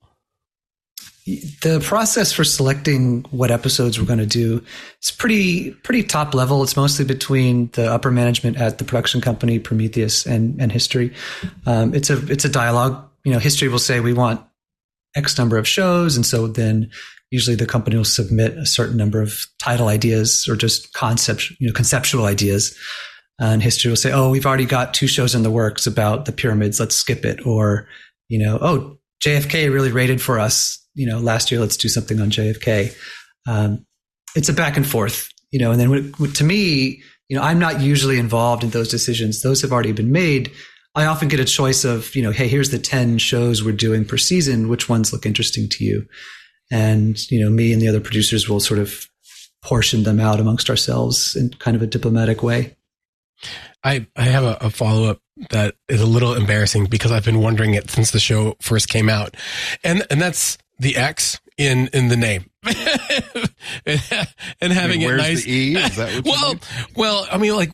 The 1.26 1.80
process 1.84 2.32
for 2.32 2.44
selecting 2.44 3.24
what 3.30 3.52
episodes 3.52 4.00
we're 4.00 4.08
going 4.08 4.20
to 4.20 4.26
do 4.26 4.64
is 5.02 5.12
pretty 5.12 5.72
pretty 5.72 6.04
top 6.04 6.34
level. 6.34 6.64
It's 6.64 6.76
mostly 6.76 7.06
between 7.06 7.70
the 7.74 7.92
upper 7.92 8.10
management 8.10 8.58
at 8.58 8.80
the 8.80 8.84
production 8.84 9.22
company 9.22 9.60
Prometheus 9.60 10.26
and 10.26 10.60
and 10.60 10.72
History. 10.72 11.14
Um, 11.66 11.94
it's 11.94 12.10
a 12.10 12.18
it's 12.32 12.46
a 12.46 12.50
dialogue. 12.50 13.08
You 13.24 13.34
know, 13.34 13.40
History 13.40 13.68
will 13.68 13.80
say 13.80 14.00
we 14.00 14.14
want 14.14 14.42
X 15.16 15.38
number 15.38 15.58
of 15.58 15.68
shows, 15.68 16.16
and 16.16 16.26
so 16.26 16.48
then 16.48 16.90
usually 17.32 17.56
the 17.56 17.66
company 17.66 17.96
will 17.96 18.04
submit 18.04 18.58
a 18.58 18.66
certain 18.66 18.98
number 18.98 19.22
of 19.22 19.48
title 19.60 19.88
ideas 19.88 20.48
or 20.48 20.56
just 20.56 20.94
concept, 20.94 21.50
you 21.60 21.68
know, 21.68 21.74
conceptual 21.74 22.26
ideas. 22.26 22.78
And 23.40 23.64
history 23.64 23.90
will 23.90 23.96
say, 23.96 24.12
oh, 24.12 24.30
we've 24.30 24.46
already 24.46 24.66
got 24.66 24.94
two 24.94 25.08
shows 25.08 25.34
in 25.34 25.42
the 25.42 25.50
works 25.50 25.88
about 25.88 26.26
the 26.26 26.32
pyramids. 26.32 26.80
Let's 26.80 26.96
skip 26.96 27.26
it. 27.26 27.46
Or, 27.46 27.88
you 28.28 28.38
know, 28.38 28.60
oh, 28.62 28.98
JFK 29.26 29.72
really 29.74 29.92
rated 29.92 30.22
for 30.22 30.40
us, 30.40 30.86
you 30.94 31.08
know, 31.08 31.20
last 31.20 31.50
year. 31.52 31.60
Let's 31.60 31.78
do 31.78 31.88
something 31.88 32.20
on 32.20 32.30
JFK. 32.30 32.94
Um, 33.48 33.86
it's 34.36 34.50
a 34.50 34.54
back 34.54 34.78
and 34.78 34.86
forth, 34.86 35.30
you 35.52 35.60
know, 35.60 35.72
and 35.72 35.80
then 35.80 35.90
when, 35.90 36.32
to 36.34 36.44
me, 36.44 37.02
you 37.30 37.38
know, 37.38 37.42
I'm 37.42 37.60
not 37.60 37.82
usually 37.82 38.20
involved 38.20 38.64
in 38.64 38.72
those 38.72 38.90
decisions. 38.90 39.42
Those 39.42 39.62
have 39.62 39.72
already 39.72 39.94
been 39.94 40.12
made. 40.12 40.52
I 40.94 41.06
often 41.06 41.28
get 41.30 41.40
a 41.40 41.46
choice 41.46 41.86
of, 41.86 42.16
you 42.16 42.22
know, 42.22 42.32
hey, 42.32 42.48
here's 42.48 42.70
the 42.70 42.80
10 42.80 43.18
shows 43.18 43.64
we're 43.64 43.72
doing 43.72 44.04
per 44.04 44.18
season. 44.18 44.68
Which 44.68 44.90
ones 44.90 45.14
look 45.14 45.26
interesting 45.26 45.70
to 45.70 45.86
you? 45.86 46.08
and 46.72 47.30
you 47.30 47.44
know 47.44 47.52
me 47.52 47.74
and 47.74 47.82
the 47.82 47.88
other 47.88 48.00
producers 48.00 48.50
will 48.50 48.60
sort 48.60 48.80
of 48.80 49.08
portion 49.62 50.04
them 50.04 50.20
out 50.20 50.40
amongst 50.40 50.70
ourselves 50.70 51.36
in 51.36 51.50
kind 51.52 51.76
of 51.76 51.84
a 51.84 51.88
diplomatic 51.88 52.42
way. 52.42 52.76
I 53.84 54.08
I 54.16 54.24
have 54.24 54.44
a, 54.44 54.58
a 54.62 54.70
follow 54.70 55.10
up 55.10 55.20
that 55.50 55.76
is 55.88 56.02
a 56.02 56.06
little 56.06 56.34
embarrassing 56.34 56.86
because 56.86 57.12
I've 57.12 57.26
been 57.26 57.42
wondering 57.42 57.74
it 57.74 57.92
since 57.92 58.12
the 58.12 58.20
show 58.20 58.56
first 58.62 58.90
came 58.90 59.10
out, 59.10 59.36
and 59.84 60.04
and 60.10 60.22
that's 60.22 60.58
the 60.80 60.96
X 60.96 61.40
in 61.58 61.90
in 61.94 62.08
the 62.08 62.18
name 62.18 62.50
and, 62.64 62.78
and, 64.62 64.74
having 64.74 65.02
it 65.02 65.16
nice. 65.16 65.44
The 65.44 65.52
e? 65.52 66.22
well, 66.26 66.56
well, 66.96 67.28
I 67.32 67.38
mean, 67.38 67.56
like 67.56 67.72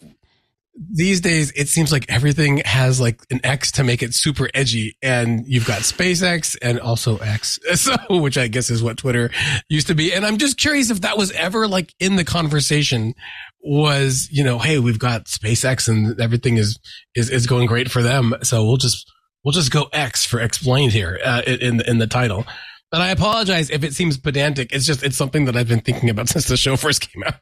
these 0.78 1.22
days 1.22 1.52
it 1.56 1.68
seems 1.68 1.92
like 1.92 2.06
everything 2.10 2.62
has 2.64 3.02
like 3.02 3.20
an 3.32 3.40
X 3.44 3.72
to 3.74 3.84
make 3.84 4.04
it 4.04 4.14
super 4.14 4.50
edgy 4.54 4.96
and 5.02 5.44
you've 5.48 5.66
got 5.66 5.82
SpaceX 5.82 6.56
and 6.62 6.80
also 6.80 7.18
X, 7.18 7.60
so, 7.76 7.96
which 8.10 8.38
I 8.38 8.48
guess 8.48 8.70
is 8.70 8.84
what 8.84 8.98
Twitter 8.98 9.32
used 9.70 9.88
to 9.88 9.96
be. 9.96 10.14
And 10.14 10.26
I'm 10.26 10.38
just 10.38 10.58
curious 10.58 10.92
if 10.92 11.02
that 11.02 11.18
was 11.18 11.32
ever 11.32 11.68
like 11.68 11.94
in 12.00 12.16
the 12.16 12.24
conversation 12.24 13.16
was, 13.62 14.30
you 14.32 14.44
know, 14.44 14.60
Hey, 14.60 14.78
we've 14.80 15.00
got 15.00 15.26
SpaceX 15.26 15.88
and 15.88 16.20
everything 16.22 16.58
is, 16.58 16.80
is, 17.16 17.30
is 17.30 17.48
going 17.48 17.66
great 17.66 17.90
for 17.90 18.04
them. 18.04 18.36
So 18.44 18.64
we'll 18.66 18.78
just, 18.78 19.12
we'll 19.44 19.54
just 19.54 19.72
go 19.72 19.88
X 19.92 20.26
for 20.26 20.40
explained 20.40 20.92
here, 20.92 21.20
uh, 21.24 21.42
in, 21.46 21.82
in 21.82 21.98
the 21.98 22.08
title. 22.08 22.46
But 22.92 23.02
I 23.02 23.10
apologize 23.10 23.70
if 23.70 23.84
it 23.84 23.94
seems 23.94 24.18
pedantic. 24.18 24.72
It's 24.72 24.86
just, 24.86 25.04
it's 25.04 25.18
something 25.18 25.46
that 25.46 25.58
I've 25.58 25.68
been 25.68 25.82
thinking 25.82 26.10
about 26.10 26.30
since 26.30 26.48
the 26.48 26.56
show 26.56 26.78
first 26.78 27.10
came 27.10 27.24
out. 27.24 27.36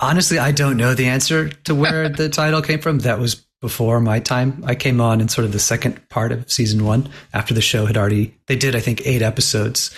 Honestly, 0.00 0.38
I 0.38 0.52
don't 0.52 0.76
know 0.76 0.94
the 0.94 1.06
answer 1.06 1.48
to 1.48 1.74
where 1.74 2.08
the 2.10 2.28
title 2.28 2.62
came 2.62 2.80
from. 2.80 3.00
That 3.00 3.18
was 3.18 3.44
before 3.64 3.98
my 3.98 4.20
time. 4.20 4.62
I 4.66 4.74
came 4.74 5.00
on 5.00 5.22
in 5.22 5.28
sort 5.28 5.46
of 5.46 5.52
the 5.52 5.58
second 5.58 6.08
part 6.10 6.32
of 6.32 6.50
season 6.50 6.84
one 6.84 7.08
after 7.32 7.54
the 7.54 7.62
show 7.62 7.86
had 7.86 7.96
already, 7.96 8.36
they 8.46 8.56
did, 8.56 8.76
I 8.76 8.80
think, 8.80 9.06
eight 9.06 9.22
episodes 9.22 9.94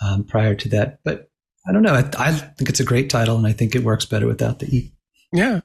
um, 0.00 0.22
prior 0.22 0.54
to 0.54 0.68
that. 0.68 1.00
But 1.02 1.28
I 1.68 1.72
don't 1.72 1.82
know. 1.82 1.94
I, 1.94 2.08
I, 2.16 2.32
think 2.32 2.68
it's 2.68 2.78
a 2.78 2.84
great 2.84 3.10
title 3.10 3.36
and 3.36 3.46
I 3.46 3.52
think 3.52 3.74
it 3.74 3.82
works 3.82 4.04
better 4.04 4.28
without 4.28 4.60
the 4.60 4.66
E. 4.66 4.92
Yeah. 5.32 5.62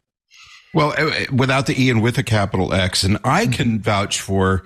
Well, 0.73 0.95
uh, 0.97 1.11
uh, 1.11 1.25
without 1.31 1.67
the 1.67 1.79
E 1.79 1.91
and 1.91 2.01
with 2.01 2.17
a 2.17 2.23
capital 2.23 2.73
X. 2.73 3.03
And 3.03 3.19
I 3.23 3.45
can 3.45 3.67
mm-hmm. 3.67 3.83
vouch 3.83 4.19
for, 4.19 4.63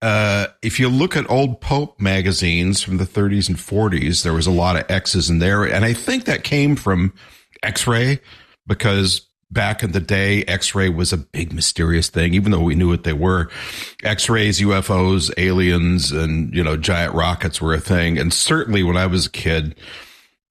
uh, 0.00 0.46
if 0.62 0.78
you 0.78 0.88
look 0.88 1.16
at 1.16 1.28
old 1.28 1.60
Pope 1.60 2.00
magazines 2.00 2.80
from 2.80 2.98
the 2.98 3.04
30s 3.04 3.48
and 3.48 3.58
40s, 3.58 4.22
there 4.22 4.32
was 4.32 4.46
a 4.46 4.52
lot 4.52 4.76
of 4.76 4.88
X's 4.88 5.28
in 5.28 5.40
there. 5.40 5.64
And 5.64 5.84
I 5.84 5.92
think 5.92 6.24
that 6.26 6.44
came 6.44 6.76
from, 6.76 7.12
X-ray 7.62 8.20
because 8.66 9.22
back 9.50 9.82
in 9.82 9.92
the 9.92 10.00
day, 10.00 10.44
X-ray 10.44 10.88
was 10.88 11.12
a 11.12 11.16
big 11.16 11.52
mysterious 11.52 12.08
thing, 12.08 12.34
even 12.34 12.52
though 12.52 12.60
we 12.60 12.74
knew 12.74 12.88
what 12.88 13.04
they 13.04 13.12
were. 13.12 13.48
X-rays, 14.04 14.60
UFOs, 14.60 15.30
aliens, 15.36 16.12
and, 16.12 16.54
you 16.54 16.62
know, 16.62 16.76
giant 16.76 17.14
rockets 17.14 17.60
were 17.60 17.74
a 17.74 17.80
thing. 17.80 18.18
And 18.18 18.32
certainly 18.32 18.82
when 18.82 18.96
I 18.96 19.06
was 19.06 19.26
a 19.26 19.30
kid, 19.30 19.74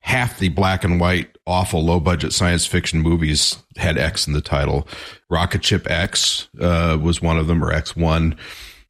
half 0.02 0.40
the 0.40 0.50
black 0.50 0.84
and 0.84 1.00
white, 1.00 1.38
awful, 1.48 1.84
low 1.84 2.00
budget 2.00 2.34
science 2.34 2.66
fiction 2.66 3.00
movies 3.02 3.58
had 3.78 3.98
X 3.98 4.28
in 4.28 4.34
the 4.34 4.42
title. 4.42 4.88
Rocket 5.30 5.64
Ship 5.64 5.90
X, 5.90 6.50
uh, 6.60 6.98
was 7.02 7.22
one 7.22 7.38
of 7.38 7.48
them 7.48 7.64
or 7.64 7.72
X1 7.72 8.38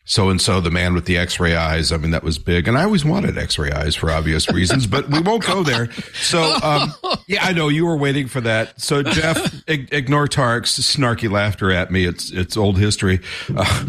so 0.10 0.32
and 0.32 0.42
so, 0.42 0.60
the 0.60 0.72
man 0.72 0.96
with 0.96 1.06
the 1.06 1.20
X-ray 1.20 1.56
eyes. 1.56 1.92
I 1.92 1.98
mean, 1.98 2.10
that 2.10 2.24
was 2.24 2.40
big, 2.40 2.68
and 2.68 2.76
I 2.76 2.84
always 2.84 3.06
wanted 3.06 3.38
X-ray 3.38 3.72
eyes 3.72 3.96
for 3.96 4.10
obvious 4.10 4.50
reasons, 4.50 4.88
but 4.88 5.08
we 5.08 5.22
won't 5.22 5.46
go 5.46 5.62
there. 5.62 5.92
So, 6.14 6.42
um, 6.64 6.92
yeah, 7.28 7.46
I 7.46 7.54
know 7.54 7.68
you 7.68 7.86
were 7.86 7.96
waiting 7.96 8.28
for 8.28 8.42
that. 8.42 8.82
So, 8.82 9.04
Jeff, 9.04 9.62
ignore 9.68 10.26
Tariq's 10.26 10.80
snarky 10.80 11.30
laughter 11.30 11.72
at 11.72 11.92
me. 11.92 12.06
It's 12.06 12.32
it's 12.32 12.58
old 12.58 12.80
history, 12.80 13.20
uh, 13.56 13.86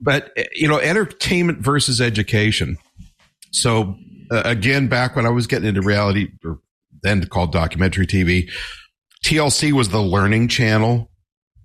but 0.00 0.32
you 0.54 0.68
know, 0.68 0.78
entertainment 0.78 1.58
versus 1.58 2.00
education. 2.00 2.78
So, 3.50 3.94
uh, 4.30 4.40
again, 4.46 4.88
back 4.88 5.16
when 5.16 5.26
I 5.26 5.30
was 5.30 5.46
getting 5.46 5.68
into 5.68 5.82
reality, 5.82 6.28
or 6.46 6.60
then 7.02 7.22
called 7.26 7.52
documentary 7.52 8.06
TV, 8.06 8.50
TLC 9.22 9.72
was 9.72 9.90
the 9.90 10.00
learning 10.00 10.48
channel, 10.48 11.10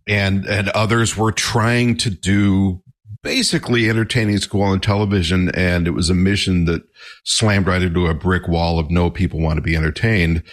and 0.06 0.46
and 0.46 0.68
others 0.68 1.16
were 1.16 1.32
trying 1.32 1.96
to 2.00 2.10
do 2.10 2.83
basically 3.24 3.90
entertaining 3.90 4.38
school 4.38 4.62
on 4.62 4.80
television. 4.80 5.50
And 5.56 5.88
it 5.88 5.92
was 5.92 6.10
a 6.10 6.14
mission 6.14 6.66
that 6.66 6.84
slammed 7.24 7.68
right 7.68 7.82
into 7.82 8.08
a 8.08 8.14
brick 8.14 8.48
wall 8.48 8.78
of 8.78 8.92
no 8.92 9.10
people 9.10 9.40
want 9.40 9.58
to 9.58 9.62
be 9.62 9.76
entertained. 9.76 10.44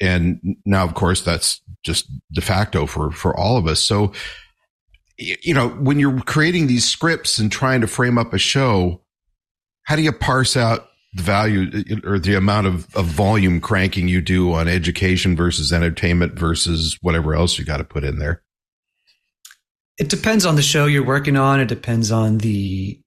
And 0.00 0.56
now, 0.64 0.84
of 0.84 0.94
course, 0.94 1.22
that's 1.22 1.60
just 1.84 2.08
de 2.32 2.40
facto 2.40 2.86
for 2.86 3.10
for 3.10 3.36
all 3.36 3.56
of 3.56 3.66
us. 3.66 3.82
So, 3.82 4.12
you 5.18 5.52
know, 5.52 5.68
when 5.70 5.98
you're 5.98 6.20
creating 6.20 6.68
these 6.68 6.88
scripts 6.88 7.38
and 7.38 7.50
trying 7.50 7.80
to 7.80 7.88
frame 7.88 8.16
up 8.16 8.32
a 8.32 8.38
show, 8.38 9.02
how 9.82 9.96
do 9.96 10.02
you 10.02 10.12
parse 10.12 10.56
out 10.56 10.88
the 11.14 11.22
value 11.22 11.70
uh, 11.74 12.08
or 12.08 12.18
the 12.20 12.34
amount 12.36 12.68
of, 12.68 12.94
of 12.94 13.06
volume 13.06 13.60
cranking 13.60 14.06
you 14.06 14.20
do 14.20 14.52
on 14.52 14.68
education 14.68 15.34
versus 15.34 15.72
entertainment 15.72 16.38
versus 16.38 16.96
whatever 17.00 17.34
else 17.34 17.58
you 17.58 17.64
got 17.64 17.78
to 17.78 17.84
put 17.84 18.04
in 18.04 18.18
there? 18.20 18.42
It 19.98 20.08
depends 20.08 20.46
on 20.46 20.56
the 20.56 20.62
show 20.62 20.86
you're 20.86 21.04
working 21.04 21.36
on. 21.36 21.60
It 21.60 21.68
depends 21.68 22.10
on 22.12 22.38
the 22.38 23.00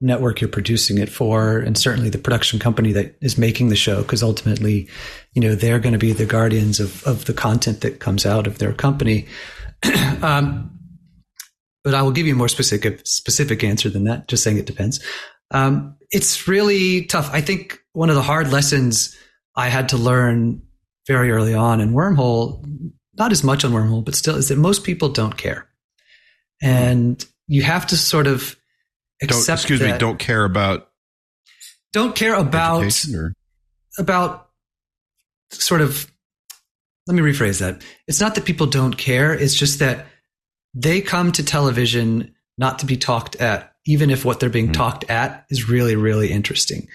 network 0.00 0.40
you're 0.40 0.48
producing 0.48 0.98
it 0.98 1.08
for, 1.08 1.58
and 1.58 1.76
certainly 1.76 2.08
the 2.08 2.18
production 2.18 2.58
company 2.58 2.92
that 2.92 3.16
is 3.20 3.36
making 3.36 3.68
the 3.68 3.76
show, 3.76 4.02
because 4.02 4.22
ultimately, 4.22 4.88
you 5.32 5.42
know, 5.42 5.54
they're 5.54 5.80
going 5.80 5.92
to 5.92 5.98
be 5.98 6.12
the 6.12 6.24
guardians 6.24 6.78
of, 6.78 7.02
of 7.04 7.24
the 7.24 7.34
content 7.34 7.80
that 7.80 7.98
comes 7.98 8.24
out 8.24 8.46
of 8.46 8.58
their 8.58 8.72
company. 8.72 9.26
um, 10.22 10.70
but 11.84 11.94
I 11.94 12.02
will 12.02 12.12
give 12.12 12.26
you 12.26 12.34
a 12.34 12.36
more 12.36 12.48
specific 12.48 13.06
specific 13.06 13.64
answer 13.64 13.88
than 13.88 14.04
that. 14.04 14.28
Just 14.28 14.42
saying 14.42 14.58
it 14.58 14.66
depends. 14.66 15.00
Um, 15.50 15.96
it's 16.10 16.46
really 16.46 17.04
tough. 17.06 17.30
I 17.32 17.40
think 17.40 17.80
one 17.92 18.10
of 18.10 18.16
the 18.16 18.22
hard 18.22 18.52
lessons 18.52 19.16
I 19.56 19.68
had 19.68 19.88
to 19.90 19.96
learn 19.96 20.62
very 21.06 21.30
early 21.30 21.54
on 21.54 21.80
in 21.80 21.92
Wormhole, 21.92 22.64
not 23.14 23.32
as 23.32 23.42
much 23.42 23.64
on 23.64 23.72
Wormhole, 23.72 24.04
but 24.04 24.14
still, 24.14 24.36
is 24.36 24.48
that 24.48 24.58
most 24.58 24.84
people 24.84 25.08
don't 25.08 25.36
care, 25.36 25.66
and 26.62 27.24
you 27.46 27.62
have 27.62 27.86
to 27.88 27.96
sort 27.96 28.26
of 28.26 28.56
accept. 29.22 29.46
Don't, 29.46 29.54
excuse 29.54 29.80
me. 29.80 29.98
Don't 29.98 30.18
care 30.18 30.44
about. 30.44 30.88
Don't 31.92 32.14
care 32.14 32.34
about 32.34 32.84
or? 33.14 33.32
about 33.98 34.48
sort 35.50 35.80
of. 35.80 36.10
Let 37.06 37.14
me 37.14 37.22
rephrase 37.22 37.60
that. 37.60 37.82
It's 38.06 38.20
not 38.20 38.34
that 38.34 38.44
people 38.44 38.66
don't 38.66 38.98
care. 38.98 39.32
It's 39.32 39.54
just 39.54 39.78
that 39.78 40.06
they 40.74 41.00
come 41.00 41.32
to 41.32 41.42
television 41.42 42.34
not 42.58 42.80
to 42.80 42.86
be 42.86 42.98
talked 42.98 43.36
at 43.36 43.72
even 43.88 44.10
if 44.10 44.22
what 44.22 44.38
they're 44.38 44.50
being 44.50 44.68
mm. 44.68 44.74
talked 44.74 45.08
at 45.08 45.46
is 45.48 45.66
really, 45.66 45.96
really 45.96 46.30
interesting. 46.30 46.86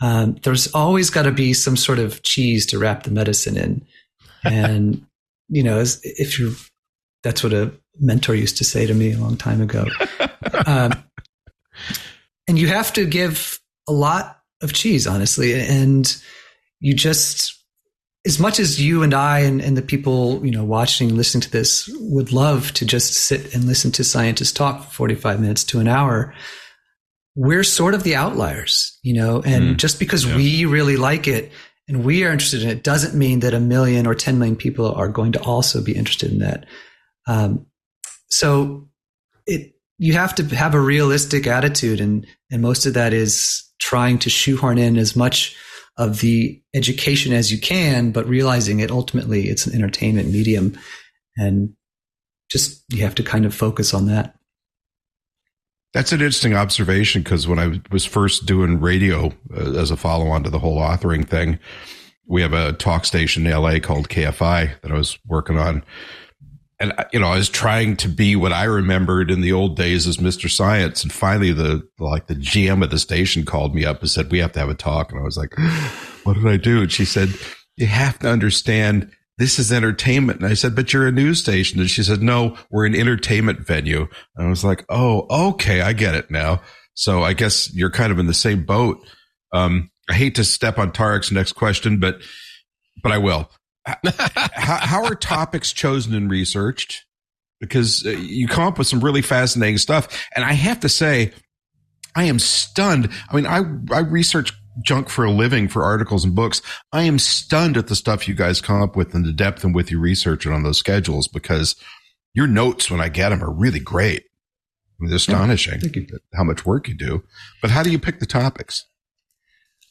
Um, 0.00 0.38
there's 0.42 0.72
always 0.72 1.10
got 1.10 1.24
to 1.24 1.32
be 1.32 1.52
some 1.52 1.76
sort 1.76 1.98
of 1.98 2.22
cheese 2.22 2.64
to 2.66 2.78
wrap 2.78 3.02
the 3.04 3.12
medicine 3.12 3.56
in. 3.56 3.86
And, 4.42 5.06
you 5.50 5.62
know, 5.62 5.80
as, 5.80 6.00
if 6.02 6.38
you, 6.38 6.54
that's 7.22 7.44
what 7.44 7.52
a 7.52 7.74
mentor 7.98 8.34
used 8.34 8.58
to 8.58 8.64
say 8.64 8.86
to 8.86 8.94
me 8.94 9.12
a 9.12 9.18
long 9.18 9.36
time 9.36 9.60
ago. 9.60 9.86
Um, 10.66 10.92
and 12.48 12.58
you 12.58 12.66
have 12.68 12.92
to 12.94 13.06
give 13.06 13.60
a 13.88 13.92
lot 13.92 14.40
of 14.62 14.72
cheese, 14.72 15.06
honestly. 15.06 15.54
And 15.54 16.14
you 16.80 16.94
just, 16.94 17.54
as 18.26 18.40
much 18.40 18.58
as 18.58 18.80
you 18.80 19.02
and 19.02 19.14
I 19.14 19.40
and, 19.40 19.60
and 19.60 19.76
the 19.76 19.82
people, 19.82 20.44
you 20.44 20.50
know, 20.50 20.64
watching, 20.64 21.08
and 21.08 21.16
listening 21.16 21.42
to 21.42 21.50
this 21.50 21.88
would 22.00 22.32
love 22.32 22.72
to 22.74 22.86
just 22.86 23.14
sit 23.14 23.54
and 23.54 23.64
listen 23.64 23.92
to 23.92 24.04
scientists 24.04 24.52
talk 24.52 24.84
for 24.84 24.90
45 24.90 25.40
minutes 25.40 25.64
to 25.64 25.80
an 25.80 25.88
hour, 25.88 26.34
we're 27.36 27.64
sort 27.64 27.94
of 27.94 28.02
the 28.02 28.16
outliers, 28.16 28.98
you 29.02 29.14
know, 29.14 29.42
and 29.42 29.64
mm, 29.64 29.76
just 29.76 29.98
because 29.98 30.26
yeah. 30.26 30.36
we 30.36 30.64
really 30.64 30.96
like 30.96 31.28
it 31.28 31.52
and 31.88 32.04
we 32.04 32.24
are 32.24 32.30
interested 32.30 32.62
in 32.62 32.68
it 32.68 32.84
doesn't 32.84 33.18
mean 33.18 33.40
that 33.40 33.54
a 33.54 33.60
million 33.60 34.06
or 34.06 34.14
10 34.14 34.38
million 34.38 34.56
people 34.56 34.92
are 34.92 35.08
going 35.08 35.32
to 35.32 35.42
also 35.42 35.82
be 35.82 35.96
interested 35.96 36.30
in 36.30 36.38
that. 36.38 36.66
Um, 37.26 37.66
so 38.30 38.88
it, 39.46 39.74
you 39.98 40.12
have 40.14 40.34
to 40.36 40.44
have 40.54 40.74
a 40.74 40.80
realistic 40.80 41.46
attitude 41.46 42.00
and, 42.00 42.26
and 42.50 42.62
most 42.62 42.86
of 42.86 42.94
that 42.94 43.12
is 43.12 43.64
trying 43.78 44.18
to 44.20 44.30
shoehorn 44.30 44.78
in 44.78 44.96
as 44.96 45.14
much 45.14 45.56
of 45.96 46.20
the 46.20 46.62
education 46.74 47.32
as 47.32 47.52
you 47.52 47.58
can, 47.58 48.10
but 48.10 48.26
realizing 48.26 48.80
it 48.80 48.90
ultimately 48.90 49.48
it's 49.48 49.66
an 49.66 49.74
entertainment 49.74 50.30
medium 50.30 50.78
and 51.36 51.74
just 52.50 52.82
you 52.88 53.02
have 53.02 53.14
to 53.14 53.22
kind 53.22 53.44
of 53.44 53.54
focus 53.54 53.92
on 53.94 54.06
that. 54.06 54.34
That's 55.92 56.12
an 56.12 56.20
interesting 56.20 56.54
observation 56.54 57.22
because 57.22 57.48
when 57.48 57.58
I 57.58 57.80
was 57.90 58.04
first 58.04 58.46
doing 58.46 58.80
radio 58.80 59.32
uh, 59.54 59.72
as 59.74 59.90
a 59.90 59.96
follow 59.96 60.28
on 60.28 60.44
to 60.44 60.50
the 60.50 60.58
whole 60.58 60.78
authoring 60.78 61.26
thing, 61.26 61.58
we 62.26 62.42
have 62.42 62.52
a 62.52 62.72
talk 62.74 63.04
station 63.04 63.44
in 63.44 63.52
LA 63.52 63.80
called 63.80 64.08
KFI 64.08 64.80
that 64.80 64.92
I 64.92 64.94
was 64.94 65.18
working 65.26 65.58
on 65.58 65.82
and 66.80 66.94
you 67.12 67.20
know, 67.20 67.28
I 67.28 67.36
was 67.36 67.50
trying 67.50 67.96
to 67.98 68.08
be 68.08 68.34
what 68.36 68.52
I 68.52 68.64
remembered 68.64 69.30
in 69.30 69.42
the 69.42 69.52
old 69.52 69.76
days 69.76 70.06
as 70.06 70.16
Mr. 70.16 70.50
Science. 70.50 71.02
And 71.02 71.12
finally, 71.12 71.52
the 71.52 71.86
like 71.98 72.26
the 72.26 72.34
GM 72.34 72.82
of 72.82 72.90
the 72.90 72.98
station 72.98 73.44
called 73.44 73.74
me 73.74 73.84
up 73.84 74.00
and 74.00 74.10
said, 74.10 74.30
"We 74.30 74.38
have 74.38 74.52
to 74.52 74.60
have 74.60 74.70
a 74.70 74.74
talk." 74.74 75.12
And 75.12 75.20
I 75.20 75.24
was 75.24 75.36
like, 75.36 75.54
"What 76.24 76.34
did 76.34 76.46
I 76.46 76.56
do?" 76.56 76.80
And 76.80 76.90
she 76.90 77.04
said, 77.04 77.28
"You 77.76 77.86
have 77.86 78.18
to 78.20 78.30
understand." 78.30 79.12
This 79.36 79.58
is 79.58 79.72
entertainment. 79.72 80.40
And 80.40 80.50
I 80.50 80.52
said, 80.52 80.76
but 80.76 80.92
you're 80.92 81.06
a 81.06 81.12
news 81.12 81.40
station. 81.40 81.80
And 81.80 81.88
she 81.88 82.02
said, 82.02 82.20
no, 82.22 82.58
we're 82.70 82.84
an 82.84 82.94
entertainment 82.94 83.66
venue. 83.66 84.06
And 84.36 84.46
I 84.46 84.50
was 84.50 84.62
like, 84.62 84.84
oh, 84.90 85.26
okay. 85.52 85.80
I 85.80 85.94
get 85.94 86.14
it 86.14 86.30
now. 86.30 86.60
So 86.92 87.22
I 87.22 87.32
guess 87.32 87.72
you're 87.72 87.90
kind 87.90 88.12
of 88.12 88.18
in 88.18 88.26
the 88.26 88.34
same 88.34 88.66
boat. 88.66 88.98
Um, 89.54 89.90
I 90.10 90.12
hate 90.12 90.34
to 90.34 90.44
step 90.44 90.78
on 90.78 90.92
Tariq's 90.92 91.32
next 91.32 91.52
question, 91.52 91.98
but, 91.98 92.20
but 93.02 93.12
I 93.12 93.16
will 93.16 93.50
how, 94.54 94.76
how, 94.76 95.04
are 95.04 95.14
topics 95.14 95.72
chosen 95.72 96.14
and 96.14 96.30
researched? 96.30 97.04
Because 97.60 98.04
uh, 98.06 98.10
you 98.10 98.48
come 98.48 98.64
up 98.64 98.78
with 98.78 98.86
some 98.86 99.00
really 99.00 99.22
fascinating 99.22 99.78
stuff. 99.78 100.26
And 100.34 100.44
I 100.44 100.52
have 100.52 100.80
to 100.80 100.88
say, 100.88 101.32
I 102.14 102.24
am 102.24 102.38
stunned. 102.38 103.10
I 103.30 103.36
mean, 103.36 103.46
I, 103.46 103.62
I 103.94 104.00
research 104.00 104.52
junk 104.82 105.08
for 105.08 105.24
a 105.24 105.30
living 105.30 105.68
for 105.68 105.82
articles 105.82 106.24
and 106.24 106.34
books. 106.34 106.62
I 106.92 107.02
am 107.02 107.18
stunned 107.18 107.76
at 107.76 107.88
the 107.88 107.96
stuff 107.96 108.28
you 108.28 108.34
guys 108.34 108.60
come 108.60 108.82
up 108.82 108.96
with 108.96 109.14
and 109.14 109.24
the 109.24 109.32
depth 109.32 109.64
and 109.64 109.74
with 109.74 109.90
you 109.90 110.00
research 110.00 110.46
it 110.46 110.52
on 110.52 110.62
those 110.62 110.78
schedules 110.78 111.28
because 111.28 111.76
your 112.34 112.46
notes 112.46 112.90
when 112.90 113.00
I 113.00 113.08
get 113.08 113.30
them 113.30 113.42
are 113.42 113.52
really 113.52 113.80
great. 113.80 114.20
I 114.22 115.02
mean, 115.02 115.10
they're 115.10 115.16
astonishing 115.16 115.80
yeah, 115.82 116.18
how 116.34 116.44
much 116.44 116.66
work 116.66 116.88
you 116.88 116.94
do. 116.94 117.22
But 117.62 117.70
how 117.70 117.82
do 117.82 117.90
you 117.90 117.98
pick 117.98 118.20
the 118.20 118.26
topics? 118.26 118.86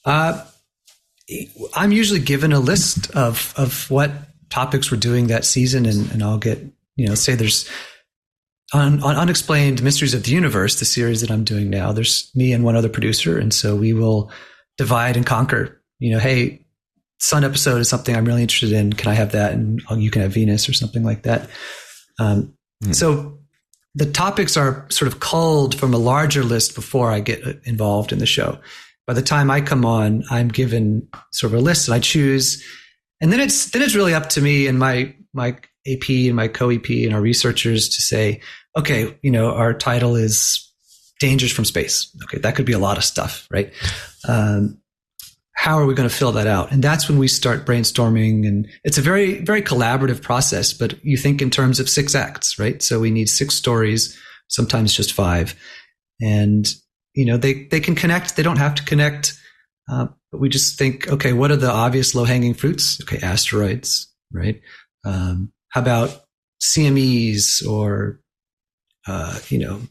Uh, 0.05 0.45
I'm 1.75 1.91
usually 1.91 2.19
given 2.19 2.53
a 2.53 2.59
list 2.59 3.11
of 3.11 3.53
of 3.57 3.89
what 3.89 4.11
topics 4.49 4.91
we're 4.91 4.97
doing 4.97 5.27
that 5.27 5.45
season, 5.45 5.85
and, 5.85 6.11
and 6.11 6.23
I'll 6.23 6.37
get 6.37 6.59
you 6.95 7.07
know 7.07 7.15
say 7.15 7.35
there's 7.35 7.69
on, 8.73 9.01
on 9.01 9.15
unexplained 9.15 9.81
mysteries 9.81 10.13
of 10.13 10.23
the 10.23 10.31
universe, 10.31 10.79
the 10.79 10.85
series 10.85 11.21
that 11.21 11.31
I'm 11.31 11.43
doing 11.43 11.69
now. 11.69 11.91
There's 11.91 12.31
me 12.35 12.53
and 12.53 12.63
one 12.63 12.75
other 12.75 12.89
producer, 12.89 13.37
and 13.37 13.53
so 13.53 13.75
we 13.75 13.93
will 13.93 14.31
divide 14.77 15.17
and 15.17 15.25
conquer. 15.25 15.81
You 15.99 16.11
know, 16.13 16.19
hey, 16.19 16.65
Sun 17.19 17.43
episode 17.43 17.81
is 17.81 17.89
something 17.89 18.15
I'm 18.15 18.25
really 18.25 18.41
interested 18.41 18.71
in. 18.71 18.93
Can 18.93 19.11
I 19.11 19.15
have 19.15 19.33
that? 19.33 19.53
And 19.53 19.81
you 19.97 20.09
can 20.11 20.21
have 20.21 20.31
Venus 20.31 20.69
or 20.69 20.73
something 20.73 21.03
like 21.03 21.23
that. 21.23 21.49
Um, 22.17 22.53
hmm. 22.83 22.93
So 22.93 23.39
the 23.95 24.05
topics 24.05 24.55
are 24.55 24.85
sort 24.89 25.11
of 25.11 25.19
culled 25.19 25.75
from 25.75 25.93
a 25.93 25.97
larger 25.97 26.43
list 26.43 26.75
before 26.75 27.11
I 27.11 27.19
get 27.19 27.43
involved 27.65 28.11
in 28.11 28.19
the 28.19 28.25
show 28.25 28.59
by 29.09 29.13
the 29.13 29.23
time 29.23 29.49
I 29.49 29.59
come 29.59 29.85
on, 29.85 30.23
I'm 30.29 30.49
given 30.49 31.07
sort 31.31 31.51
of 31.51 31.57
a 31.57 31.61
list 31.63 31.87
and 31.87 31.95
I 31.95 31.99
choose. 31.99 32.63
And 33.19 33.33
then 33.33 33.39
it's 33.39 33.71
then 33.71 33.81
it's 33.81 33.95
really 33.95 34.13
up 34.13 34.29
to 34.29 34.39
me 34.39 34.67
and 34.67 34.77
my 34.77 35.15
my 35.33 35.57
AP 35.87 36.09
and 36.09 36.35
my 36.35 36.47
co-EP 36.47 36.87
and 36.87 37.15
our 37.15 37.19
researchers 37.19 37.89
to 37.89 38.03
say, 38.03 38.39
okay, 38.77 39.17
you 39.23 39.31
know, 39.31 39.51
our 39.55 39.73
title 39.73 40.15
is 40.15 40.63
Dangers 41.19 41.51
from 41.51 41.65
Space. 41.65 42.15
Okay, 42.25 42.37
that 42.37 42.55
could 42.55 42.67
be 42.67 42.73
a 42.73 42.77
lot 42.77 42.99
of 42.99 43.03
stuff, 43.03 43.47
right? 43.49 43.73
Um, 44.27 44.79
how 45.55 45.79
are 45.79 45.87
we 45.87 45.95
going 45.95 46.07
to 46.07 46.15
fill 46.15 46.33
that 46.33 46.45
out? 46.45 46.71
And 46.71 46.83
that's 46.83 47.09
when 47.09 47.17
we 47.17 47.27
start 47.27 47.65
brainstorming. 47.65 48.47
And 48.47 48.67
it's 48.83 48.99
a 48.99 49.01
very, 49.01 49.43
very 49.43 49.63
collaborative 49.63 50.21
process, 50.21 50.71
but 50.71 51.03
you 51.03 51.17
think 51.17 51.41
in 51.41 51.49
terms 51.49 51.79
of 51.79 51.89
six 51.89 52.13
acts, 52.13 52.59
right? 52.59 52.79
So 52.83 52.99
we 52.99 53.09
need 53.09 53.27
six 53.27 53.55
stories, 53.55 54.15
sometimes 54.49 54.93
just 54.93 55.13
five. 55.13 55.55
And 56.21 56.67
you 57.19 57.25
know, 57.25 57.35
they, 57.35 57.65
they 57.65 57.81
can 57.81 57.95
connect. 57.95 58.37
They 58.37 58.43
don't 58.43 58.59
have 58.59 58.75
to 58.75 58.85
connect. 58.85 59.37
Uh, 59.91 60.07
but 60.31 60.39
we 60.39 60.47
just 60.47 60.77
think, 60.77 61.09
okay, 61.09 61.33
what 61.33 61.51
are 61.51 61.57
the 61.57 61.69
obvious 61.69 62.15
low 62.15 62.23
hanging 62.23 62.53
fruits? 62.53 63.01
Okay, 63.01 63.19
asteroids, 63.21 64.07
right? 64.31 64.61
Um, 65.03 65.51
how 65.67 65.81
about 65.81 66.23
CMEs 66.61 67.67
or, 67.67 68.21
uh, 69.05 69.37
you 69.49 69.57
know, 69.57 69.81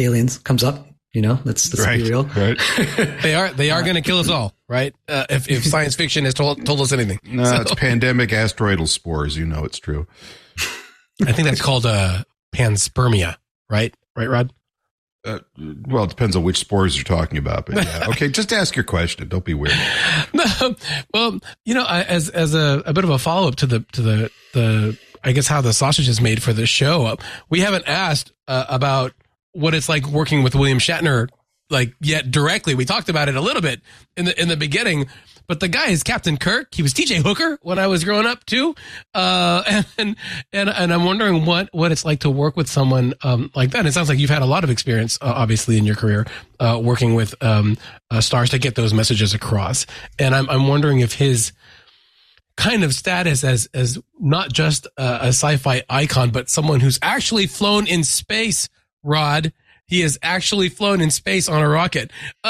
aliens 0.00 0.38
comes 0.38 0.64
up? 0.64 0.84
You 1.14 1.22
know, 1.22 1.38
let's, 1.44 1.72
let's 1.72 1.86
right, 1.86 2.02
be 2.02 2.10
real. 2.10 2.24
Right. 2.24 2.60
they 3.22 3.36
are 3.36 3.50
they 3.52 3.70
are 3.70 3.82
going 3.82 3.94
to 3.94 4.02
kill 4.02 4.18
us 4.18 4.28
all, 4.28 4.54
right? 4.68 4.94
Uh, 5.08 5.26
if, 5.30 5.48
if 5.48 5.64
science 5.64 5.94
fiction 5.94 6.24
has 6.24 6.34
told 6.34 6.66
told 6.66 6.80
us 6.80 6.92
anything. 6.92 7.20
No, 7.24 7.44
so. 7.44 7.60
it's 7.60 7.74
pandemic 7.76 8.30
asteroidal 8.30 8.88
spores. 8.88 9.36
You 9.36 9.46
know, 9.46 9.64
it's 9.64 9.78
true. 9.78 10.08
I 11.24 11.32
think 11.32 11.48
that's 11.48 11.62
called 11.62 11.86
uh, 11.86 12.24
panspermia, 12.54 13.36
right? 13.70 13.94
Right, 14.16 14.28
Rod? 14.28 14.52
Uh, 15.28 15.38
well, 15.86 16.04
it 16.04 16.10
depends 16.10 16.34
on 16.36 16.42
which 16.42 16.58
spores 16.58 16.96
you're 16.96 17.04
talking 17.04 17.38
about, 17.38 17.66
but 17.66 17.76
yeah. 17.76 18.06
Okay, 18.08 18.28
just 18.28 18.52
ask 18.52 18.74
your 18.74 18.84
question. 18.84 19.28
Don't 19.28 19.44
be 19.44 19.54
weird. 19.54 19.76
No, 20.34 20.74
well, 21.12 21.38
you 21.64 21.74
know, 21.74 21.86
as 21.86 22.28
as 22.28 22.54
a, 22.54 22.82
a 22.86 22.92
bit 22.92 23.04
of 23.04 23.10
a 23.10 23.18
follow 23.18 23.48
up 23.48 23.56
to 23.56 23.66
the 23.66 23.80
to 23.92 24.02
the 24.02 24.30
the 24.52 24.98
I 25.24 25.32
guess 25.32 25.46
how 25.48 25.60
the 25.60 25.72
sausage 25.72 26.08
is 26.08 26.20
made 26.20 26.42
for 26.42 26.52
the 26.52 26.66
show, 26.66 27.16
we 27.48 27.60
haven't 27.60 27.84
asked 27.86 28.32
uh, 28.46 28.66
about 28.68 29.12
what 29.52 29.74
it's 29.74 29.88
like 29.88 30.06
working 30.06 30.42
with 30.42 30.54
William 30.54 30.78
Shatner 30.78 31.28
like 31.70 31.94
yet 32.00 32.30
directly. 32.30 32.74
We 32.74 32.84
talked 32.84 33.08
about 33.08 33.28
it 33.28 33.36
a 33.36 33.40
little 33.40 33.62
bit 33.62 33.80
in 34.16 34.24
the 34.26 34.40
in 34.40 34.48
the 34.48 34.56
beginning, 34.56 35.06
but 35.48 35.60
the 35.60 35.68
guy 35.68 35.88
is 35.88 36.02
Captain 36.02 36.36
Kirk. 36.36 36.74
He 36.74 36.82
was 36.82 36.92
TJ 36.92 37.22
Hooker 37.22 37.58
when 37.62 37.78
I 37.78 37.86
was 37.86 38.04
growing 38.04 38.26
up 38.26 38.44
too. 38.44 38.74
Uh, 39.14 39.82
and, 39.98 40.14
and, 40.52 40.68
and 40.68 40.92
I'm 40.92 41.04
wondering 41.04 41.46
what, 41.46 41.70
what 41.72 41.90
it's 41.90 42.04
like 42.04 42.20
to 42.20 42.30
work 42.30 42.56
with 42.56 42.68
someone, 42.68 43.14
um, 43.22 43.50
like 43.56 43.70
that. 43.70 43.80
And 43.80 43.88
it 43.88 43.92
sounds 43.92 44.08
like 44.08 44.18
you've 44.18 44.30
had 44.30 44.42
a 44.42 44.46
lot 44.46 44.62
of 44.62 44.70
experience, 44.70 45.18
uh, 45.20 45.32
obviously 45.34 45.78
in 45.78 45.86
your 45.86 45.96
career, 45.96 46.26
uh, 46.60 46.78
working 46.82 47.14
with, 47.14 47.34
um, 47.42 47.78
uh, 48.10 48.20
stars 48.20 48.50
to 48.50 48.58
get 48.58 48.74
those 48.74 48.92
messages 48.92 49.34
across. 49.34 49.86
And 50.18 50.34
I'm, 50.34 50.48
I'm 50.50 50.68
wondering 50.68 51.00
if 51.00 51.14
his, 51.14 51.52
kind 52.56 52.82
of 52.82 52.92
status 52.92 53.44
as 53.44 53.68
as 53.72 54.00
not 54.18 54.52
just 54.52 54.86
a, 54.96 55.26
a 55.26 55.28
sci-fi 55.28 55.80
icon, 55.88 56.30
but 56.30 56.50
someone 56.50 56.80
who's 56.80 56.98
actually 57.02 57.46
flown 57.46 57.86
in 57.86 58.02
space. 58.02 58.68
Rod, 59.04 59.52
he 59.88 60.00
has 60.02 60.18
actually 60.22 60.68
flown 60.68 61.00
in 61.00 61.10
space 61.10 61.48
on 61.48 61.62
a 61.62 61.68
rocket. 61.68 62.10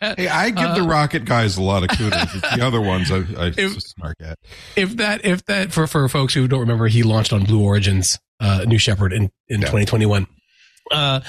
hey, 0.00 0.28
I 0.28 0.50
give 0.50 0.74
the 0.74 0.82
rocket 0.82 1.24
guys 1.24 1.56
a 1.56 1.62
lot 1.62 1.82
of 1.84 1.96
kudos. 1.96 2.34
It's 2.34 2.56
the 2.56 2.64
other 2.66 2.80
ones 2.80 3.10
I, 3.10 3.18
I 3.38 3.46
If- 3.56 3.80
smart 3.80 4.16
at. 4.20 4.38
if 4.76 4.96
that 4.96 5.24
if 5.24 5.44
that 5.46 5.72
for 5.72 5.86
for 5.86 6.08
folks 6.08 6.34
who 6.34 6.46
don't 6.48 6.60
remember, 6.60 6.88
he 6.88 7.02
launched 7.02 7.32
on 7.32 7.44
Blue 7.44 7.62
Origin's 7.62 8.18
uh, 8.40 8.64
New 8.66 8.78
Shepard 8.78 9.12
in 9.12 9.30
in 9.48 9.60
Yeah. 9.60 9.66
2021. 9.68 10.26
Uh, 10.92 11.20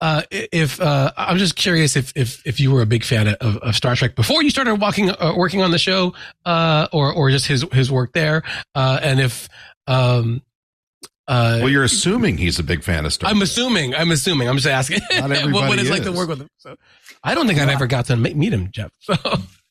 uh, 0.00 0.22
if 0.30 0.80
uh, 0.80 1.12
I'm 1.18 1.36
just 1.36 1.54
curious 1.56 1.96
if 1.96 2.12
if 2.16 2.40
if 2.46 2.58
you 2.60 2.70
were 2.70 2.80
a 2.80 2.86
big 2.86 3.04
fan 3.04 3.28
of, 3.28 3.58
of 3.58 3.76
Star 3.76 3.94
Trek 3.94 4.14
before 4.14 4.42
you 4.42 4.48
started 4.48 4.76
walking 4.76 5.10
uh, 5.10 5.34
working 5.36 5.60
on 5.60 5.70
the 5.70 5.78
show, 5.78 6.14
uh, 6.46 6.88
or 6.92 7.12
or 7.12 7.30
just 7.30 7.46
his 7.46 7.62
his 7.72 7.90
work 7.92 8.12
there, 8.14 8.42
uh, 8.74 8.98
and 9.02 9.20
if 9.20 9.50
um, 9.86 10.40
uh, 11.28 11.58
Well, 11.60 11.68
you're 11.68 11.84
assuming 11.84 12.36
he's 12.36 12.58
a 12.58 12.62
big 12.62 12.82
fan 12.82 13.06
of 13.06 13.12
Star 13.12 13.28
Trek. 13.28 13.36
I'm 13.36 13.42
assuming. 13.42 13.94
I'm 13.94 14.10
assuming. 14.10 14.48
I'm 14.48 14.56
just 14.56 14.66
asking 14.66 15.00
Not 15.10 15.22
what, 15.30 15.38
everybody 15.38 15.68
what 15.68 15.78
it's 15.78 15.90
like 15.90 16.02
to 16.04 16.12
work 16.12 16.28
with 16.28 16.40
him. 16.40 16.48
So 16.58 16.76
I 17.22 17.34
don't 17.34 17.46
think 17.46 17.60
I've 17.60 17.68
ever 17.68 17.86
got 17.86 18.06
to 18.06 18.16
meet 18.16 18.36
meet 18.36 18.52
him, 18.52 18.70
Jeff. 18.72 18.90
So 19.00 19.14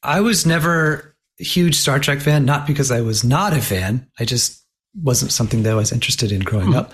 I 0.03 0.21
was 0.21 0.45
never 0.45 1.15
a 1.39 1.43
huge 1.43 1.75
Star 1.75 1.99
Trek 1.99 2.19
fan, 2.19 2.45
not 2.45 2.67
because 2.67 2.91
I 2.91 3.01
was 3.01 3.23
not 3.23 3.53
a 3.53 3.61
fan. 3.61 4.07
I 4.19 4.25
just 4.25 4.63
wasn't 4.95 5.31
something 5.31 5.63
that 5.63 5.71
I 5.71 5.75
was 5.75 5.91
interested 5.91 6.31
in 6.31 6.41
growing 6.41 6.75
up. 6.75 6.93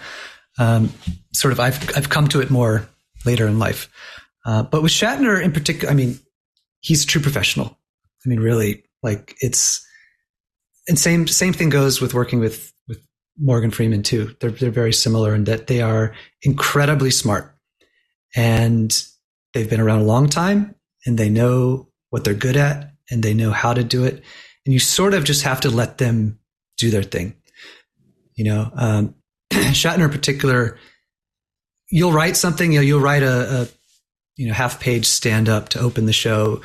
Um, 0.59 0.91
sort 1.33 1.51
of, 1.51 1.59
I've 1.59 1.95
I've 1.95 2.09
come 2.09 2.27
to 2.29 2.41
it 2.41 2.49
more 2.49 2.87
later 3.25 3.47
in 3.47 3.59
life. 3.59 3.89
Uh, 4.45 4.63
but 4.63 4.81
with 4.81 4.91
Shatner 4.91 5.41
in 5.41 5.51
particular, 5.51 5.91
I 5.91 5.95
mean, 5.95 6.19
he's 6.79 7.03
a 7.03 7.07
true 7.07 7.21
professional. 7.21 7.77
I 8.25 8.29
mean, 8.29 8.39
really, 8.39 8.83
like 9.03 9.35
it's, 9.41 9.85
and 10.87 10.97
same 10.97 11.27
same 11.27 11.53
thing 11.53 11.69
goes 11.69 12.01
with 12.01 12.13
working 12.13 12.39
with 12.39 12.41
with 12.49 12.73
Morgan 13.39 13.71
Freeman 13.71 14.03
too. 14.03 14.35
They're 14.39 14.51
they're 14.51 14.71
very 14.71 14.93
similar 14.93 15.35
in 15.35 15.45
that 15.45 15.67
they 15.67 15.81
are 15.81 16.13
incredibly 16.41 17.11
smart, 17.11 17.55
and 18.35 18.95
they've 19.53 19.69
been 19.69 19.81
around 19.81 19.99
a 19.99 20.05
long 20.05 20.27
time, 20.27 20.75
and 21.05 21.17
they 21.17 21.29
know 21.29 21.89
what 22.09 22.23
they're 22.23 22.33
good 22.33 22.57
at, 22.57 22.91
and 23.09 23.23
they 23.23 23.33
know 23.33 23.51
how 23.51 23.73
to 23.73 23.83
do 23.83 24.03
it, 24.05 24.23
and 24.65 24.73
you 24.73 24.79
sort 24.79 25.13
of 25.13 25.23
just 25.23 25.43
have 25.43 25.61
to 25.61 25.69
let 25.69 25.97
them 25.97 26.39
do 26.77 26.89
their 26.89 27.03
thing. 27.03 27.35
You 28.35 28.45
know, 28.45 28.71
um, 28.75 29.15
Shatner 29.51 30.05
in 30.05 30.11
particular, 30.11 30.77
you'll 31.89 32.11
write 32.11 32.37
something, 32.37 32.71
you 32.71 32.79
know, 32.79 32.83
you'll 32.83 32.99
write 32.99 33.23
a, 33.23 33.61
a 33.61 33.67
you 34.35 34.47
know 34.47 34.53
half 34.53 34.79
page 34.79 35.05
stand 35.05 35.49
up 35.49 35.69
to 35.69 35.79
open 35.79 36.05
the 36.05 36.13
show, 36.13 36.61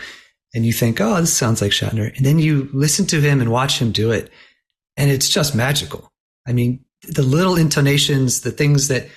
and 0.54 0.64
you 0.64 0.72
think, 0.72 1.00
oh, 1.00 1.20
this 1.20 1.36
sounds 1.36 1.60
like 1.60 1.72
Shatner, 1.72 2.16
and 2.16 2.24
then 2.24 2.38
you 2.38 2.68
listen 2.72 3.06
to 3.06 3.20
him 3.20 3.40
and 3.40 3.50
watch 3.50 3.78
him 3.78 3.92
do 3.92 4.10
it, 4.10 4.30
and 4.96 5.10
it's 5.10 5.28
just 5.28 5.54
magical. 5.54 6.11
I 6.46 6.52
mean, 6.52 6.84
the 7.02 7.22
little 7.22 7.56
intonations, 7.56 8.42
the 8.42 8.50
things 8.50 8.88
that 8.88 9.08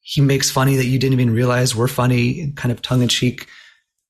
he 0.00 0.20
makes 0.20 0.50
funny 0.50 0.76
that 0.76 0.86
you 0.86 0.98
didn't 0.98 1.14
even 1.14 1.32
realize 1.32 1.74
were 1.74 1.88
funny, 1.88 2.52
kind 2.56 2.72
of 2.72 2.82
tongue 2.82 3.02
in 3.02 3.08
cheek. 3.08 3.48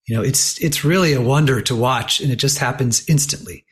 You 0.06 0.16
know, 0.16 0.22
it's 0.22 0.58
it's 0.60 0.84
really 0.84 1.12
a 1.12 1.20
wonder 1.20 1.60
to 1.62 1.76
watch, 1.76 2.20
and 2.20 2.32
it 2.32 2.36
just 2.36 2.58
happens 2.58 3.08
instantly. 3.08 3.64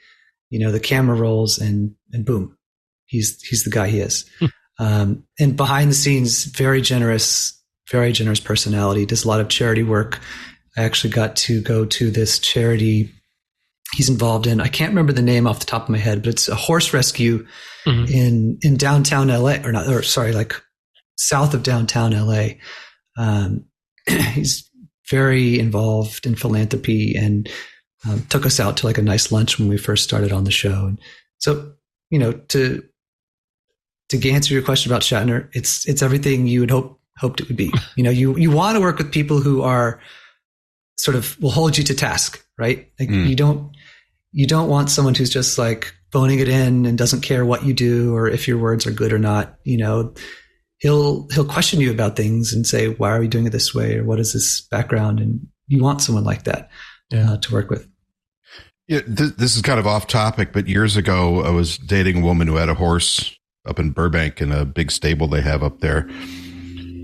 You 0.50 0.60
know, 0.60 0.70
the 0.70 0.80
camera 0.80 1.16
rolls 1.16 1.58
and 1.58 1.94
and 2.12 2.24
boom, 2.24 2.56
he's 3.06 3.40
he's 3.42 3.64
the 3.64 3.70
guy 3.70 3.88
he 3.88 4.00
is. 4.00 4.28
um, 4.78 5.24
and 5.38 5.56
behind 5.56 5.90
the 5.90 5.94
scenes, 5.94 6.44
very 6.44 6.80
generous, 6.82 7.58
very 7.90 8.12
generous 8.12 8.40
personality. 8.40 9.06
Does 9.06 9.24
a 9.24 9.28
lot 9.28 9.40
of 9.40 9.48
charity 9.48 9.82
work. 9.82 10.20
I 10.76 10.84
actually 10.84 11.10
got 11.10 11.34
to 11.36 11.60
go 11.62 11.84
to 11.84 12.10
this 12.10 12.38
charity 12.38 13.12
he's 13.94 14.08
involved 14.08 14.46
in. 14.46 14.60
I 14.60 14.68
can't 14.68 14.90
remember 14.90 15.12
the 15.12 15.22
name 15.22 15.46
off 15.46 15.60
the 15.60 15.66
top 15.66 15.84
of 15.84 15.88
my 15.88 15.98
head, 15.98 16.22
but 16.22 16.30
it's 16.30 16.48
a 16.48 16.54
horse 16.54 16.92
rescue 16.92 17.46
Mhm. 17.86 18.10
in 18.10 18.58
in 18.62 18.76
downtown 18.76 19.28
LA, 19.30 19.56
or 19.64 19.72
not, 19.72 19.86
or 19.88 20.02
sorry, 20.02 20.32
like 20.32 20.54
south 21.16 21.54
of 21.54 21.62
downtown 21.62 22.12
LA. 22.12 22.56
Um, 23.16 23.64
he's 24.34 24.68
very 25.10 25.58
involved 25.58 26.26
in 26.26 26.36
philanthropy 26.36 27.14
and 27.16 27.48
um, 28.08 28.24
took 28.30 28.46
us 28.46 28.60
out 28.60 28.76
to 28.78 28.86
like 28.86 28.98
a 28.98 29.02
nice 29.02 29.32
lunch 29.32 29.58
when 29.58 29.68
we 29.68 29.76
first 29.76 30.04
started 30.04 30.32
on 30.32 30.44
the 30.44 30.50
show. 30.50 30.86
And 30.86 30.98
so, 31.38 31.72
you 32.10 32.18
know, 32.18 32.32
to 32.32 32.82
to 34.10 34.30
answer 34.30 34.52
your 34.54 34.62
question 34.62 34.90
about 34.90 35.02
Shatner, 35.02 35.48
it's 35.52 35.86
it's 35.88 36.02
everything 36.02 36.46
you 36.46 36.60
would 36.60 36.70
hope 36.70 37.00
hoped 37.18 37.40
it 37.40 37.48
would 37.48 37.56
be. 37.56 37.72
You 37.96 38.04
know, 38.04 38.10
you 38.10 38.36
you 38.36 38.50
want 38.50 38.76
to 38.76 38.80
work 38.80 38.98
with 38.98 39.12
people 39.12 39.40
who 39.40 39.62
are 39.62 40.00
sort 40.98 41.16
of 41.16 41.40
will 41.40 41.50
hold 41.50 41.78
you 41.78 41.84
to 41.84 41.94
task, 41.94 42.44
right? 42.58 42.90
Like 42.98 43.08
Mm. 43.08 43.28
you 43.28 43.34
don't 43.36 43.72
you 44.32 44.46
don't 44.46 44.68
want 44.68 44.90
someone 44.90 45.14
who's 45.14 45.30
just 45.30 45.58
like 45.58 45.92
phoning 46.12 46.38
it 46.40 46.48
in 46.48 46.86
and 46.86 46.96
doesn't 46.98 47.20
care 47.22 47.44
what 47.44 47.64
you 47.64 47.72
do 47.72 48.14
or 48.14 48.28
if 48.28 48.46
your 48.48 48.58
words 48.58 48.86
are 48.86 48.90
good 48.92 49.12
or 49.12 49.18
not. 49.18 49.56
You 49.64 49.78
know, 49.78 50.14
he'll 50.78 51.28
he'll 51.32 51.44
question 51.44 51.80
you 51.80 51.90
about 51.90 52.16
things 52.16 52.52
and 52.52 52.66
say, 52.66 52.88
"Why 52.88 53.10
are 53.10 53.20
we 53.20 53.28
doing 53.28 53.46
it 53.46 53.50
this 53.50 53.74
way?" 53.74 53.96
or 53.96 54.04
"What 54.04 54.20
is 54.20 54.32
this 54.32 54.60
background?" 54.60 55.20
And 55.20 55.46
you 55.68 55.82
want 55.82 56.02
someone 56.02 56.24
like 56.24 56.44
that 56.44 56.68
Yeah. 57.10 57.32
uh, 57.32 57.36
to 57.38 57.52
work 57.52 57.70
with. 57.70 57.86
Yeah, 58.88 59.00
th- 59.02 59.36
this 59.36 59.54
is 59.54 59.62
kind 59.62 59.78
of 59.78 59.86
off 59.86 60.08
topic, 60.08 60.52
but 60.52 60.66
years 60.66 60.96
ago, 60.96 61.42
I 61.44 61.50
was 61.50 61.78
dating 61.78 62.22
a 62.22 62.24
woman 62.24 62.48
who 62.48 62.56
had 62.56 62.68
a 62.68 62.74
horse 62.74 63.32
up 63.66 63.78
in 63.78 63.90
Burbank 63.90 64.40
in 64.40 64.50
a 64.50 64.64
big 64.64 64.90
stable 64.90 65.28
they 65.28 65.42
have 65.42 65.62
up 65.62 65.78
there 65.80 66.08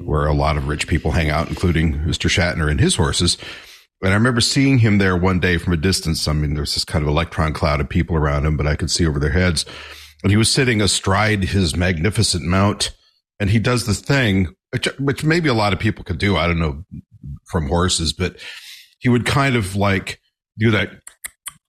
where 0.03 0.27
a 0.27 0.33
lot 0.33 0.57
of 0.57 0.67
rich 0.69 0.87
people 0.89 1.13
hang 1.13 1.31
out, 1.31 1.49
including 1.49 1.95
Mr. 2.01 2.29
Shatner 2.31 2.71
and 2.71 2.81
his 2.81 2.95
horses. 2.97 3.37
And 4.07 4.13
I 4.13 4.17
remember 4.17 4.41
seeing 4.41 4.79
him 4.79 4.99
there 4.99 5.17
one 5.17 5.41
day 5.41 5.59
from 5.59 5.73
a 5.73 5.77
distance. 5.77 6.29
I 6.29 6.33
mean, 6.33 6.55
there's 6.55 6.75
this 6.75 6.85
kind 6.85 7.03
of 7.03 7.09
electron 7.09 7.53
cloud 7.53 7.81
of 7.81 7.89
people 7.89 8.15
around 8.15 8.47
him, 8.47 8.57
but 8.57 8.65
I 8.65 8.77
could 8.77 8.89
see 8.89 9.05
over 9.05 9.19
their 9.19 9.33
heads. 9.33 9.67
And 10.23 10.31
he 10.31 10.37
was 10.37 10.49
sitting 10.49 10.81
astride 10.81 11.43
his 11.43 11.75
magnificent 11.75 12.45
mount. 12.45 12.93
And 13.41 13.51
he 13.51 13.59
does 13.59 13.85
this 13.85 14.01
thing, 14.01 14.55
which, 14.71 14.87
which 15.01 15.25
maybe 15.25 15.49
a 15.49 15.55
lot 15.55 15.73
of 15.73 15.81
people 15.81 16.05
could 16.05 16.19
do. 16.19 16.37
I 16.37 16.47
don't 16.47 16.61
know 16.61 16.85
from 17.47 17.67
horses, 17.67 18.13
but 18.13 18.37
he 19.01 19.09
would 19.09 19.27
kind 19.27 19.57
of 19.57 19.75
like 19.75 20.21
do 20.57 20.71
that 20.71 20.91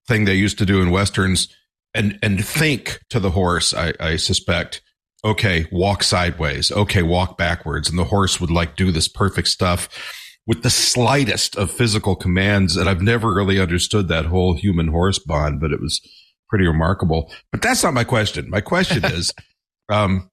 thing 0.07 0.25
they 0.25 0.35
used 0.35 0.59
to 0.59 0.65
do 0.67 0.79
in 0.79 0.91
westerns 0.91 1.47
and 1.95 2.19
and 2.21 2.45
think 2.45 3.01
to 3.09 3.19
the 3.19 3.31
horse 3.31 3.73
i 3.73 3.91
i 3.99 4.15
suspect 4.15 4.81
okay 5.25 5.67
walk 5.71 6.03
sideways 6.03 6.71
okay 6.71 7.03
walk 7.03 7.37
backwards 7.37 7.89
and 7.89 7.99
the 7.99 8.05
horse 8.05 8.39
would 8.39 8.51
like 8.51 8.75
do 8.75 8.91
this 8.91 9.07
perfect 9.07 9.49
stuff 9.49 9.89
with 10.47 10.63
the 10.63 10.69
slightest 10.69 11.55
of 11.55 11.69
physical 11.69 12.15
commands 12.15 12.75
and 12.75 12.89
i've 12.89 13.01
never 13.01 13.33
really 13.33 13.59
understood 13.59 14.07
that 14.07 14.25
whole 14.25 14.55
human 14.55 14.87
horse 14.87 15.19
bond 15.19 15.59
but 15.59 15.71
it 15.71 15.81
was 15.81 16.01
pretty 16.49 16.65
remarkable 16.65 17.31
but 17.51 17.61
that's 17.61 17.83
not 17.83 17.93
my 17.93 18.03
question 18.03 18.49
my 18.49 18.61
question 18.61 19.03
is 19.13 19.33
um 19.89 20.29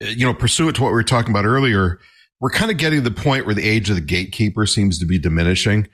you 0.00 0.26
know 0.26 0.34
pursuant 0.34 0.76
to 0.76 0.82
what 0.82 0.88
we 0.88 0.94
were 0.94 1.02
talking 1.02 1.30
about 1.30 1.44
earlier 1.44 1.98
we're 2.40 2.50
kind 2.50 2.70
of 2.70 2.76
getting 2.78 3.02
to 3.02 3.10
the 3.10 3.22
point 3.22 3.44
where 3.44 3.54
the 3.54 3.68
age 3.68 3.90
of 3.90 3.96
the 3.96 4.02
gatekeeper 4.02 4.66
seems 4.66 4.98
to 4.98 5.06
be 5.06 5.18
diminishing 5.18 5.88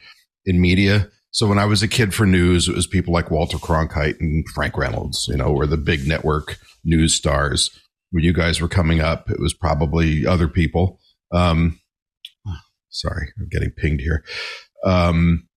in 0.45 0.61
media 0.61 1.09
so 1.37 1.47
when 1.47 1.59
I 1.59 1.67
was 1.67 1.83
a 1.83 1.89
kid 1.89 2.15
for 2.15 2.25
news, 2.25 2.67
it 2.67 2.75
was 2.75 2.87
people 2.87 3.13
like 3.13 3.31
Walter 3.31 3.59
Cronkite 3.59 4.19
and 4.21 4.43
Frank 4.55 4.79
Reynolds, 4.79 5.29
you 5.29 5.37
know, 5.37 5.53
were 5.53 5.67
the 5.67 5.77
big 5.77 6.09
network 6.09 6.59
news 6.83 7.13
stars. 7.13 7.79
When 8.11 8.25
you 8.25 8.33
guys 8.33 8.59
were 8.59 8.69
coming 8.69 9.03
up, 9.03 9.31
it 9.31 9.39
was 9.39 9.53
probably 9.53 10.27
other 10.27 10.49
people. 10.49 10.99
Um, 11.33 11.79
sorry, 13.01 13.33
I'm 13.39 13.49
getting 13.49 13.71
pinged 13.71 14.01
here. 14.01 14.25
Um, 14.85 15.49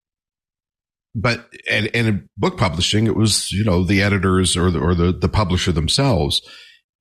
but 1.15 1.49
and, 1.69 1.89
and 1.93 2.07
in 2.07 2.29
book 2.37 2.57
publishing, 2.57 3.07
it 3.07 3.15
was 3.15 3.51
you 3.51 3.63
know 3.63 3.83
the 3.83 4.01
editors 4.01 4.55
or 4.55 4.71
the, 4.71 4.79
or 4.79 4.93
the 4.93 5.11
the 5.11 5.29
publisher 5.29 5.71
themselves. 5.71 6.41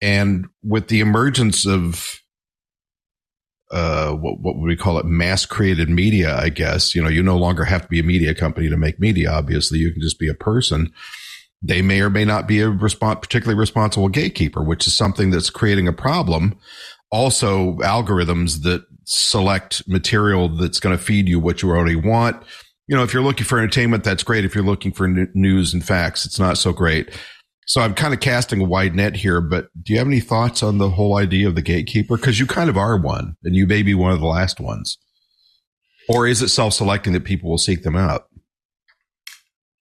And 0.01 0.47
with 0.63 0.89
the 0.89 1.01
emergence 1.01 1.67
of 1.67 2.21
uh, 3.71 4.13
what, 4.13 4.41
what 4.41 4.57
would 4.57 4.67
we 4.67 4.77
call 4.77 4.99
it? 4.99 5.05
Mass 5.05 5.45
created 5.45 5.91
media, 5.91 6.37
I 6.37 6.49
guess. 6.49 6.95
You 6.95 7.03
know, 7.03 7.09
you 7.09 7.23
no 7.23 7.37
longer 7.37 7.65
have 7.65 7.83
to 7.83 7.89
be 7.89 8.01
a 8.01 8.05
media 8.05 8.35
company 8.35 8.69
to 8.69 8.77
make 8.77 8.99
media. 8.99 9.31
Obviously, 9.31 9.79
you 9.79 9.93
can 9.93 10.01
just 10.01 10.19
be 10.19 10.29
a 10.29 10.35
person. 10.35 10.93
They 11.61 11.83
may 11.83 12.01
or 12.01 12.09
may 12.09 12.25
not 12.25 12.47
be 12.47 12.61
a 12.61 12.69
respons- 12.69 13.21
particularly 13.21 13.59
responsible 13.59 14.09
gatekeeper, 14.09 14.63
which 14.63 14.87
is 14.87 14.95
something 14.95 15.31
that's 15.31 15.51
creating 15.51 15.89
a 15.89 15.93
problem. 15.93 16.57
Also, 17.11 17.75
algorithms 17.79 18.63
that 18.63 18.85
select 19.05 19.83
material 19.89 20.49
that's 20.49 20.81
going 20.81 20.97
to 20.97 21.03
feed 21.03 21.29
you 21.29 21.41
what 21.41 21.63
you 21.63 21.71
already 21.71 21.97
want. 21.97 22.43
You 22.87 22.97
know, 22.97 23.03
if 23.03 23.13
you're 23.13 23.23
looking 23.23 23.47
for 23.47 23.59
entertainment, 23.59 24.05
that's 24.05 24.23
great. 24.23 24.45
If 24.45 24.55
you're 24.55 24.65
looking 24.65 24.93
for 24.93 25.07
n- 25.07 25.31
news 25.35 25.73
and 25.73 25.85
facts, 25.85 26.27
it's 26.27 26.39
not 26.39 26.59
so 26.59 26.73
great. 26.73 27.11
So 27.67 27.83
I'm 27.83 27.95
kind 27.95 28.15
of 28.15 28.21
casting 28.21 28.63
a 28.63 28.65
wide 28.65 28.95
net 28.95 29.15
here, 29.15 29.43
but 29.43 29.69
do 29.83 29.93
you 29.93 29.99
have 29.99 30.09
any 30.09 30.21
thoughts 30.21 30.63
on 30.63 30.79
the 30.79 30.89
whole 30.89 31.17
idea 31.17 31.49
of 31.49 31.55
the 31.55 31.63
gatekeeper? 31.63 32.17
Because 32.17 32.41
you 32.41 32.47
kind 32.47 32.71
of 32.71 32.79
are 32.79 32.97
one, 32.97 33.37
and 33.45 33.55
you 33.55 33.67
may 33.67 33.83
be 33.83 33.95
one 33.95 34.13
of 34.13 34.21
the 34.21 34.27
last 34.27 34.59
ones. 34.59 34.97
Or 36.09 36.27
is 36.27 36.41
it 36.41 36.49
self-selecting 36.49 37.13
that 37.13 37.25
people 37.25 37.51
will 37.51 37.59
seek 37.59 37.83
them 37.83 37.95
out? 37.95 38.27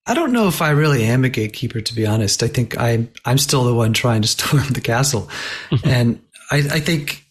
I 0.06 0.14
don't 0.14 0.32
know 0.32 0.48
if 0.48 0.62
I 0.62 0.72
really 0.72 1.04
am 1.04 1.26
a 1.26 1.30
gatekeeper, 1.30 1.82
to 1.82 1.96
be 1.96 2.06
honest. 2.06 2.42
I 2.42 2.48
think 2.48 2.78
I'm 2.80 3.12
I'm 3.26 3.38
still 3.38 3.66
the 3.66 3.74
one 3.74 3.92
trying 3.92 4.22
to 4.22 4.28
storm 4.30 4.68
the 4.70 4.82
castle, 4.82 5.30
and 5.84 6.22
I, 6.52 6.58
I 6.58 6.80
think 6.80 7.24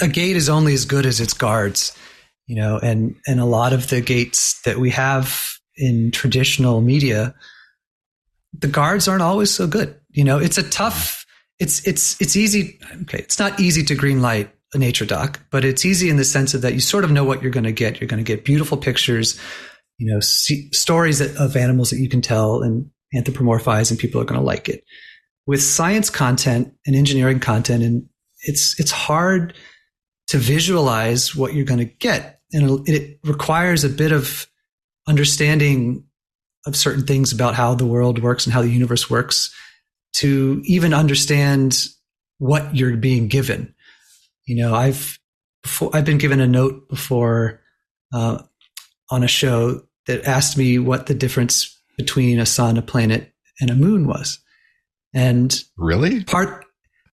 a 0.00 0.08
gate 0.08 0.36
is 0.36 0.48
only 0.48 0.74
as 0.74 0.84
good 0.84 1.06
as 1.06 1.20
its 1.20 1.34
guards, 1.34 1.96
you 2.46 2.56
know. 2.56 2.78
And 2.78 3.16
and 3.26 3.40
a 3.40 3.44
lot 3.44 3.72
of 3.72 3.88
the 3.88 4.00
gates 4.00 4.60
that 4.62 4.78
we 4.78 4.90
have 4.90 5.48
in 5.76 6.10
traditional 6.10 6.80
media, 6.80 7.34
the 8.52 8.68
guards 8.68 9.08
aren't 9.08 9.22
always 9.22 9.50
so 9.50 9.66
good. 9.66 9.98
You 10.10 10.24
know, 10.24 10.38
it's 10.38 10.58
a 10.58 10.68
tough. 10.68 11.24
It's 11.58 11.86
it's 11.86 12.20
it's 12.20 12.36
easy. 12.36 12.78
Okay, 13.02 13.18
it's 13.18 13.38
not 13.38 13.60
easy 13.60 13.84
to 13.84 13.94
green 13.94 14.22
light 14.22 14.50
a 14.72 14.78
nature 14.78 15.04
doc, 15.04 15.40
but 15.50 15.64
it's 15.64 15.84
easy 15.84 16.10
in 16.10 16.16
the 16.16 16.24
sense 16.24 16.54
of 16.54 16.62
that 16.62 16.74
you 16.74 16.80
sort 16.80 17.02
of 17.02 17.10
know 17.10 17.24
what 17.24 17.42
you're 17.42 17.50
going 17.50 17.64
to 17.64 17.72
get. 17.72 18.00
You're 18.00 18.08
going 18.08 18.24
to 18.24 18.36
get 18.36 18.44
beautiful 18.44 18.76
pictures 18.76 19.38
you 20.00 20.10
know, 20.10 20.18
see, 20.18 20.72
stories 20.72 21.20
of 21.20 21.56
animals 21.56 21.90
that 21.90 21.98
you 21.98 22.08
can 22.08 22.22
tell 22.22 22.62
and 22.62 22.90
anthropomorphize, 23.14 23.90
and 23.90 24.00
people 24.00 24.18
are 24.20 24.24
going 24.24 24.40
to 24.40 24.44
like 24.44 24.68
it. 24.68 24.82
With 25.46 25.62
science 25.62 26.08
content 26.08 26.72
and 26.86 26.96
engineering 26.96 27.38
content, 27.38 27.82
and 27.84 28.08
it's 28.42 28.78
it's 28.78 28.90
hard 28.90 29.54
to 30.28 30.38
visualize 30.38 31.34
what 31.34 31.54
you're 31.54 31.64
going 31.64 31.78
to 31.78 31.84
get, 31.84 32.40
and 32.52 32.88
it 32.88 33.18
requires 33.24 33.84
a 33.84 33.88
bit 33.88 34.12
of 34.12 34.46
understanding 35.08 36.04
of 36.66 36.76
certain 36.76 37.06
things 37.06 37.32
about 37.32 37.54
how 37.54 37.74
the 37.74 37.86
world 37.86 38.22
works 38.22 38.46
and 38.46 38.52
how 38.52 38.62
the 38.62 38.68
universe 38.68 39.08
works 39.08 39.52
to 40.12 40.60
even 40.64 40.92
understand 40.92 41.86
what 42.38 42.74
you're 42.74 42.96
being 42.96 43.28
given. 43.28 43.74
You 44.46 44.56
know, 44.56 44.74
I've 44.74 45.18
before 45.62 45.90
I've 45.94 46.04
been 46.04 46.18
given 46.18 46.40
a 46.40 46.46
note 46.46 46.88
before 46.88 47.60
uh, 48.12 48.42
on 49.10 49.22
a 49.22 49.28
show 49.28 49.82
that 50.06 50.24
asked 50.24 50.56
me 50.56 50.78
what 50.78 51.06
the 51.06 51.14
difference 51.14 51.78
between 51.96 52.38
a 52.38 52.46
sun, 52.46 52.76
a 52.76 52.82
planet, 52.82 53.32
and 53.60 53.70
a 53.70 53.74
moon 53.74 54.06
was. 54.06 54.38
And 55.12 55.62
really, 55.76 56.24
part 56.24 56.59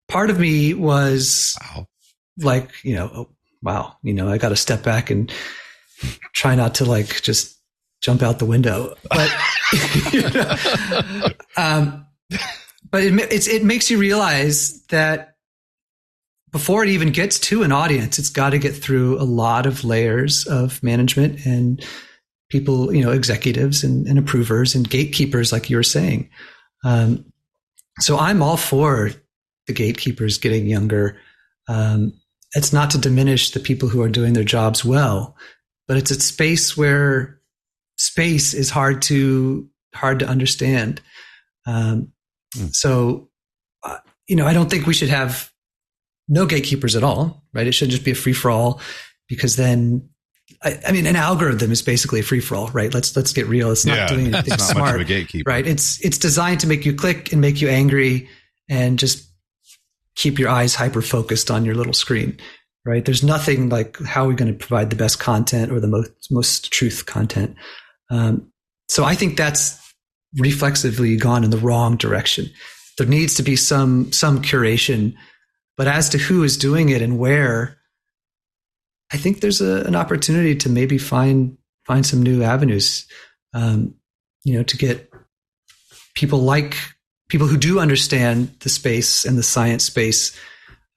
part 0.08 0.30
of 0.30 0.38
me 0.38 0.74
was 0.74 1.56
wow. 1.60 1.86
like, 2.38 2.72
you 2.84 2.94
know, 2.94 3.10
oh, 3.14 3.28
wow, 3.62 3.96
you 4.02 4.14
know, 4.14 4.28
I 4.28 4.38
got 4.38 4.50
to 4.50 4.56
step 4.56 4.82
back 4.82 5.10
and 5.10 5.32
try 6.32 6.54
not 6.54 6.76
to 6.76 6.84
like 6.84 7.22
just 7.22 7.58
jump 8.00 8.22
out 8.22 8.38
the 8.38 8.46
window. 8.46 8.94
But 9.08 9.32
you 10.12 10.22
know, 10.30 11.28
um, 11.56 12.06
but 12.90 13.02
it, 13.02 13.48
it 13.48 13.64
makes 13.64 13.90
you 13.90 13.98
realize 13.98 14.82
that 14.86 15.36
before 16.52 16.84
it 16.84 16.90
even 16.90 17.10
gets 17.10 17.38
to 17.38 17.62
an 17.62 17.72
audience, 17.72 18.18
it's 18.18 18.30
got 18.30 18.50
to 18.50 18.58
get 18.58 18.74
through 18.74 19.20
a 19.20 19.24
lot 19.24 19.66
of 19.66 19.84
layers 19.84 20.46
of 20.46 20.82
management 20.82 21.44
and 21.44 21.84
people, 22.48 22.94
you 22.94 23.02
know, 23.02 23.10
executives 23.10 23.82
and, 23.82 24.06
and 24.06 24.18
approvers 24.18 24.74
and 24.74 24.88
gatekeepers, 24.88 25.52
like 25.52 25.68
you 25.68 25.76
were 25.76 25.82
saying. 25.82 26.30
Um, 26.84 27.24
so 27.98 28.18
I'm 28.18 28.42
all 28.42 28.56
for 28.56 29.10
the 29.66 29.72
gatekeepers 29.72 30.38
getting 30.38 30.66
younger. 30.66 31.18
Um, 31.68 32.12
it's 32.54 32.72
not 32.72 32.90
to 32.90 32.98
diminish 32.98 33.50
the 33.50 33.60
people 33.60 33.88
who 33.88 34.02
are 34.02 34.08
doing 34.08 34.32
their 34.32 34.44
jobs 34.44 34.84
well, 34.84 35.36
but 35.88 35.96
it's 35.96 36.10
a 36.10 36.20
space 36.20 36.76
where 36.76 37.40
space 37.96 38.54
is 38.54 38.70
hard 38.70 39.02
to 39.02 39.68
hard 39.94 40.20
to 40.20 40.26
understand. 40.26 41.00
Um, 41.66 42.12
mm. 42.56 42.74
So, 42.74 43.28
uh, 43.82 43.98
you 44.28 44.36
know, 44.36 44.46
I 44.46 44.52
don't 44.52 44.70
think 44.70 44.86
we 44.86 44.94
should 44.94 45.08
have 45.08 45.50
no 46.28 46.46
gatekeepers 46.46 46.96
at 46.96 47.04
all, 47.04 47.42
right? 47.52 47.66
It 47.66 47.72
should 47.72 47.90
just 47.90 48.04
be 48.04 48.10
a 48.12 48.14
free 48.14 48.32
for 48.32 48.50
all 48.50 48.80
because 49.28 49.56
then 49.56 50.08
I, 50.62 50.80
I, 50.86 50.92
mean, 50.92 51.06
an 51.06 51.16
algorithm 51.16 51.72
is 51.72 51.82
basically 51.82 52.20
a 52.20 52.22
free 52.22 52.40
for 52.40 52.54
all, 52.54 52.68
right? 52.68 52.92
Let's 52.92 53.16
let's 53.16 53.32
get 53.32 53.46
real. 53.46 53.70
It's 53.70 53.84
not 53.84 53.96
yeah, 53.96 54.06
doing 54.06 54.26
anything 54.26 54.54
it's 54.54 54.68
not 54.68 54.76
smart, 54.76 55.06
gatekeeper. 55.06 55.50
right? 55.50 55.66
It's 55.66 56.02
it's 56.04 56.18
designed 56.18 56.60
to 56.60 56.66
make 56.66 56.84
you 56.84 56.94
click 56.94 57.32
and 57.32 57.40
make 57.40 57.60
you 57.60 57.68
angry 57.68 58.28
and 58.68 58.98
just 58.98 59.28
keep 60.16 60.38
your 60.38 60.48
eyes 60.48 60.74
hyper 60.74 61.02
focused 61.02 61.50
on 61.50 61.64
your 61.64 61.74
little 61.74 61.92
screen, 61.92 62.38
right? 62.84 63.04
There's 63.04 63.22
nothing 63.22 63.68
like 63.68 63.98
how 64.04 64.24
are 64.24 64.28
we 64.28 64.34
going 64.34 64.52
to 64.52 64.66
provide 64.66 64.90
the 64.90 64.96
best 64.96 65.20
content 65.20 65.70
or 65.70 65.78
the 65.78 65.86
most 65.86 66.10
most 66.30 66.72
truth 66.72 67.06
content. 67.06 67.54
Um, 68.10 68.50
so 68.88 69.04
I 69.04 69.14
think 69.14 69.36
that's 69.36 69.78
reflexively 70.38 71.16
gone 71.16 71.44
in 71.44 71.50
the 71.50 71.58
wrong 71.58 71.96
direction. 71.96 72.46
There 72.98 73.06
needs 73.06 73.34
to 73.34 73.42
be 73.42 73.56
some 73.56 74.10
some 74.12 74.42
curation, 74.42 75.14
but 75.76 75.86
as 75.86 76.08
to 76.10 76.18
who 76.18 76.42
is 76.42 76.56
doing 76.56 76.88
it 76.88 77.02
and 77.02 77.18
where, 77.18 77.78
I 79.12 79.18
think 79.18 79.40
there's 79.40 79.60
a, 79.60 79.82
an 79.84 79.94
opportunity 79.94 80.56
to 80.56 80.68
maybe 80.68 80.98
find 80.98 81.58
find 81.84 82.06
some 82.06 82.22
new 82.22 82.42
avenues. 82.42 83.06
Um, 83.54 83.94
you 84.44 84.54
know, 84.54 84.62
to 84.62 84.76
get 84.76 85.10
people 86.14 86.38
like 86.38 86.76
people 87.28 87.46
who 87.46 87.56
do 87.56 87.80
understand 87.80 88.54
the 88.60 88.68
space 88.68 89.24
and 89.24 89.36
the 89.36 89.42
science 89.42 89.84
space 89.84 90.38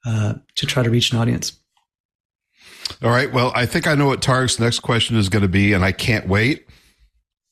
uh, 0.06 0.34
to 0.54 0.66
try 0.66 0.82
to 0.82 0.90
reach 0.90 1.12
an 1.12 1.18
audience. 1.18 1.52
All 3.02 3.10
right. 3.10 3.32
Well, 3.32 3.52
I 3.54 3.66
think 3.66 3.86
I 3.86 3.94
know 3.94 4.06
what 4.06 4.20
Tariq's 4.20 4.58
next 4.58 4.80
question 4.80 5.16
is 5.16 5.28
going 5.28 5.42
to 5.42 5.48
be, 5.48 5.72
and 5.72 5.84
I 5.84 5.92
can't 5.92 6.28
wait. 6.28 6.66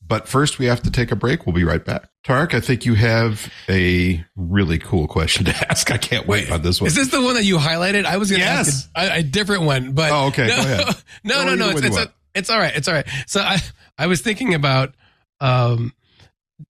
But 0.08 0.26
first, 0.26 0.58
we 0.58 0.66
have 0.66 0.82
to 0.82 0.90
take 0.90 1.10
a 1.10 1.16
break. 1.16 1.46
We'll 1.46 1.54
be 1.54 1.64
right 1.64 1.84
back. 1.84 2.08
Tariq, 2.24 2.54
I 2.54 2.60
think 2.60 2.86
you 2.86 2.94
have 2.94 3.52
a 3.68 4.24
really 4.36 4.78
cool 4.78 5.06
question 5.06 5.44
to 5.44 5.54
ask. 5.70 5.90
I 5.90 5.98
can't 5.98 6.26
wait, 6.26 6.48
wait 6.48 6.52
on 6.52 6.62
this 6.62 6.80
one. 6.80 6.88
Is 6.88 6.94
this 6.94 7.08
the 7.08 7.20
one 7.20 7.34
that 7.34 7.44
you 7.44 7.58
highlighted? 7.58 8.06
I 8.06 8.16
was 8.16 8.30
going 8.30 8.40
to 8.40 8.46
yes. 8.46 8.88
ask 8.96 9.12
a, 9.12 9.18
a, 9.18 9.22
different 9.22 9.64
one, 9.64 9.92
but 9.92 10.10
oh, 10.10 10.26
okay, 10.28 10.46
no, 10.48 10.56
go 10.56 10.62
ahead. 10.62 10.96
no, 11.24 11.44
no, 11.44 11.54
no, 11.54 11.70
it's, 11.70 11.82
it's, 11.82 11.96
a, 11.96 12.12
it's, 12.34 12.50
all 12.50 12.58
right. 12.58 12.74
It's 12.74 12.88
all 12.88 12.94
right. 12.94 13.06
So 13.26 13.40
I, 13.40 13.58
I 13.98 14.06
was 14.06 14.22
thinking 14.22 14.54
about, 14.54 14.94
um, 15.40 15.92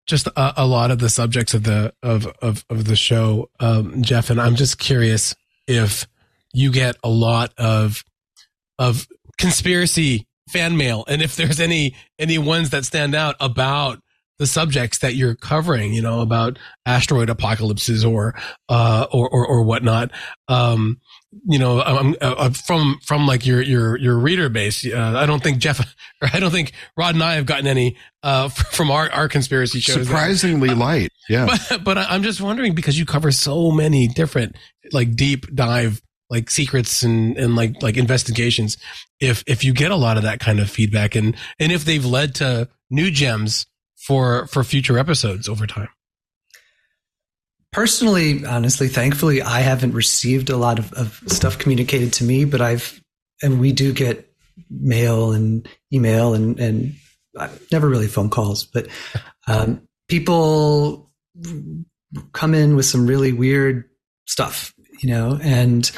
just 0.06 0.26
a, 0.26 0.62
a, 0.62 0.66
lot 0.66 0.90
of 0.90 0.98
the 0.98 1.08
subjects 1.08 1.54
of 1.54 1.64
the 1.64 1.94
of 2.02 2.26
of 2.42 2.64
of 2.68 2.84
the 2.84 2.96
show, 2.96 3.50
um, 3.60 4.02
Jeff, 4.02 4.30
and 4.30 4.40
I'm 4.40 4.56
just 4.56 4.78
curious 4.78 5.34
if 5.66 6.06
you 6.52 6.72
get 6.72 6.96
a 7.02 7.08
lot 7.08 7.52
of 7.58 8.04
of 8.78 9.06
conspiracy 9.38 10.26
fan 10.48 10.76
mail 10.76 11.04
and 11.08 11.22
if 11.22 11.36
there's 11.36 11.60
any 11.60 11.94
any 12.18 12.38
ones 12.38 12.70
that 12.70 12.84
stand 12.84 13.14
out 13.14 13.36
about 13.40 14.00
the 14.38 14.46
subjects 14.46 14.98
that 14.98 15.14
you're 15.14 15.34
covering, 15.34 15.92
you 15.92 16.00
know, 16.00 16.20
about 16.20 16.58
asteroid 16.86 17.28
apocalypses 17.28 18.04
or, 18.04 18.34
uh, 18.68 19.06
or, 19.12 19.28
or, 19.28 19.46
or 19.46 19.62
whatnot. 19.62 20.12
Um, 20.46 21.00
you 21.46 21.58
know, 21.58 21.82
I'm, 21.82 22.14
uh, 22.20 22.34
uh, 22.38 22.50
from, 22.50 23.00
from 23.04 23.26
like 23.26 23.44
your, 23.44 23.60
your, 23.60 23.98
your 23.98 24.16
reader 24.18 24.48
base. 24.48 24.86
Uh, 24.86 25.14
I 25.16 25.26
don't 25.26 25.42
think 25.42 25.58
Jeff, 25.58 25.80
or 25.80 26.28
I 26.32 26.40
don't 26.40 26.50
think 26.50 26.72
Rod 26.96 27.14
and 27.14 27.22
I 27.22 27.34
have 27.34 27.46
gotten 27.46 27.66
any, 27.66 27.96
uh, 28.22 28.48
from 28.48 28.90
our, 28.90 29.10
our 29.10 29.28
conspiracy 29.28 29.80
shows. 29.80 30.06
Surprisingly 30.06 30.70
light. 30.70 31.10
Yeah. 31.30 31.58
But, 31.68 31.84
but 31.84 31.98
I'm 31.98 32.22
just 32.22 32.40
wondering 32.40 32.74
because 32.74 32.98
you 32.98 33.04
cover 33.04 33.30
so 33.32 33.70
many 33.70 34.08
different, 34.08 34.56
like 34.92 35.14
deep 35.14 35.54
dive 35.54 36.00
like 36.30 36.48
secrets 36.48 37.02
and, 37.02 37.36
and 37.36 37.54
like, 37.54 37.82
like 37.82 37.98
investigations. 37.98 38.78
If, 39.20 39.44
if 39.46 39.62
you 39.62 39.74
get 39.74 39.90
a 39.90 39.96
lot 39.96 40.16
of 40.16 40.22
that 40.22 40.40
kind 40.40 40.58
of 40.58 40.70
feedback 40.70 41.14
and, 41.14 41.36
and 41.58 41.70
if 41.70 41.84
they've 41.84 42.02
led 42.02 42.36
to 42.36 42.70
new 42.88 43.10
gems 43.10 43.66
for, 43.96 44.46
for 44.46 44.64
future 44.64 44.98
episodes 44.98 45.50
over 45.50 45.66
time. 45.66 45.88
Personally, 47.72 48.44
honestly, 48.44 48.88
thankfully, 48.88 49.42
I 49.42 49.60
haven't 49.60 49.92
received 49.92 50.50
a 50.50 50.56
lot 50.56 50.78
of, 50.78 50.92
of 50.94 51.22
stuff 51.26 51.58
communicated 51.58 52.12
to 52.14 52.24
me, 52.24 52.44
but 52.44 52.60
I've, 52.60 53.00
and 53.42 53.60
we 53.60 53.72
do 53.72 53.92
get 53.92 54.32
mail 54.70 55.32
and 55.32 55.68
email 55.92 56.34
and, 56.34 56.58
and 56.58 56.94
never 57.70 57.88
really 57.88 58.08
phone 58.08 58.30
calls, 58.30 58.64
but, 58.64 58.88
um, 59.46 59.82
people 60.08 61.10
come 62.32 62.54
in 62.54 62.74
with 62.74 62.86
some 62.86 63.06
really 63.06 63.32
weird 63.32 63.84
stuff, 64.26 64.74
you 65.00 65.10
know, 65.10 65.38
and 65.42 65.90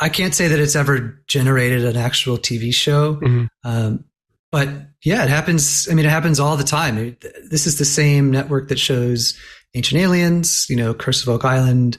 I 0.00 0.08
can't 0.08 0.34
say 0.34 0.48
that 0.48 0.58
it's 0.58 0.76
ever 0.76 1.22
generated 1.26 1.84
an 1.84 1.96
actual 1.96 2.38
TV 2.38 2.72
show. 2.72 3.16
Mm-hmm. 3.16 3.44
Um, 3.64 4.04
but 4.50 4.68
yeah, 5.04 5.24
it 5.24 5.28
happens. 5.28 5.88
I 5.90 5.94
mean, 5.94 6.06
it 6.06 6.10
happens 6.10 6.40
all 6.40 6.56
the 6.56 6.64
time. 6.64 7.16
This 7.50 7.66
is 7.66 7.78
the 7.78 7.84
same 7.84 8.30
network 8.30 8.68
that 8.68 8.78
shows 8.78 9.38
Ancient 9.74 10.00
Aliens, 10.00 10.66
you 10.68 10.76
know, 10.76 10.94
Curse 10.94 11.22
of 11.22 11.28
Oak 11.28 11.44
Island. 11.44 11.98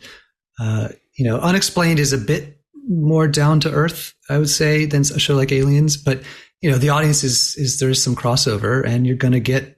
Uh, 0.60 0.90
you 1.18 1.26
know, 1.26 1.40
UnXplained 1.40 1.98
is 1.98 2.14
a 2.14 2.18
bit 2.18 2.60
more 2.88 3.28
down 3.28 3.60
to 3.62 3.72
earth, 3.72 4.14
I 4.30 4.38
would 4.38 4.50
say, 4.50 4.86
than 4.86 5.02
a 5.02 5.20
show 5.20 5.36
like 5.36 5.52
Aliens. 5.52 5.98
But 5.98 6.22
you 6.62 6.70
know, 6.70 6.78
the 6.78 6.90
audience 6.90 7.24
is 7.24 7.56
is 7.58 7.80
there's 7.80 8.02
some 8.02 8.16
crossover, 8.16 8.86
and 8.86 9.06
you're 9.06 9.16
going 9.16 9.34
to 9.34 9.40
get, 9.40 9.78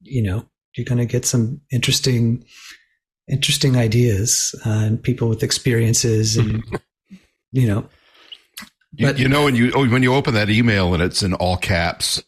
you 0.00 0.22
know, 0.22 0.46
you're 0.76 0.84
going 0.84 0.98
to 0.98 1.06
get 1.06 1.24
some 1.24 1.60
interesting, 1.70 2.44
interesting 3.28 3.76
ideas 3.76 4.54
uh, 4.64 4.70
and 4.70 5.02
people 5.02 5.28
with 5.28 5.42
experiences 5.42 6.36
and 6.36 6.64
you 7.52 7.66
know. 7.66 7.88
But, 8.98 9.18
you, 9.18 9.24
you 9.24 9.28
know 9.28 9.44
when 9.44 9.54
you 9.54 9.72
oh, 9.74 9.86
when 9.86 10.02
you 10.02 10.14
open 10.14 10.34
that 10.34 10.48
email 10.48 10.94
and 10.94 11.02
it's 11.02 11.22
in 11.22 11.34
all 11.34 11.56
caps 11.56 12.22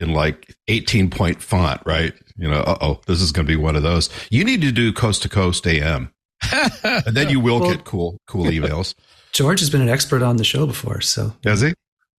in 0.00 0.12
like 0.12 0.54
18 0.68 1.10
point 1.10 1.42
font, 1.42 1.80
right? 1.86 2.14
You 2.40 2.48
know, 2.48 2.64
oh, 2.80 3.00
this 3.06 3.20
is 3.20 3.32
going 3.32 3.46
to 3.46 3.52
be 3.52 3.56
one 3.56 3.76
of 3.76 3.82
those. 3.82 4.08
You 4.30 4.44
need 4.44 4.62
to 4.62 4.72
do 4.72 4.94
coast 4.94 5.22
to 5.22 5.28
coast 5.28 5.66
AM, 5.66 6.10
and 6.82 7.14
then 7.14 7.28
you 7.28 7.38
will 7.38 7.60
well, 7.60 7.70
get 7.70 7.84
cool 7.84 8.18
cool 8.26 8.46
emails. 8.46 8.94
George 9.32 9.60
has 9.60 9.68
been 9.68 9.82
an 9.82 9.90
expert 9.90 10.22
on 10.22 10.38
the 10.38 10.44
show 10.44 10.66
before, 10.66 11.02
so 11.02 11.34
has 11.44 11.60
he? 11.60 11.68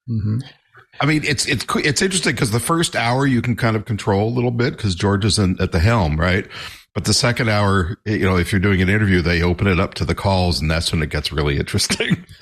Mm-hmm. 0.09 0.39
I 1.01 1.05
mean, 1.07 1.23
it's 1.23 1.47
it's 1.47 1.65
it's 1.75 2.01
interesting 2.03 2.33
because 2.33 2.51
the 2.51 2.59
first 2.59 2.95
hour 2.95 3.25
you 3.25 3.41
can 3.41 3.55
kind 3.55 3.75
of 3.75 3.85
control 3.85 4.29
a 4.29 4.33
little 4.33 4.51
bit 4.51 4.77
because 4.77 4.93
George 4.93 5.25
is 5.25 5.39
in, 5.39 5.59
at 5.59 5.71
the 5.71 5.79
helm, 5.79 6.19
right? 6.19 6.47
But 6.93 7.05
the 7.05 7.13
second 7.13 7.49
hour, 7.49 7.97
you 8.05 8.19
know, 8.19 8.37
if 8.37 8.51
you're 8.51 8.61
doing 8.61 8.81
an 8.81 8.89
interview, 8.89 9.21
they 9.21 9.41
open 9.41 9.65
it 9.65 9.79
up 9.79 9.95
to 9.95 10.05
the 10.05 10.13
calls, 10.13 10.61
and 10.61 10.69
that's 10.69 10.91
when 10.91 11.01
it 11.01 11.09
gets 11.09 11.31
really 11.31 11.57
interesting. 11.57 12.25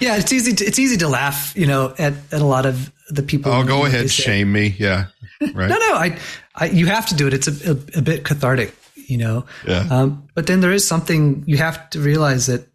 yeah, 0.00 0.16
it's 0.16 0.32
easy. 0.32 0.54
To, 0.54 0.64
it's 0.64 0.78
easy 0.78 0.96
to 0.98 1.08
laugh, 1.08 1.52
you 1.56 1.66
know, 1.66 1.92
at, 1.98 2.14
at 2.32 2.40
a 2.40 2.46
lot 2.46 2.64
of 2.64 2.92
the 3.10 3.22
people. 3.22 3.52
Oh, 3.52 3.64
go 3.64 3.84
ahead, 3.84 4.10
shame 4.10 4.52
me. 4.52 4.76
Yeah, 4.78 5.06
right. 5.40 5.68
no, 5.68 5.76
no, 5.76 5.94
I, 5.94 6.16
I, 6.60 6.66
you 6.66 6.86
have 6.86 7.06
to 7.06 7.14
do 7.14 7.26
it. 7.26 7.34
It's 7.34 7.48
a, 7.48 7.72
a, 7.72 7.98
a 7.98 8.02
bit 8.02 8.24
cathartic, 8.24 8.74
you 8.94 9.16
know. 9.16 9.46
Yeah. 9.66 9.86
Um, 9.90 10.28
but 10.34 10.46
then 10.46 10.60
there 10.60 10.72
is 10.72 10.86
something 10.86 11.42
you 11.46 11.56
have 11.56 11.90
to 11.90 12.00
realize 12.00 12.46
that 12.46 12.68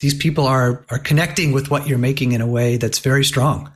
these 0.00 0.14
people 0.14 0.46
are 0.46 0.84
are 0.90 0.98
connecting 0.98 1.52
with 1.52 1.70
what 1.70 1.86
you're 1.86 1.98
making 1.98 2.32
in 2.32 2.40
a 2.40 2.46
way 2.46 2.78
that's 2.78 2.98
very 2.98 3.24
strong. 3.24 3.70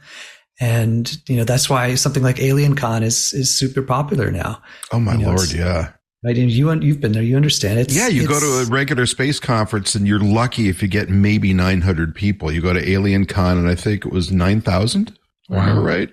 And 0.61 1.17
you 1.29 1.37
know 1.37 1.45
that's 1.45 1.69
why 1.69 1.95
something 1.97 2.23
like 2.23 2.41
Alien 2.41 2.77
Con 2.77 3.03
is 3.03 3.33
is 3.35 3.55
super 3.55 3.83
popular 3.83 4.31
now. 4.31 4.63
Oh 4.91 5.01
my 5.01 5.13
you 5.13 5.19
know, 5.19 5.35
lord, 5.35 5.53
yeah. 5.53 5.93
Right, 6.25 6.39
and 6.39 6.51
you 6.51 6.73
you've 6.81 7.03
been 7.03 7.13
there, 7.13 7.23
you 7.23 7.37
understand 7.37 7.79
it. 7.79 7.93
Yeah, 7.93 8.09
you 8.09 8.27
go 8.27 8.41
to 8.41 8.47
a 8.47 8.65
regular 8.65 9.05
space 9.05 9.39
conference, 9.39 9.95
and 9.95 10.09
you're 10.09 10.21
lucky 10.21 10.71
if 10.71 10.81
you 10.81 10.89
get 10.89 11.11
maybe 11.11 11.53
900 11.53 12.15
people. 12.15 12.51
You 12.51 12.63
go 12.63 12.73
to 12.73 12.89
Alien 12.89 13.27
Con, 13.27 13.59
and 13.59 13.69
I 13.69 13.75
think 13.75 14.07
it 14.07 14.13
was 14.13 14.33
9,000. 14.33 15.19
Wow. 15.51 15.61
Remember 15.61 15.83
right? 15.83 16.11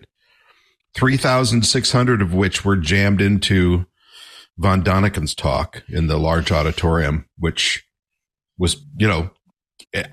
3,600 0.96 2.22
of 2.22 2.34
which 2.34 2.66
were 2.66 2.76
jammed 2.76 3.22
into 3.22 3.86
von 4.58 4.84
Daniken's 4.84 5.34
talk 5.34 5.84
in 5.88 6.08
the 6.08 6.18
large 6.18 6.52
auditorium, 6.52 7.26
which 7.38 7.86
was, 8.58 8.78
you 8.98 9.08
know, 9.08 9.32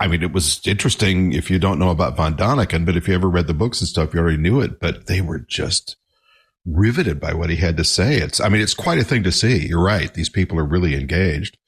I 0.01 0.09
mean, 0.09 0.23
it 0.23 0.33
was 0.33 0.61
interesting 0.67 1.33
if 1.33 1.51
you 1.51 1.59
don't 1.59 1.79
know 1.79 1.91
about 1.91 2.17
von 2.17 2.37
Daniken, 2.37 2.85
but 2.85 2.97
if 2.97 3.07
you 3.07 3.15
ever 3.15 3.29
read 3.29 3.47
the 3.47 3.55
books 3.55 3.81
and 3.81 3.89
stuff, 3.89 4.13
you 4.13 4.21
already 4.21 4.39
knew 4.39 4.61
it. 4.61 4.81
But 4.81 5.07
they 5.07 5.21
were 5.21 5.39
just 5.39 5.97
riveted 6.67 7.21
by 7.21 7.35
what 7.35 7.51
he 7.51 7.57
had 7.57 7.77
to 7.77 7.85
say. 7.85 8.17
It's, 8.17 8.41
I 8.41 8.49
mean, 8.49 8.61
it's 8.61 8.75
quite 8.75 8.99
a 8.99 9.05
thing 9.05 9.23
to 9.25 9.33
see. 9.33 9.69
You're 9.69 9.83
right; 9.83 10.13
these 10.13 10.29
people 10.29 10.59
are 10.59 10.65
really 10.65 10.95
engaged. 10.95 11.59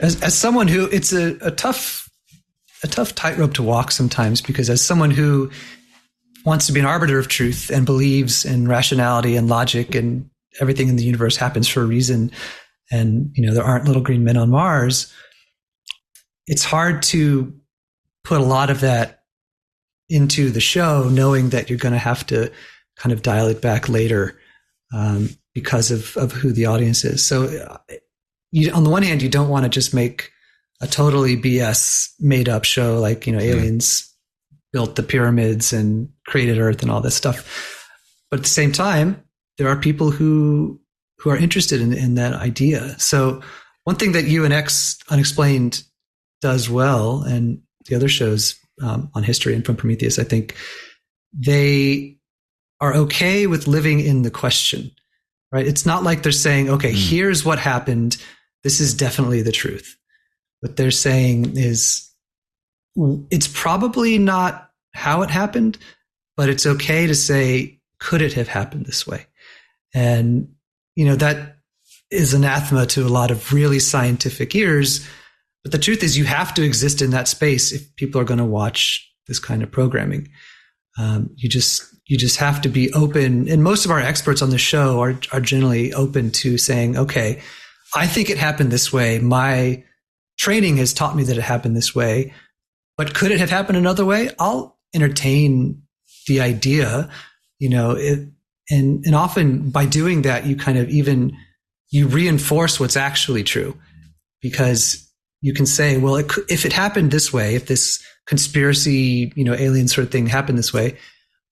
As, 0.00 0.22
as 0.22 0.34
someone 0.34 0.68
who, 0.68 0.86
it's 0.86 1.12
a, 1.12 1.36
a 1.40 1.50
tough, 1.50 2.08
a 2.84 2.86
tough 2.86 3.14
tightrope 3.14 3.54
to 3.54 3.62
walk 3.62 3.90
sometimes 3.90 4.42
because 4.42 4.68
as 4.70 4.82
someone 4.82 5.10
who 5.10 5.50
wants 6.46 6.66
to 6.66 6.72
be 6.72 6.80
an 6.80 6.86
arbiter 6.86 7.18
of 7.18 7.28
truth 7.28 7.70
and 7.70 7.84
believes 7.84 8.44
in 8.44 8.68
rationality 8.68 9.36
and 9.36 9.48
logic 9.48 9.94
and 9.96 10.30
everything 10.60 10.88
in 10.88 10.96
the 10.96 11.04
universe 11.04 11.36
happens 11.36 11.68
for 11.68 11.82
a 11.82 11.86
reason, 11.86 12.30
and 12.90 13.30
you 13.34 13.44
know 13.44 13.52
there 13.52 13.64
aren't 13.64 13.86
little 13.86 14.02
green 14.02 14.24
men 14.24 14.36
on 14.36 14.48
Mars. 14.48 15.12
It's 16.46 16.64
hard 16.64 17.02
to 17.04 17.52
put 18.24 18.40
a 18.40 18.44
lot 18.44 18.70
of 18.70 18.80
that 18.80 19.24
into 20.08 20.50
the 20.50 20.60
show, 20.60 21.08
knowing 21.10 21.50
that 21.50 21.68
you're 21.68 21.78
going 21.78 21.92
to 21.92 21.98
have 21.98 22.24
to 22.28 22.50
kind 22.96 23.12
of 23.12 23.22
dial 23.22 23.48
it 23.48 23.60
back 23.60 23.88
later 23.88 24.38
um, 24.94 25.28
because 25.52 25.90
of, 25.90 26.16
of 26.16 26.30
who 26.30 26.52
the 26.52 26.66
audience 26.66 27.04
is. 27.04 27.26
So, 27.26 27.44
uh, 27.44 27.78
you, 28.52 28.70
on 28.72 28.84
the 28.84 28.90
one 28.90 29.02
hand, 29.02 29.20
you 29.20 29.28
don't 29.28 29.48
want 29.48 29.64
to 29.64 29.68
just 29.68 29.92
make 29.92 30.30
a 30.80 30.86
totally 30.86 31.36
BS 31.36 32.10
made 32.20 32.48
up 32.48 32.64
show 32.64 33.00
like, 33.00 33.26
you 33.26 33.32
know, 33.32 33.40
aliens 33.40 34.15
built 34.76 34.94
the 34.94 35.02
pyramids 35.02 35.72
and 35.72 36.10
created 36.26 36.58
Earth 36.58 36.82
and 36.82 36.90
all 36.90 37.00
this 37.00 37.14
stuff. 37.14 37.82
But 38.30 38.40
at 38.40 38.42
the 38.42 38.50
same 38.50 38.72
time, 38.72 39.24
there 39.56 39.68
are 39.68 39.76
people 39.76 40.10
who 40.10 40.78
who 41.18 41.30
are 41.30 41.36
interested 41.38 41.80
in, 41.80 41.94
in 41.94 42.16
that 42.16 42.34
idea. 42.34 42.94
So 42.98 43.40
one 43.84 43.96
thing 43.96 44.12
that 44.12 44.26
UNX 44.26 44.98
UnXplained 45.06 45.82
does 46.42 46.68
well, 46.68 47.22
and 47.22 47.62
the 47.86 47.96
other 47.96 48.10
shows 48.10 48.54
um, 48.82 49.10
on 49.14 49.22
history 49.22 49.54
and 49.54 49.64
from 49.64 49.76
Prometheus, 49.76 50.18
I 50.18 50.24
think 50.24 50.54
they 51.32 52.18
are 52.78 52.94
okay 52.96 53.46
with 53.46 53.66
living 53.66 54.00
in 54.00 54.20
the 54.20 54.30
question, 54.30 54.90
right? 55.52 55.66
It's 55.66 55.86
not 55.86 56.02
like 56.02 56.22
they're 56.22 56.32
saying, 56.32 56.68
okay, 56.68 56.92
mm. 56.92 57.10
here's 57.10 57.46
what 57.46 57.58
happened. 57.58 58.18
This 58.62 58.80
is 58.80 58.92
definitely 58.92 59.40
the 59.40 59.52
truth. 59.52 59.96
What 60.60 60.76
they're 60.76 60.90
saying 60.90 61.56
is, 61.56 62.02
it's 63.30 63.48
probably 63.48 64.18
not 64.18 64.65
how 64.96 65.22
it 65.22 65.30
happened, 65.30 65.78
but 66.36 66.48
it's 66.48 66.66
okay 66.66 67.06
to 67.06 67.14
say, 67.14 67.80
could 68.00 68.22
it 68.22 68.32
have 68.34 68.48
happened 68.48 68.86
this 68.86 69.06
way? 69.06 69.26
And, 69.94 70.54
you 70.94 71.04
know, 71.04 71.16
that 71.16 71.56
is 72.10 72.34
anathema 72.34 72.86
to 72.86 73.06
a 73.06 73.08
lot 73.08 73.30
of 73.30 73.52
really 73.52 73.78
scientific 73.78 74.54
ears 74.54 75.06
but 75.66 75.72
the 75.72 75.78
truth 75.78 76.04
is, 76.04 76.16
you 76.16 76.26
have 76.26 76.54
to 76.54 76.62
exist 76.62 77.02
in 77.02 77.10
that 77.10 77.26
space 77.26 77.72
if 77.72 77.96
people 77.96 78.20
are 78.20 78.24
going 78.24 78.38
to 78.38 78.44
watch 78.44 79.12
this 79.26 79.40
kind 79.40 79.64
of 79.64 79.72
programming. 79.72 80.28
Um, 80.96 81.30
you 81.34 81.48
just 81.48 81.82
you 82.06 82.16
just 82.16 82.36
have 82.36 82.60
to 82.60 82.68
be 82.68 82.92
open. 82.92 83.48
And 83.48 83.64
most 83.64 83.84
of 83.84 83.90
our 83.90 83.98
experts 83.98 84.42
on 84.42 84.50
the 84.50 84.58
show 84.58 85.00
are 85.00 85.18
are 85.32 85.40
generally 85.40 85.92
open 85.92 86.30
to 86.42 86.56
saying, 86.56 86.96
okay, 86.96 87.42
I 87.96 88.06
think 88.06 88.30
it 88.30 88.38
happened 88.38 88.70
this 88.70 88.92
way. 88.92 89.18
My 89.18 89.82
training 90.38 90.76
has 90.76 90.94
taught 90.94 91.16
me 91.16 91.24
that 91.24 91.36
it 91.36 91.42
happened 91.42 91.76
this 91.76 91.96
way, 91.96 92.32
but 92.96 93.12
could 93.12 93.32
it 93.32 93.40
have 93.40 93.50
happened 93.50 93.76
another 93.76 94.04
way? 94.04 94.30
I'll 94.38 94.75
entertain 94.94 95.82
the 96.26 96.40
idea, 96.40 97.10
you 97.58 97.68
know, 97.68 97.92
it, 97.92 98.28
and 98.70 99.04
and 99.04 99.14
often 99.14 99.70
by 99.70 99.86
doing 99.86 100.22
that, 100.22 100.46
you 100.46 100.56
kind 100.56 100.78
of 100.78 100.88
even 100.88 101.36
you 101.90 102.08
reinforce 102.08 102.80
what's 102.80 102.96
actually 102.96 103.44
true 103.44 103.78
because 104.42 105.08
you 105.40 105.54
can 105.54 105.66
say, 105.66 105.98
well, 105.98 106.16
it, 106.16 106.30
if 106.48 106.64
it 106.64 106.72
happened 106.72 107.10
this 107.10 107.32
way, 107.32 107.54
if 107.54 107.66
this 107.66 108.04
conspiracy, 108.26 109.32
you 109.36 109.44
know, 109.44 109.54
alien 109.54 109.88
sort 109.88 110.06
of 110.06 110.12
thing 110.12 110.26
happened 110.26 110.58
this 110.58 110.72
way, 110.72 110.96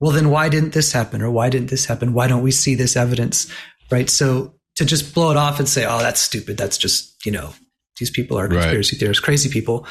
well, 0.00 0.10
then 0.10 0.30
why 0.30 0.48
didn't 0.48 0.72
this 0.72 0.92
happen? 0.92 1.22
Or 1.22 1.30
why 1.30 1.48
didn't 1.50 1.70
this 1.70 1.86
happen? 1.86 2.12
Why 2.12 2.26
don't 2.26 2.42
we 2.42 2.50
see 2.50 2.74
this 2.74 2.96
evidence? 2.96 3.50
Right. 3.90 4.10
So 4.10 4.54
to 4.76 4.84
just 4.84 5.14
blow 5.14 5.30
it 5.30 5.36
off 5.36 5.58
and 5.58 5.68
say, 5.68 5.86
oh, 5.86 5.98
that's 5.98 6.20
stupid. 6.20 6.56
That's 6.56 6.76
just, 6.76 7.24
you 7.24 7.32
know, 7.32 7.54
these 7.98 8.10
people 8.10 8.38
are 8.38 8.48
conspiracy 8.48 8.96
right. 8.96 9.00
theorists, 9.00 9.24
crazy 9.24 9.48
people. 9.48 9.86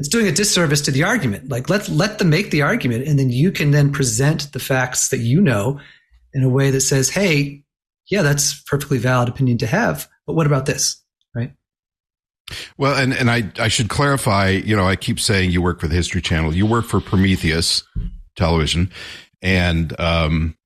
It's 0.00 0.08
doing 0.08 0.26
a 0.26 0.32
disservice 0.32 0.80
to 0.82 0.90
the 0.90 1.04
argument. 1.04 1.50
Like 1.50 1.68
let, 1.68 1.86
let 1.90 2.18
them 2.18 2.30
make 2.30 2.50
the 2.50 2.62
argument 2.62 3.06
and 3.06 3.18
then 3.18 3.28
you 3.28 3.52
can 3.52 3.70
then 3.70 3.92
present 3.92 4.50
the 4.54 4.58
facts 4.58 5.10
that 5.10 5.18
you 5.18 5.42
know 5.42 5.78
in 6.32 6.42
a 6.42 6.48
way 6.48 6.70
that 6.70 6.80
says, 6.80 7.10
Hey, 7.10 7.64
yeah, 8.06 8.22
that's 8.22 8.62
perfectly 8.62 8.96
valid 8.96 9.28
opinion 9.28 9.58
to 9.58 9.66
have. 9.66 10.08
But 10.26 10.36
what 10.36 10.46
about 10.46 10.64
this? 10.64 11.04
Right. 11.34 11.52
Well, 12.78 12.96
and, 12.96 13.12
and 13.12 13.30
I, 13.30 13.52
I 13.58 13.68
should 13.68 13.90
clarify, 13.90 14.48
you 14.48 14.74
know, 14.74 14.86
I 14.86 14.96
keep 14.96 15.20
saying 15.20 15.50
you 15.50 15.60
work 15.60 15.80
for 15.80 15.86
the 15.86 15.96
History 15.96 16.22
Channel. 16.22 16.54
You 16.54 16.64
work 16.64 16.86
for 16.86 17.02
Prometheus 17.02 17.84
Television 18.36 18.90
and, 19.42 20.00
um, 20.00 20.56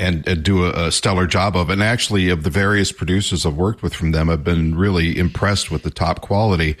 and, 0.00 0.26
and 0.26 0.42
do 0.42 0.64
a, 0.64 0.88
a, 0.88 0.92
stellar 0.92 1.28
job 1.28 1.54
of. 1.54 1.70
And 1.70 1.84
actually, 1.84 2.30
of 2.30 2.42
the 2.42 2.50
various 2.50 2.90
producers 2.90 3.46
I've 3.46 3.54
worked 3.54 3.82
with 3.82 3.94
from 3.94 4.10
them, 4.10 4.28
I've 4.28 4.42
been 4.42 4.74
really 4.74 5.16
impressed 5.16 5.70
with 5.70 5.84
the 5.84 5.90
top 5.90 6.20
quality. 6.20 6.76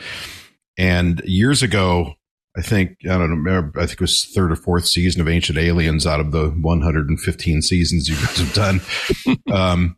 And 0.78 1.20
years 1.24 1.62
ago, 1.62 2.14
I 2.56 2.62
think 2.62 2.96
I 3.04 3.16
don't 3.18 3.44
know. 3.44 3.70
I 3.76 3.86
think 3.86 3.92
it 3.92 4.00
was 4.00 4.24
third 4.24 4.50
or 4.50 4.56
fourth 4.56 4.86
season 4.86 5.20
of 5.20 5.28
Ancient 5.28 5.58
Aliens 5.58 6.06
out 6.06 6.20
of 6.20 6.32
the 6.32 6.50
115 6.50 7.62
seasons 7.62 8.08
you 8.08 8.16
guys 8.16 8.38
have 8.38 8.52
done. 8.52 8.80
um, 9.52 9.96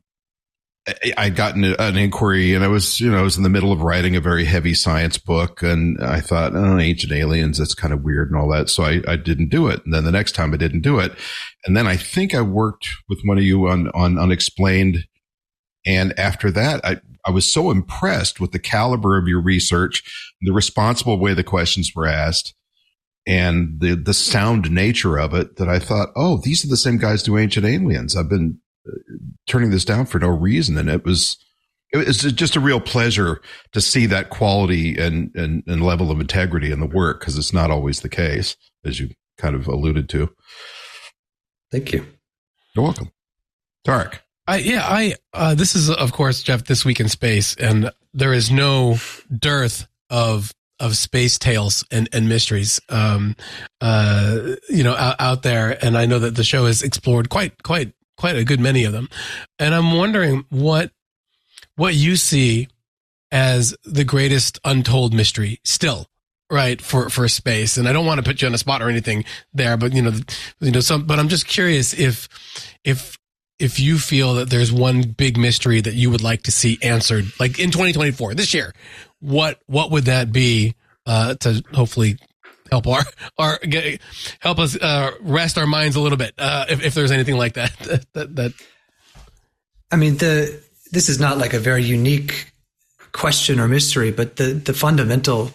I 1.17 1.31
got 1.31 1.55
an, 1.55 1.65
an, 1.79 1.97
inquiry 1.97 2.55
and 2.55 2.65
I 2.65 2.69
was, 2.69 2.99
you 2.99 3.09
know, 3.09 3.19
I 3.19 3.23
was 3.23 3.37
in 3.37 3.45
the 3.45 3.49
middle 3.49 3.71
of 3.71 3.83
writing 3.83 4.17
a 4.17 4.21
very 4.21 4.45
heavy 4.45 4.75
science 4.75 5.17
book 5.17 5.63
and 5.63 5.97
I 6.03 6.21
thought, 6.21 6.57
oh, 6.57 6.77
ancient 6.77 7.13
aliens, 7.13 7.59
that's 7.59 7.75
kind 7.75 7.95
of 7.95 8.03
weird 8.03 8.31
and 8.33 8.41
all 8.41 8.49
that. 8.51 8.69
So 8.69 8.83
I, 8.83 9.01
I 9.07 9.15
didn't 9.15 9.51
do 9.51 9.69
it. 9.69 9.85
And 9.85 9.95
then 9.95 10.03
the 10.03 10.11
next 10.11 10.33
time 10.33 10.53
I 10.53 10.57
didn't 10.57 10.81
do 10.81 10.99
it. 10.99 11.13
And 11.67 11.77
then 11.77 11.87
I 11.87 11.97
think 11.97 12.35
I 12.35 12.43
worked 12.43 12.89
with 13.09 13.21
one 13.23 13.39
of 13.39 13.45
you 13.45 13.69
on, 13.69 13.91
on 13.91 14.19
unexplained. 14.19 15.05
And 15.85 16.19
after 16.19 16.51
that, 16.53 16.85
I, 16.85 17.01
I 17.27 17.31
was 17.31 17.51
so 17.51 17.71
impressed 17.71 18.41
with 18.41 18.53
the 18.53 18.59
caliber 18.59 19.19
of 19.19 19.29
your 19.29 19.41
research, 19.41 20.03
the 20.41 20.53
responsible 20.53 21.19
way 21.19 21.35
the 21.35 21.45
questions 21.45 21.93
were 21.95 22.07
asked 22.07 22.55
and 23.27 23.81
the, 23.81 23.95
the 23.95 24.15
sound 24.15 24.71
nature 24.71 25.19
of 25.19 25.35
it 25.35 25.57
that 25.57 25.69
I 25.69 25.79
thought, 25.79 26.09
oh, 26.17 26.41
these 26.43 26.65
are 26.65 26.69
the 26.69 26.77
same 26.77 26.99
guys 26.99 27.23
do 27.23 27.39
ancient 27.39 27.67
aliens. 27.67 28.17
I've 28.17 28.29
been 28.29 28.59
uh, 28.87 28.93
turning 29.47 29.71
this 29.71 29.85
down 29.85 30.07
for 30.07 30.19
no 30.19 30.29
reason. 30.29 30.77
And 30.77 30.89
it 30.89 31.05
was, 31.05 31.37
it 31.93 31.99
was 31.99 32.19
just 32.19 32.57
a 32.57 32.61
real 32.61 32.81
pleasure 32.81 33.41
to 33.73 33.81
see 33.81 34.07
that 34.07 34.31
quality 34.31 34.99
and, 34.99 35.31
and, 35.37 35.63
and 35.67 35.85
level 35.85 36.11
of 36.11 36.21
integrity 36.21 36.73
in 36.73 36.81
the 36.81 36.87
work 36.87 37.21
because 37.21 37.39
it's 37.39 37.53
not 37.53 37.71
always 37.71 38.01
the 38.01 38.09
case, 38.09 38.57
as 38.85 38.99
you 38.99 39.11
kind 39.39 39.55
of 39.55 39.69
alluded 39.69 40.09
to. 40.11 40.35
Thank 41.71 41.93
you. 41.93 42.07
You're 42.75 42.85
welcome. 42.85 43.13
Tariq. 43.87 44.19
I, 44.47 44.59
yeah, 44.59 44.83
I, 44.85 45.15
uh, 45.33 45.55
this 45.55 45.75
is, 45.75 45.89
of 45.89 46.13
course, 46.13 46.43
Jeff, 46.43 46.65
this 46.65 46.85
week 46.85 47.01
in 47.01 47.09
space, 47.09 47.55
and 47.55 47.91
there 48.13 48.33
is 48.33 48.51
no 48.51 48.97
dearth 49.37 49.87
of 50.11 50.53
of 50.81 50.97
space 50.97 51.39
tales 51.39 51.85
and, 51.93 52.09
and 52.13 52.29
mysteries, 52.29 52.81
um, 52.89 53.37
uh, 53.81 54.57
you 54.69 54.83
know, 54.83 54.97
out, 54.97 55.15
out, 55.21 55.43
there. 55.45 55.79
And 55.85 55.97
I 55.97 56.07
know 56.07 56.19
that 56.19 56.35
the 56.35 56.43
show 56.43 56.67
has 56.67 56.83
explored 56.83 57.29
quite, 57.29 57.63
quite 57.63 57.93
quite 58.17 58.35
a 58.35 58.45
good 58.45 58.59
many 58.59 58.83
of 58.83 58.93
them. 58.93 59.09
And 59.61 59.75
I'm 59.75 59.93
wondering 59.97 60.45
what 60.49 60.91
what 61.77 61.95
you 61.95 62.17
see 62.17 62.69
as 63.31 63.75
the 63.85 64.05
greatest 64.05 64.59
untold 64.65 65.15
mystery 65.15 65.59
still 65.65 66.07
right 66.51 66.83
for 66.83 67.09
for 67.09 67.27
space 67.29 67.79
and 67.79 67.89
i 67.89 67.93
don't 67.95 68.05
want 68.05 68.19
to 68.19 68.23
put 68.23 68.43
you 68.43 68.47
on 68.47 68.53
a 68.53 68.59
spot 68.59 68.83
or 68.83 68.91
anything 68.91 69.25
there 69.55 69.79
but 69.79 69.95
you 69.95 70.03
know 70.03 70.13
you 70.61 70.71
know 70.71 70.81
some 70.81 71.05
but 71.05 71.19
i'm 71.19 71.31
just 71.31 71.47
curious 71.47 71.95
if 71.95 72.29
if 72.85 73.17
if 73.63 73.79
you 73.79 73.99
feel 73.99 74.35
that 74.35 74.51
there's 74.51 74.73
one 74.73 75.03
big 75.03 75.39
mystery 75.39 75.81
that 75.81 75.95
you 75.95 76.11
would 76.11 76.23
like 76.23 76.43
to 76.43 76.53
see 76.53 76.79
answered 76.83 77.25
like 77.39 77.59
in 77.59 77.71
2024 77.71 78.35
this 78.35 78.53
year 78.53 78.75
what 79.21 79.61
what 79.67 79.91
would 79.91 80.05
that 80.05 80.33
be 80.33 80.75
uh 81.07 81.35
to 81.35 81.63
hopefully 81.73 82.17
help 82.71 82.87
our 82.87 83.05
our 83.39 83.59
get, 83.59 84.01
help 84.41 84.59
us 84.59 84.77
uh 84.77 85.13
rest 85.21 85.57
our 85.59 85.67
minds 85.67 85.97
a 85.97 86.01
little 86.01 86.19
bit 86.19 86.35
uh 86.39 86.65
if, 86.69 86.83
if 86.85 86.95
there's 86.95 87.13
anything 87.13 87.37
like 87.37 87.55
that 87.55 87.77
that, 88.13 88.37
that 88.37 88.53
I 89.93 89.97
mean, 89.97 90.17
the 90.17 90.59
this 90.91 91.09
is 91.11 91.21
not 91.21 91.37
like 91.39 91.53
a 91.53 91.59
very 91.59 91.85
unique 91.85 92.53
question 93.13 93.61
or 93.61 93.69
mystery, 93.69 94.11
but 94.11 94.37
the 94.37 94.55
the 94.55 94.73
fundamental 94.73 95.51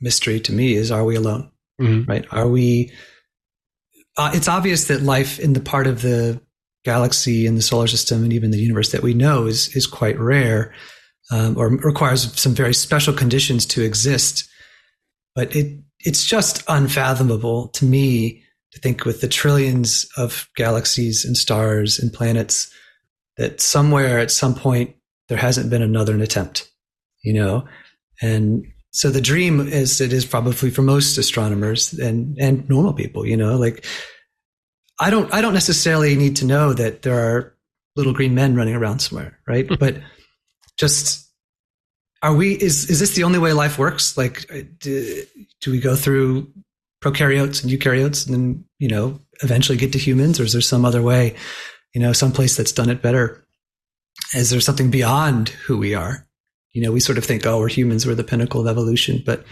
mystery 0.00 0.40
to 0.40 0.52
me 0.52 0.74
is: 0.74 0.90
Are 0.90 1.04
we 1.04 1.14
alone? 1.14 1.50
Mhm. 1.80 2.08
Right? 2.08 2.26
Are 2.32 2.48
we? 2.48 2.90
Uh, 4.16 4.32
it's 4.34 4.48
obvious 4.48 4.88
that 4.88 5.02
life 5.02 5.38
in 5.38 5.52
the 5.52 5.60
part 5.60 5.86
of 5.86 6.02
the 6.02 6.40
galaxy 6.86 7.46
and 7.46 7.58
the 7.58 7.62
solar 7.62 7.88
system 7.88 8.22
and 8.22 8.32
even 8.32 8.50
the 8.50 8.58
universe 8.68 8.92
that 8.92 9.02
we 9.02 9.12
know 9.12 9.46
is 9.46 9.76
is 9.76 9.86
quite 9.86 10.18
rare, 10.18 10.72
um, 11.30 11.58
or 11.58 11.68
requires 11.68 12.32
some 12.40 12.54
very 12.54 12.72
special 12.72 13.12
conditions 13.12 13.66
to 13.66 13.82
exist. 13.82 14.48
But 15.34 15.54
it 15.54 15.78
it's 16.00 16.24
just 16.24 16.62
unfathomable 16.68 17.68
to 17.68 17.84
me 17.84 18.42
to 18.72 18.80
think 18.80 19.04
with 19.04 19.20
the 19.20 19.28
trillions 19.28 20.06
of 20.16 20.48
galaxies 20.54 21.24
and 21.24 21.36
stars 21.36 21.98
and 21.98 22.12
planets 22.12 22.70
that 23.36 23.60
somewhere 23.60 24.18
at 24.18 24.30
some 24.30 24.54
point 24.54 24.94
there 25.28 25.38
hasn't 25.38 25.70
been 25.70 25.82
another 25.82 26.14
attempt, 26.22 26.70
you 27.24 27.32
know? 27.32 27.66
And 28.22 28.64
so 28.92 29.10
the 29.10 29.20
dream 29.20 29.60
is 29.60 30.00
it 30.00 30.12
is 30.12 30.24
probably 30.24 30.70
for 30.70 30.82
most 30.82 31.18
astronomers 31.18 31.92
and, 31.92 32.36
and 32.38 32.68
normal 32.68 32.92
people, 32.92 33.26
you 33.26 33.36
know, 33.36 33.56
like 33.56 33.84
I 34.98 35.10
don't, 35.10 35.32
I 35.32 35.40
don't 35.40 35.54
necessarily 35.54 36.16
need 36.16 36.36
to 36.36 36.46
know 36.46 36.72
that 36.72 37.02
there 37.02 37.18
are 37.18 37.54
little 37.96 38.12
green 38.12 38.34
men 38.34 38.54
running 38.54 38.74
around 38.74 39.00
somewhere, 39.00 39.38
right? 39.46 39.66
Hmm. 39.66 39.74
but 39.78 39.98
just 40.78 41.30
are 42.22 42.34
we, 42.34 42.54
is, 42.54 42.90
is 42.90 43.00
this 43.00 43.14
the 43.14 43.24
only 43.24 43.38
way 43.38 43.52
life 43.52 43.78
works? 43.78 44.16
Like, 44.16 44.50
uh, 44.52 44.62
do, 44.78 45.24
do 45.60 45.70
we 45.70 45.80
go 45.80 45.96
through 45.96 46.50
prokaryotes 47.02 47.62
and 47.62 47.70
eukaryotes 47.70 48.26
and 48.26 48.34
then, 48.34 48.64
you 48.78 48.88
know, 48.88 49.20
eventually 49.42 49.78
get 49.78 49.92
to 49.92 49.98
humans 49.98 50.40
or 50.40 50.44
is 50.44 50.52
there 50.52 50.62
some 50.62 50.84
other 50.84 51.02
way? 51.02 51.36
you 51.96 52.02
know, 52.02 52.12
someplace 52.12 52.58
that's 52.58 52.72
done 52.72 52.90
it 52.90 53.00
better? 53.00 53.42
Is 54.34 54.50
there 54.50 54.60
something 54.60 54.90
beyond 54.90 55.48
who 55.48 55.78
we 55.78 55.94
are? 55.94 56.28
You 56.74 56.82
know, 56.82 56.92
we 56.92 57.00
sort 57.00 57.16
of 57.16 57.24
think, 57.24 57.46
oh, 57.46 57.58
we're 57.58 57.70
humans, 57.70 58.06
we're 58.06 58.14
the 58.14 58.22
pinnacle 58.22 58.60
of 58.60 58.66
evolution, 58.66 59.22
but 59.24 59.46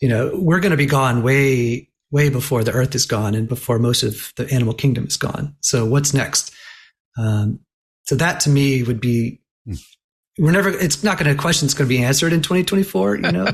you 0.00 0.08
know, 0.08 0.30
we're 0.34 0.60
going 0.60 0.70
to 0.70 0.78
be 0.78 0.86
gone 0.86 1.22
way, 1.22 1.90
way 2.12 2.28
before 2.28 2.62
the 2.62 2.72
Earth 2.72 2.94
is 2.94 3.06
gone 3.06 3.34
and 3.34 3.48
before 3.48 3.78
most 3.78 4.02
of 4.02 4.32
the 4.36 4.48
animal 4.52 4.74
kingdom 4.74 5.06
is 5.06 5.16
gone. 5.16 5.56
So 5.60 5.84
what's 5.84 6.14
next? 6.14 6.52
Um, 7.18 7.60
so 8.04 8.14
that 8.14 8.40
to 8.40 8.50
me 8.50 8.82
would 8.82 9.00
be, 9.00 9.40
we're 10.38 10.52
never, 10.52 10.68
it's 10.68 11.02
not 11.02 11.18
going 11.18 11.34
to, 11.34 11.40
question's 11.40 11.74
going 11.74 11.88
to 11.88 11.94
be 11.94 12.02
answered 12.02 12.32
in 12.32 12.42
2024, 12.42 13.16
you 13.16 13.32
know, 13.32 13.48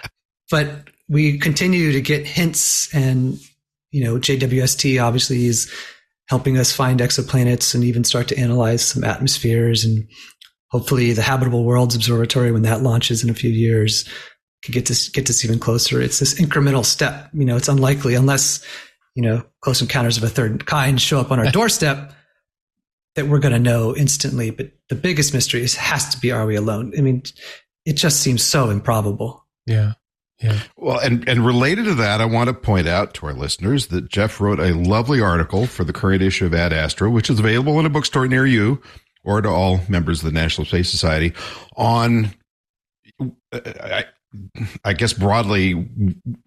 but 0.50 0.88
we 1.08 1.38
continue 1.38 1.92
to 1.92 2.00
get 2.00 2.26
hints 2.26 2.92
and, 2.94 3.38
you 3.92 4.04
know, 4.04 4.16
JWST 4.16 5.02
obviously 5.02 5.46
is 5.46 5.72
helping 6.28 6.58
us 6.58 6.72
find 6.72 7.00
exoplanets 7.00 7.74
and 7.74 7.84
even 7.84 8.04
start 8.04 8.28
to 8.28 8.38
analyze 8.38 8.84
some 8.84 9.04
atmospheres 9.04 9.84
and 9.84 10.08
hopefully 10.70 11.12
the 11.12 11.22
habitable 11.22 11.64
worlds 11.64 11.94
observatory 11.94 12.52
when 12.52 12.62
that 12.62 12.82
launches 12.82 13.22
in 13.22 13.30
a 13.30 13.34
few 13.34 13.50
years 13.50 14.08
can 14.62 14.72
get 14.72 14.86
to 14.86 15.10
get 15.12 15.26
this 15.26 15.44
even 15.44 15.58
closer. 15.58 16.00
It's 16.00 16.18
this 16.18 16.40
incremental 16.40 16.84
step 16.84 17.30
you 17.32 17.44
know 17.44 17.56
it's 17.56 17.68
unlikely 17.68 18.14
unless 18.14 18.64
you 19.14 19.22
know 19.22 19.44
close 19.60 19.80
encounters 19.80 20.16
of 20.16 20.22
a 20.22 20.28
third 20.28 20.66
kind 20.66 21.00
show 21.00 21.20
up 21.20 21.30
on 21.30 21.38
our 21.38 21.50
doorstep 21.50 22.12
that 23.16 23.26
we're 23.26 23.40
going 23.40 23.54
to 23.54 23.58
know 23.58 23.96
instantly. 23.96 24.50
But 24.50 24.72
the 24.88 24.94
biggest 24.94 25.34
mystery 25.34 25.62
is 25.62 25.76
has 25.76 26.14
to 26.14 26.20
be 26.20 26.30
are 26.32 26.46
we 26.46 26.56
alone? 26.56 26.92
I 26.96 27.00
mean 27.00 27.22
it 27.84 27.94
just 27.94 28.20
seems 28.20 28.42
so 28.42 28.70
improbable. 28.70 29.46
Yeah. 29.66 29.94
Yeah. 30.40 30.58
Well, 30.76 30.98
and, 30.98 31.28
and 31.28 31.44
related 31.44 31.84
to 31.84 31.94
that, 31.96 32.20
I 32.22 32.24
want 32.24 32.48
to 32.48 32.54
point 32.54 32.88
out 32.88 33.12
to 33.14 33.26
our 33.26 33.34
listeners 33.34 33.88
that 33.88 34.08
Jeff 34.08 34.40
wrote 34.40 34.58
a 34.58 34.72
lovely 34.74 35.20
article 35.20 35.66
for 35.66 35.84
the 35.84 35.92
current 35.92 36.22
issue 36.22 36.46
of 36.46 36.54
Ad 36.54 36.72
Astra, 36.72 37.10
which 37.10 37.28
is 37.28 37.38
available 37.38 37.78
in 37.78 37.84
a 37.84 37.90
bookstore 37.90 38.26
near 38.26 38.46
you 38.46 38.80
or 39.22 39.42
to 39.42 39.48
all 39.48 39.80
members 39.88 40.20
of 40.20 40.24
the 40.24 40.32
National 40.32 40.64
Space 40.64 40.88
Society 40.88 41.34
on, 41.76 42.32
uh, 43.52 44.02
I, 44.84 44.92
guess 44.92 45.12
broadly, 45.12 45.88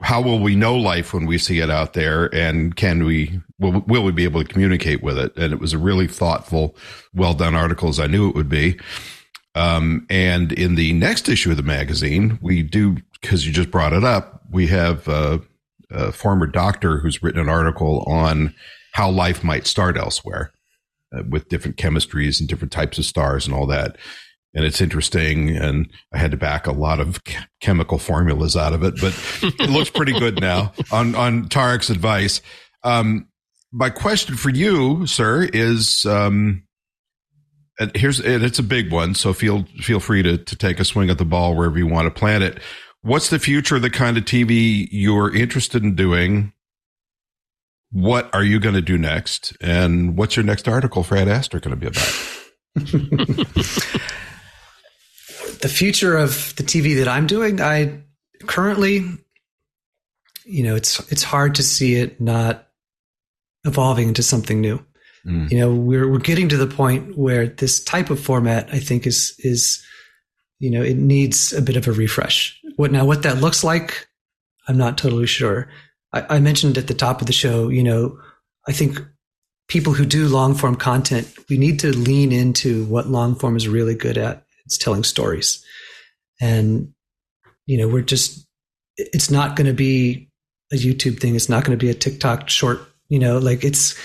how 0.01 0.21
will 0.21 0.39
we 0.39 0.55
know 0.55 0.75
life 0.75 1.13
when 1.13 1.25
we 1.25 1.37
see 1.37 1.59
it 1.59 1.69
out 1.69 1.93
there 1.93 2.33
and 2.33 2.75
can 2.75 3.03
we, 3.03 3.41
will, 3.59 3.81
will 3.87 4.03
we 4.03 4.11
be 4.11 4.23
able 4.23 4.43
to 4.43 4.47
communicate 4.47 5.03
with 5.03 5.17
it? 5.17 5.35
And 5.35 5.53
it 5.53 5.59
was 5.59 5.73
a 5.73 5.77
really 5.77 6.07
thoughtful, 6.07 6.75
well 7.13 7.33
done 7.33 7.55
article 7.55 7.89
as 7.89 7.99
I 7.99 8.07
knew 8.07 8.29
it 8.29 8.35
would 8.35 8.49
be. 8.49 8.79
Um, 9.55 10.07
and 10.09 10.51
in 10.51 10.75
the 10.75 10.93
next 10.93 11.29
issue 11.29 11.51
of 11.51 11.57
the 11.57 11.63
magazine, 11.63 12.39
we 12.41 12.63
do, 12.63 12.97
because 13.21 13.45
you 13.45 13.51
just 13.51 13.69
brought 13.69 13.93
it 13.93 14.03
up, 14.03 14.41
we 14.49 14.67
have 14.67 15.07
a 15.07 15.41
former 16.11 16.47
doctor 16.47 16.97
who's 16.97 17.21
written 17.21 17.41
an 17.41 17.49
article 17.49 18.03
on 18.07 18.55
how 18.93 19.09
life 19.09 19.43
might 19.43 19.67
start 19.67 19.97
elsewhere 19.97 20.51
uh, 21.15 21.23
with 21.29 21.49
different 21.49 21.77
chemistries 21.77 22.39
and 22.39 22.49
different 22.49 22.71
types 22.71 22.97
of 22.97 23.05
stars 23.05 23.45
and 23.45 23.55
all 23.55 23.67
that. 23.67 23.97
And 24.53 24.65
it's 24.65 24.81
interesting. 24.81 25.55
And 25.55 25.89
I 26.13 26.17
had 26.17 26.31
to 26.31 26.37
back 26.37 26.67
a 26.67 26.71
lot 26.71 26.99
of 26.99 27.23
ch- 27.23 27.37
chemical 27.59 27.97
formulas 27.97 28.55
out 28.55 28.73
of 28.73 28.83
it, 28.83 28.95
but 29.01 29.13
it 29.41 29.69
looks 29.69 29.89
pretty 29.89 30.13
good 30.17 30.39
now 30.39 30.73
on, 30.91 31.15
on 31.15 31.49
Tariq's 31.49 31.89
advice. 31.89 32.41
Um, 32.83 33.27
my 33.71 33.89
question 33.89 34.35
for 34.35 34.51
you, 34.51 35.07
sir, 35.07 35.49
is, 35.51 36.05
um, 36.05 36.63
and 37.79 37.95
here's 37.95 38.19
and 38.19 38.43
it's 38.43 38.59
a 38.59 38.63
big 38.63 38.91
one, 38.91 39.15
so 39.15 39.33
feel 39.33 39.65
feel 39.81 39.99
free 39.99 40.21
to 40.21 40.37
to 40.37 40.55
take 40.55 40.79
a 40.79 40.85
swing 40.85 41.09
at 41.09 41.17
the 41.17 41.25
ball 41.25 41.55
wherever 41.55 41.77
you 41.77 41.87
want 41.87 42.05
to 42.05 42.11
plant 42.11 42.43
it. 42.43 42.59
What's 43.01 43.29
the 43.29 43.39
future 43.39 43.77
of 43.77 43.81
the 43.81 43.89
kind 43.89 44.15
of 44.15 44.25
TV 44.25 44.87
you're 44.91 45.35
interested 45.35 45.83
in 45.83 45.95
doing? 45.95 46.53
What 47.91 48.33
are 48.33 48.43
you 48.43 48.59
going 48.59 48.75
to 48.75 48.81
do 48.81 48.97
next? 48.97 49.57
And 49.59 50.17
what's 50.17 50.35
your 50.35 50.45
next 50.45 50.67
article 50.67 51.03
for 51.03 51.17
Ad 51.17 51.27
Astra 51.27 51.59
going 51.59 51.77
to 51.77 51.81
be 51.81 51.87
about? 51.87 52.07
the 55.63 55.69
future 55.69 56.17
of 56.17 56.53
the 56.57 56.63
TV 56.63 56.97
that 56.97 57.07
I'm 57.07 57.25
doing, 57.25 57.61
I 57.61 58.03
currently, 58.47 59.05
you 60.45 60.61
know, 60.61 60.75
it's 60.75 60.99
it's 61.09 61.23
hard 61.23 61.55
to 61.55 61.63
see 61.63 61.95
it 61.95 62.19
not 62.19 62.67
evolving 63.63 64.09
into 64.09 64.23
something 64.23 64.59
new. 64.59 64.85
Mm. 65.25 65.49
You 65.49 65.59
know, 65.59 65.73
we're 65.73 66.11
we're 66.11 66.19
getting 66.19 66.49
to 66.49 66.57
the 66.57 66.67
point 66.67 67.17
where 67.17 67.47
this 67.47 67.81
type 67.81 68.09
of 68.09 68.19
format, 68.19 68.67
I 68.73 68.79
think, 68.79 69.07
is 69.07 69.35
is 69.39 69.81
you 70.59 70.69
know, 70.69 70.81
it 70.81 70.97
needs 70.97 71.53
a 71.53 71.61
bit 71.61 71.77
of 71.77 71.87
a 71.87 71.93
refresh. 71.93 72.59
What 72.75 72.91
now? 72.91 73.05
What 73.05 73.23
that 73.23 73.37
looks 73.37 73.63
like, 73.63 74.05
I'm 74.67 74.77
not 74.77 74.97
totally 74.97 75.27
sure. 75.27 75.69
I, 76.11 76.35
I 76.35 76.39
mentioned 76.39 76.77
at 76.77 76.87
the 76.87 76.93
top 76.93 77.21
of 77.21 77.27
the 77.27 77.33
show, 77.33 77.69
you 77.69 77.83
know, 77.83 78.19
I 78.67 78.73
think 78.73 78.99
people 79.69 79.93
who 79.93 80.05
do 80.05 80.27
long 80.27 80.55
form 80.55 80.75
content, 80.75 81.33
we 81.49 81.57
need 81.57 81.79
to 81.79 81.95
lean 81.95 82.33
into 82.33 82.83
what 82.85 83.07
long 83.07 83.35
form 83.35 83.55
is 83.55 83.69
really 83.69 83.95
good 83.95 84.17
at. 84.17 84.42
It's 84.65 84.77
telling 84.77 85.03
stories, 85.03 85.63
and 86.41 86.93
you 87.65 87.77
know, 87.77 87.87
we're 87.87 88.01
just 88.01 88.47
it's 88.97 89.31
not 89.31 89.55
going 89.55 89.67
to 89.67 89.73
be 89.73 90.29
a 90.71 90.75
YouTube 90.75 91.19
thing. 91.19 91.35
It's 91.35 91.49
not 91.49 91.63
going 91.63 91.77
to 91.77 91.83
be 91.83 91.89
a 91.89 91.95
TikTok 91.95 92.49
short. 92.49 92.81
You 93.09 93.19
know, 93.19 93.37
like 93.37 93.63
it's 93.63 93.95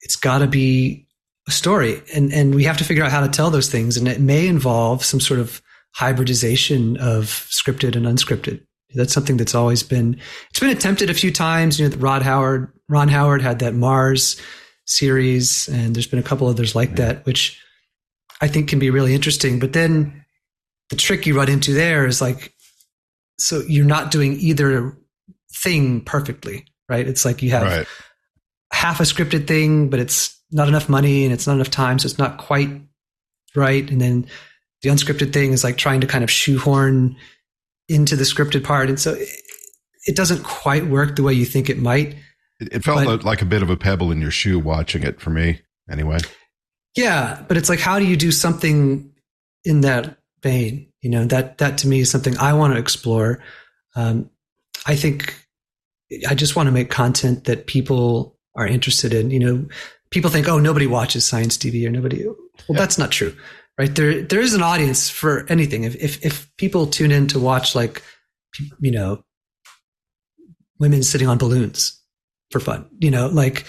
it's 0.00 0.16
got 0.16 0.38
to 0.38 0.46
be 0.46 1.06
a 1.48 1.50
story. 1.50 2.02
And 2.14 2.32
and 2.32 2.54
we 2.54 2.64
have 2.64 2.78
to 2.78 2.84
figure 2.84 3.04
out 3.04 3.10
how 3.10 3.20
to 3.20 3.28
tell 3.28 3.50
those 3.50 3.70
things. 3.70 3.96
And 3.96 4.08
it 4.08 4.20
may 4.20 4.46
involve 4.46 5.04
some 5.04 5.20
sort 5.20 5.40
of 5.40 5.62
hybridization 5.94 6.96
of 6.98 7.26
scripted 7.50 7.96
and 7.96 8.06
unscripted. 8.06 8.64
That's 8.94 9.12
something 9.12 9.36
that's 9.36 9.54
always 9.54 9.82
been 9.82 10.20
it's 10.50 10.60
been 10.60 10.70
attempted 10.70 11.10
a 11.10 11.14
few 11.14 11.32
times. 11.32 11.78
You 11.80 11.88
know 11.88 11.96
rod 11.96 12.22
howard 12.22 12.72
ron 12.88 13.08
howard 13.08 13.42
had 13.42 13.58
that 13.60 13.74
mars 13.74 14.40
series 14.86 15.68
and 15.68 15.94
there's 15.94 16.06
been 16.06 16.18
a 16.18 16.22
couple 16.22 16.46
others 16.46 16.74
like 16.74 16.96
that 16.96 17.24
which 17.24 17.58
i 18.44 18.48
think 18.48 18.68
can 18.68 18.78
be 18.78 18.90
really 18.90 19.14
interesting 19.14 19.58
but 19.58 19.72
then 19.72 20.24
the 20.90 20.96
trick 20.96 21.26
you 21.26 21.36
run 21.36 21.48
into 21.48 21.72
there 21.72 22.06
is 22.06 22.20
like 22.20 22.52
so 23.38 23.62
you're 23.66 23.84
not 23.84 24.10
doing 24.10 24.34
either 24.34 24.96
thing 25.62 26.00
perfectly 26.02 26.64
right 26.88 27.08
it's 27.08 27.24
like 27.24 27.42
you 27.42 27.50
have 27.50 27.62
right. 27.62 27.86
half 28.72 29.00
a 29.00 29.04
scripted 29.04 29.46
thing, 29.46 29.88
but 29.88 30.00
it's 30.00 30.38
not 30.50 30.68
enough 30.68 30.88
money 30.88 31.24
and 31.24 31.32
it's 31.32 31.46
not 31.46 31.54
enough 31.54 31.70
time, 31.70 31.98
so 31.98 32.06
it's 32.06 32.18
not 32.18 32.38
quite 32.38 32.68
right. 33.54 33.88
And 33.90 34.00
then 34.00 34.26
the 34.82 34.88
unscripted 34.90 35.32
thing 35.32 35.52
is 35.52 35.64
like 35.64 35.76
trying 35.76 36.00
to 36.00 36.06
kind 36.06 36.24
of 36.24 36.30
shoehorn 36.30 37.16
into 37.88 38.16
the 38.16 38.24
scripted 38.24 38.64
part, 38.64 38.88
and 38.88 38.98
so 38.98 39.14
it, 39.14 39.28
it 40.06 40.16
doesn't 40.16 40.42
quite 40.42 40.86
work 40.86 41.16
the 41.16 41.22
way 41.22 41.32
you 41.32 41.44
think 41.44 41.70
it 41.70 41.78
might. 41.78 42.16
It, 42.60 42.72
it 42.72 42.84
felt 42.84 43.04
But- 43.04 43.24
like 43.24 43.42
a 43.42 43.46
bit 43.46 43.62
of 43.62 43.70
a 43.70 43.76
pebble 43.76 44.10
in 44.10 44.20
your 44.20 44.30
shoe 44.30 44.58
watching 44.58 45.02
it 45.02 45.20
for 45.20 45.30
me, 45.30 45.60
anyway. 45.90 46.18
Yeah, 46.96 47.42
but 47.48 47.56
it's 47.56 47.68
like 47.68 47.80
how 47.80 47.98
do 47.98 48.06
you 48.06 48.16
do 48.16 48.30
something 48.30 49.10
in 49.64 49.80
that 49.82 50.18
vein? 50.42 50.92
You 51.02 51.10
know, 51.10 51.24
that 51.26 51.58
that 51.58 51.78
to 51.78 51.88
me 51.88 52.00
is 52.00 52.10
something 52.10 52.36
I 52.38 52.52
want 52.54 52.74
to 52.74 52.78
explore. 52.78 53.42
Um, 53.96 54.30
I 54.86 54.96
think 54.96 55.34
I 56.28 56.34
just 56.34 56.56
want 56.56 56.66
to 56.66 56.72
make 56.72 56.90
content 56.90 57.44
that 57.44 57.66
people 57.66 58.38
are 58.54 58.66
interested 58.66 59.12
in. 59.12 59.30
You 59.30 59.40
know, 59.40 59.66
people 60.10 60.30
think, 60.30 60.48
oh, 60.48 60.58
nobody 60.60 60.86
watches 60.86 61.24
science 61.24 61.58
TV 61.58 61.86
or 61.86 61.90
nobody. 61.90 62.24
Well, 62.24 62.36
yeah. 62.68 62.76
that's 62.78 62.98
not 62.98 63.10
true, 63.10 63.36
right? 63.78 63.92
There, 63.92 64.22
there 64.22 64.40
is 64.40 64.54
an 64.54 64.62
audience 64.62 65.10
for 65.10 65.44
anything. 65.48 65.82
If, 65.82 65.96
if, 65.96 66.24
if 66.24 66.56
people 66.56 66.86
tune 66.86 67.10
in 67.10 67.26
to 67.28 67.40
watch 67.40 67.74
like, 67.74 68.02
you 68.78 68.92
know, 68.92 69.24
women 70.78 71.02
sitting 71.02 71.26
on 71.26 71.38
balloons 71.38 72.00
for 72.52 72.60
fun, 72.60 72.88
you 73.00 73.10
know, 73.10 73.26
like 73.26 73.66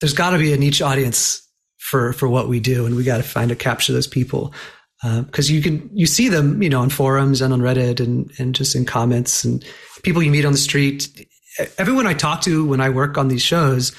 there's 0.00 0.14
got 0.14 0.30
to 0.30 0.38
be 0.38 0.54
a 0.54 0.56
niche 0.56 0.80
audience 0.80 1.43
for, 1.84 2.14
for 2.14 2.28
what 2.28 2.48
we 2.48 2.60
do. 2.60 2.86
And 2.86 2.96
we 2.96 3.04
got 3.04 3.18
to 3.18 3.22
find 3.22 3.50
to 3.50 3.56
capture 3.56 3.92
those 3.92 4.06
people. 4.06 4.54
Because 5.02 5.50
uh, 5.50 5.52
you 5.52 5.60
can 5.60 5.90
you 5.92 6.06
see 6.06 6.30
them, 6.30 6.62
you 6.62 6.70
know, 6.70 6.80
on 6.80 6.88
forums 6.88 7.42
and 7.42 7.52
on 7.52 7.60
Reddit 7.60 8.00
and 8.00 8.30
and 8.38 8.54
just 8.54 8.74
in 8.74 8.86
comments 8.86 9.44
and 9.44 9.62
people 10.02 10.22
you 10.22 10.30
meet 10.30 10.46
on 10.46 10.52
the 10.52 10.58
street. 10.58 11.28
Everyone 11.76 12.06
I 12.06 12.14
talk 12.14 12.40
to 12.42 12.64
when 12.64 12.80
I 12.80 12.88
work 12.88 13.18
on 13.18 13.28
these 13.28 13.42
shows, 13.42 13.94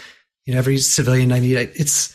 you 0.45 0.53
know, 0.53 0.57
every 0.57 0.79
civilian 0.79 1.31
I 1.31 1.41
meet, 1.41 1.57
it's 1.75 2.11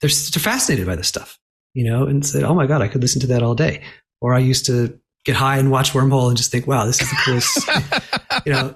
they're, 0.00 0.10
they're 0.10 0.42
fascinated 0.42 0.86
by 0.86 0.96
this 0.96 1.06
stuff, 1.06 1.38
you 1.72 1.84
know, 1.84 2.04
and 2.04 2.26
say, 2.26 2.42
"Oh 2.42 2.54
my 2.54 2.66
god, 2.66 2.82
I 2.82 2.88
could 2.88 3.00
listen 3.00 3.20
to 3.20 3.28
that 3.28 3.44
all 3.44 3.54
day." 3.54 3.82
Or 4.20 4.34
I 4.34 4.40
used 4.40 4.66
to 4.66 4.98
get 5.24 5.36
high 5.36 5.58
and 5.58 5.70
watch 5.70 5.92
Wormhole 5.92 6.26
and 6.26 6.36
just 6.36 6.50
think, 6.50 6.66
"Wow, 6.66 6.84
this 6.84 7.00
is 7.00 7.10
the 7.10 7.16
coolest, 7.24 8.44
you 8.46 8.52
know, 8.52 8.74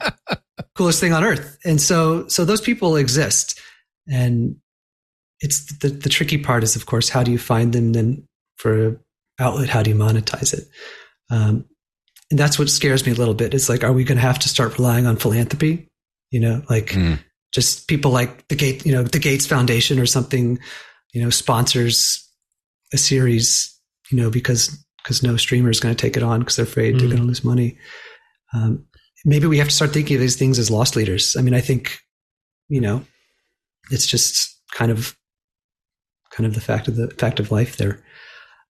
coolest 0.77 1.01
thing 1.01 1.13
on 1.13 1.25
earth." 1.25 1.59
And 1.65 1.81
so, 1.81 2.29
so 2.29 2.45
those 2.45 2.61
people 2.61 2.95
exist, 2.95 3.59
and 4.09 4.57
it's 5.41 5.79
the 5.79 5.89
the 5.89 6.09
tricky 6.09 6.39
part 6.39 6.63
is, 6.63 6.77
of 6.77 6.87
course, 6.87 7.09
how 7.09 7.23
do 7.23 7.31
you 7.31 7.39
find 7.39 7.73
them? 7.73 7.93
Then 7.93 8.27
for 8.57 9.01
outlet, 9.39 9.69
how 9.69 9.83
do 9.83 9.91
you 9.91 9.97
monetize 9.97 10.55
it? 10.55 10.69
Um, 11.31 11.67
and 12.31 12.39
that's 12.39 12.59
what 12.59 12.71
scares 12.71 13.07
me 13.07 13.13
a 13.13 13.17
little 13.17 13.35
bit. 13.35 13.55
It's 13.55 13.69
like, 13.69 13.85
are 13.85 13.93
we 13.93 14.05
going 14.05 14.17
to 14.17 14.23
have 14.23 14.39
to 14.41 14.49
start 14.49 14.79
relying 14.79 15.07
on 15.07 15.17
philanthropy? 15.17 15.89
You 16.31 16.41
know, 16.41 16.63
like 16.69 16.89
mm. 16.89 17.19
just 17.53 17.87
people 17.87 18.11
like 18.11 18.49
the 18.49 18.57
Gate, 18.57 18.85
you 18.85 18.93
know, 18.93 19.03
the 19.03 19.19
Gates 19.19 19.47
Foundation 19.47 19.99
or 19.99 20.07
something, 20.07 20.59
you 21.13 21.23
know, 21.23 21.31
sponsors 21.31 22.23
a 22.93 22.99
series, 22.99 23.79
you 24.11 24.17
know, 24.17 24.31
because 24.31 24.85
because 25.03 25.23
no 25.23 25.37
streamer 25.37 25.71
is 25.71 25.79
going 25.79 25.95
to 25.95 26.01
take 26.01 26.17
it 26.17 26.23
on 26.23 26.41
because 26.41 26.57
they're 26.57 26.65
afraid 26.65 26.97
mm. 26.97 26.99
they're 26.99 27.09
going 27.09 27.21
to 27.21 27.27
lose 27.27 27.45
money. 27.45 27.79
Um, 28.53 28.87
maybe 29.25 29.47
we 29.47 29.59
have 29.59 29.69
to 29.69 29.75
start 29.75 29.93
thinking 29.93 30.17
of 30.17 30.21
these 30.21 30.37
things 30.37 30.59
as 30.59 30.71
loss 30.71 30.97
leaders. 30.97 31.37
I 31.37 31.43
mean, 31.43 31.55
I 31.55 31.61
think, 31.61 32.01
you 32.69 32.81
know, 32.81 33.05
it's 33.91 34.07
just 34.07 34.57
kind 34.73 34.91
of 34.91 35.17
kind 36.37 36.47
of 36.47 36.55
the 36.55 36.61
fact 36.61 36.87
of 36.87 36.97
the 36.97 37.09
fact 37.19 37.41
of 37.41 37.51
life 37.51 37.79
there. 37.79 38.03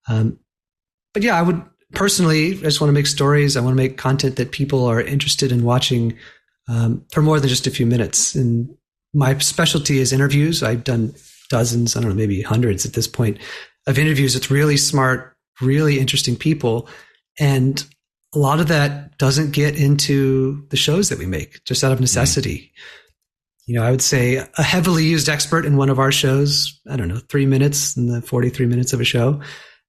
Um, 0.08 0.38
but 1.12 1.24
yeah, 1.24 1.36
I 1.36 1.42
would 1.42 1.60
personally, 1.94 2.52
I 2.52 2.62
just 2.62 2.80
want 2.80 2.88
to 2.90 2.94
make 2.94 3.08
stories. 3.08 3.56
I 3.56 3.60
want 3.60 3.72
to 3.72 3.82
make 3.82 3.96
content 3.98 4.36
that 4.36 4.52
people 4.52 4.84
are 4.86 5.00
interested 5.00 5.50
in 5.50 5.64
watching 5.64 6.16
um, 6.68 7.04
for 7.10 7.22
more 7.22 7.40
than 7.40 7.48
just 7.48 7.66
a 7.66 7.70
few 7.70 7.86
minutes. 7.86 8.34
And 8.34 8.72
my 9.12 9.36
specialty 9.38 9.98
is 9.98 10.12
interviews. 10.12 10.62
I've 10.62 10.84
done 10.84 11.14
dozens, 11.48 11.96
I 11.96 12.00
don't 12.00 12.10
know, 12.10 12.16
maybe 12.16 12.42
hundreds 12.42 12.86
at 12.86 12.92
this 12.92 13.08
point 13.08 13.38
of 13.86 13.98
interviews 13.98 14.34
with 14.34 14.50
really 14.50 14.76
smart, 14.76 15.36
really 15.60 15.98
interesting 15.98 16.36
people. 16.36 16.88
And 17.38 17.84
a 18.34 18.38
lot 18.38 18.60
of 18.60 18.68
that 18.68 19.18
doesn't 19.18 19.52
get 19.52 19.76
into 19.76 20.66
the 20.68 20.76
shows 20.76 21.08
that 21.08 21.18
we 21.18 21.26
make 21.26 21.64
just 21.64 21.82
out 21.82 21.92
of 21.92 22.00
necessity. 22.00 22.58
Mm. 22.58 23.05
You 23.66 23.74
know, 23.74 23.82
I 23.82 23.90
would 23.90 24.02
say 24.02 24.36
a 24.36 24.62
heavily 24.62 25.04
used 25.04 25.28
expert 25.28 25.64
in 25.64 25.76
one 25.76 25.90
of 25.90 25.98
our 25.98 26.12
shows, 26.12 26.80
I 26.88 26.96
don't 26.96 27.08
know, 27.08 27.20
three 27.28 27.46
minutes 27.46 27.96
in 27.96 28.06
the 28.06 28.22
43 28.22 28.66
minutes 28.66 28.92
of 28.92 29.00
a 29.00 29.04
show 29.04 29.40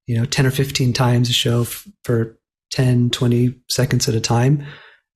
you 0.08 0.18
know, 0.18 0.26
10 0.26 0.48
or 0.48 0.52
15 0.52 0.94
times 0.94 1.30
a 1.30 1.34
show 1.34 1.62
f- 1.62 1.88
for 2.04 2.40
10, 2.72 3.12
20 3.12 3.54
seconds 3.70 4.08
at 4.10 4.16
a 4.16 4.22
time. 4.22 4.66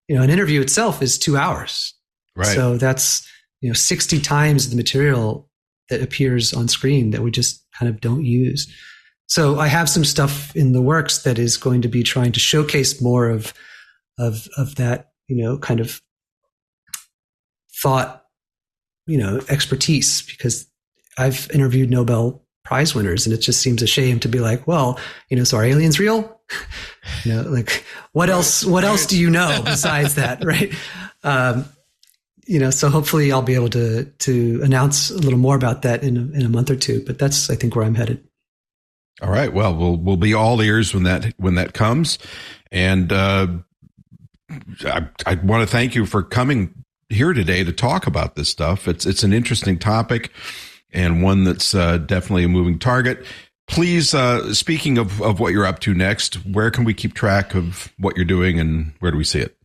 You 0.08 0.18
know, 0.18 0.22
an 0.22 0.30
interview 0.30 0.62
itself 0.62 1.02
is 1.02 1.18
two 1.18 1.38
hours. 1.38 1.94
Right. 2.36 2.48
So 2.48 2.78
that's, 2.78 3.28
you 3.62 3.70
know, 3.70 3.74
60 3.74 4.20
times 4.20 4.70
the 4.70 4.76
material 4.76 5.50
that 5.90 6.02
appears 6.02 6.54
on 6.54 6.68
screen 6.68 7.12
that 7.12 7.22
we 7.22 7.32
just 7.32 7.66
kind 7.78 7.90
of 7.90 8.02
don't 8.02 8.26
use. 8.26 8.72
So 9.28 9.60
I 9.60 9.68
have 9.68 9.90
some 9.90 10.04
stuff 10.04 10.54
in 10.56 10.74
the 10.74 10.82
works 10.82 11.20
that 11.24 11.40
is 11.40 11.56
going 11.56 11.82
to 11.84 11.88
be 11.88 12.04
trying 12.04 12.34
to 12.34 12.40
showcase 12.40 13.02
more 13.02 13.30
of, 13.30 13.54
of, 14.20 14.48
of 14.58 14.76
that, 14.76 15.12
you 15.28 15.42
know, 15.42 15.58
kind 15.58 15.80
of 15.80 16.02
thought, 17.82 18.21
you 19.06 19.18
know, 19.18 19.42
expertise 19.50 20.22
because 20.22 20.68
I've 21.18 21.50
interviewed 21.52 21.90
Nobel 21.90 22.42
prize 22.64 22.96
winners. 22.96 23.26
And 23.26 23.34
it 23.34 23.40
just 23.40 23.62
seems 23.62 23.82
a 23.82 23.88
shame 23.88 24.20
to 24.20 24.28
be 24.28 24.40
like, 24.40 24.68
well, 24.68 25.00
you 25.30 25.38
know, 25.38 25.44
so 25.44 25.58
are 25.58 25.66
aliens 25.66 26.00
real? 26.00 26.40
you 27.24 27.34
know, 27.34 27.42
like 27.50 27.84
what 28.14 28.30
else, 28.30 28.64
what 28.64 28.84
else 28.84 29.06
do 29.06 29.20
you 29.20 29.30
know 29.30 29.62
besides 29.66 30.16
that? 30.16 30.44
Right. 30.44 30.74
Um, 31.24 31.66
you 32.46 32.60
know, 32.60 32.70
so 32.70 32.90
hopefully 32.90 33.32
I'll 33.32 33.42
be 33.42 33.56
able 33.56 33.70
to, 33.70 34.06
to 34.06 34.62
announce 34.64 35.10
a 35.10 35.18
little 35.18 35.40
more 35.40 35.56
about 35.56 35.84
that 35.84 36.04
in 36.04 36.18
a, 36.18 36.22
in 36.38 36.46
a 36.46 36.50
month 36.50 36.70
or 36.70 36.76
two, 36.76 37.04
but 37.06 37.20
that's, 37.20 37.50
I 37.50 37.56
think 37.56 37.76
where 37.76 37.86
I'm 37.86 37.96
headed. 37.96 38.26
All 39.22 39.30
right. 39.30 39.54
Well, 39.54 39.76
we'll, 39.76 39.98
we'll 39.98 40.18
be 40.18 40.34
all 40.34 40.62
ears 40.62 40.94
when 40.94 41.04
that, 41.04 41.34
when 41.38 41.56
that 41.56 41.74
comes. 41.74 42.18
And, 42.72 43.12
uh, 43.12 43.48
I, 44.86 45.08
I 45.26 45.36
want 45.36 45.62
to 45.62 45.68
thank 45.68 45.96
you 45.96 46.06
for 46.06 46.24
coming 46.24 46.81
here 47.12 47.34
today 47.34 47.64
to 47.64 47.72
talk 47.72 48.08
about 48.08 48.36
this 48.36 48.50
stuff. 48.50 48.88
It's, 48.88 49.06
it's 49.06 49.24
an 49.24 49.34
interesting 49.34 49.78
topic 49.78 50.32
and 50.94 51.24
one 51.24 51.44
that's 51.44 51.74
uh, 51.74 51.98
definitely 51.98 52.44
a 52.44 52.50
moving 52.50 52.80
target. 52.80 53.26
Please, 53.68 54.14
uh, 54.14 54.54
speaking 54.54 54.98
of, 54.98 55.22
of 55.22 55.40
what 55.40 55.54
you're 55.54 55.66
up 55.66 55.80
to 55.80 55.94
next, 55.94 56.36
where 56.46 56.72
can 56.72 56.84
we 56.84 56.94
keep 56.94 57.14
track 57.14 57.56
of 57.56 57.92
what 57.98 58.16
you're 58.16 58.26
doing 58.26 58.60
and 58.60 58.94
where 59.00 59.12
do 59.12 59.18
we 59.18 59.24
see 59.24 59.40
it? 59.40 59.56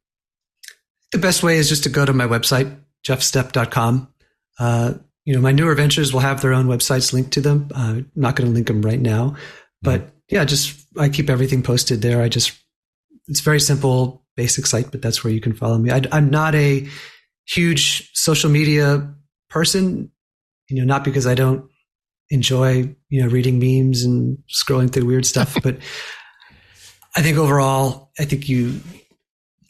The 1.12 1.18
best 1.18 1.42
way 1.42 1.56
is 1.56 1.68
just 1.68 1.84
to 1.84 1.88
go 1.88 2.04
to 2.04 2.12
my 2.12 2.26
website, 2.26 2.76
jeffstepp.com. 3.04 4.08
Uh, 4.58 4.94
you 5.24 5.34
know, 5.34 5.40
my 5.40 5.52
newer 5.52 5.74
ventures 5.74 6.12
will 6.12 6.20
have 6.20 6.40
their 6.40 6.52
own 6.52 6.66
websites 6.66 7.12
linked 7.12 7.32
to 7.32 7.40
them. 7.40 7.68
Uh, 7.74 7.78
I'm 7.78 8.12
not 8.14 8.36
going 8.36 8.48
to 8.48 8.54
link 8.54 8.68
them 8.68 8.82
right 8.82 9.00
now, 9.00 9.34
but 9.82 10.02
mm. 10.02 10.10
yeah, 10.28 10.44
just 10.44 10.86
I 10.96 11.08
keep 11.08 11.28
everything 11.28 11.62
posted 11.62 12.00
there. 12.00 12.22
I 12.22 12.28
just, 12.28 12.52
it's 13.26 13.40
very 13.40 13.60
simple, 13.60 14.22
basic 14.36 14.66
site, 14.66 14.92
but 14.92 15.02
that's 15.02 15.24
where 15.24 15.32
you 15.32 15.40
can 15.40 15.52
follow 15.52 15.78
me. 15.78 15.90
I, 15.90 16.02
I'm 16.12 16.30
not 16.30 16.54
a 16.54 16.86
huge 17.46 18.10
social 18.14 18.50
media 18.50 19.14
person 19.48 20.10
you 20.68 20.78
know, 20.78 20.84
not 20.84 21.04
because 21.04 21.26
I 21.26 21.34
don't 21.34 21.68
enjoy, 22.30 22.94
you 23.08 23.22
know, 23.22 23.28
reading 23.28 23.58
memes 23.58 24.02
and 24.02 24.38
scrolling 24.48 24.92
through 24.92 25.06
weird 25.06 25.26
stuff, 25.26 25.56
but 25.62 25.78
I 27.16 27.22
think 27.22 27.38
overall, 27.38 28.10
I 28.18 28.24
think 28.24 28.48
you, 28.48 28.80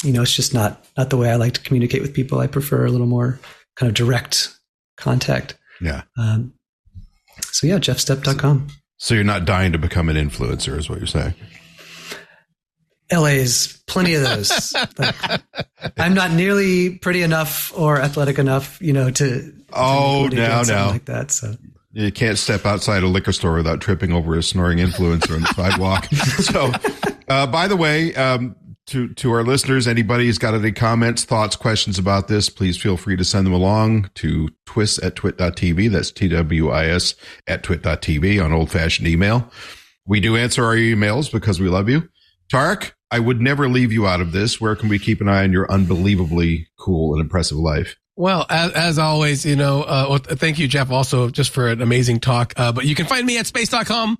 you 0.03 0.13
know, 0.13 0.23
it's 0.23 0.35
just 0.35 0.55
not, 0.55 0.85
not 0.97 1.11
the 1.11 1.17
way 1.17 1.31
I 1.31 1.37
like 1.37 1.55
to 1.55 1.61
communicate 1.61 2.03
with 2.03 2.15
people. 2.15 2.41
I 2.41 2.47
prefer 2.47 2.85
a 2.85 2.91
little 2.91 3.07
more 3.07 3.39
kind 3.77 3.89
of 3.89 3.95
direct 3.95 4.55
contact. 4.97 5.57
Yeah. 5.81 6.03
Um, 6.19 6.55
so 7.43 7.67
yeah, 7.67 7.79
jeffstepp.com. 7.79 8.69
So 8.99 9.15
you're 9.15 9.25
not 9.25 9.45
dying 9.45 9.73
to 9.73 9.79
become 9.79 10.09
an 10.09 10.17
influencer 10.17 10.79
is 10.79 10.89
what 10.89 10.99
you're 10.99 11.07
saying. 11.07 11.35
LA 13.13 13.27
is 13.27 13.81
plenty 13.87 14.15
of 14.15 14.23
those. 14.23 14.73
like, 14.99 15.15
I'm 15.97 16.15
not 16.15 16.33
nearly 16.33 16.99
pretty 16.99 17.23
enough 17.23 17.73
or 17.77 18.01
athletic 18.01 18.39
enough, 18.39 18.81
you 18.81 18.93
know, 18.93 19.11
to. 19.11 19.53
Oh, 19.73 20.29
to 20.29 20.37
no, 20.37 20.63
no. 20.63 20.89
Like 20.89 21.05
that. 21.07 21.31
So. 21.31 21.55
You 21.93 22.13
can't 22.13 22.37
step 22.37 22.67
outside 22.67 23.03
a 23.03 23.07
liquor 23.07 23.33
store 23.33 23.55
without 23.55 23.81
tripping 23.81 24.13
over 24.13 24.37
a 24.37 24.43
snoring 24.43 24.79
influencer 24.79 25.35
on 25.35 25.43
the 25.43 25.47
sidewalk. 25.57 26.05
So, 26.07 26.71
uh, 27.29 27.47
by 27.47 27.69
the 27.69 27.77
way, 27.77 28.15
um, 28.15 28.55
to, 28.89 29.09
to 29.15 29.33
our 29.33 29.43
listeners, 29.43 29.89
anybody 29.89 30.27
who's 30.27 30.39
got 30.39 30.55
any 30.55 30.73
comments, 30.73 31.25
thoughts, 31.25 31.57
questions 31.57 31.99
about 31.99 32.29
this, 32.29 32.49
please 32.51 32.77
feel 32.77 32.97
free 32.97 33.17
to 33.17 33.25
send 33.25 33.47
them 33.47 33.55
along 33.55 34.11
to 34.17 34.51
twis 34.67 34.99
at 34.99 35.17
twit.tv. 35.17 35.91
That's 35.91 36.11
T-W-I-S 36.11 37.15
at 37.47 37.63
twit.tv 37.63 38.45
on 38.45 38.53
old 38.53 38.71
fashioned 38.71 39.09
email. 39.09 39.51
We 40.07 40.21
do 40.21 40.37
answer 40.37 40.65
our 40.65 40.77
emails 40.77 41.33
because 41.33 41.61
we 41.61 41.69
love 41.69 41.89
you. 41.89 42.09
Tariq, 42.53 42.93
I 43.11 43.19
would 43.19 43.41
never 43.41 43.69
leave 43.69 43.93
you 43.93 44.07
out 44.07 44.21
of 44.21 44.33
this. 44.33 44.61
Where 44.61 44.75
can 44.75 44.89
we 44.89 44.99
keep 44.99 45.21
an 45.21 45.29
eye 45.29 45.45
on 45.45 45.53
your 45.53 45.71
unbelievably 45.71 46.69
cool 46.77 47.13
and 47.13 47.21
impressive 47.21 47.59
life? 47.59 47.97
Well, 48.17 48.47
as, 48.49 48.73
as 48.73 48.99
always, 48.99 49.45
you 49.45 49.57
know, 49.57 49.83
uh, 49.83 50.07
well, 50.09 50.19
thank 50.19 50.59
you, 50.59 50.67
Jeff, 50.67 50.91
also 50.91 51.29
just 51.29 51.51
for 51.51 51.69
an 51.69 51.83
amazing 51.83 52.21
talk. 52.21 52.55
Uh, 52.57 52.73
but 52.73 52.87
you 52.87 52.95
can 52.95 53.07
find 53.07 53.27
me 53.27 53.39
at 53.39 53.47
space.com. 53.47 54.19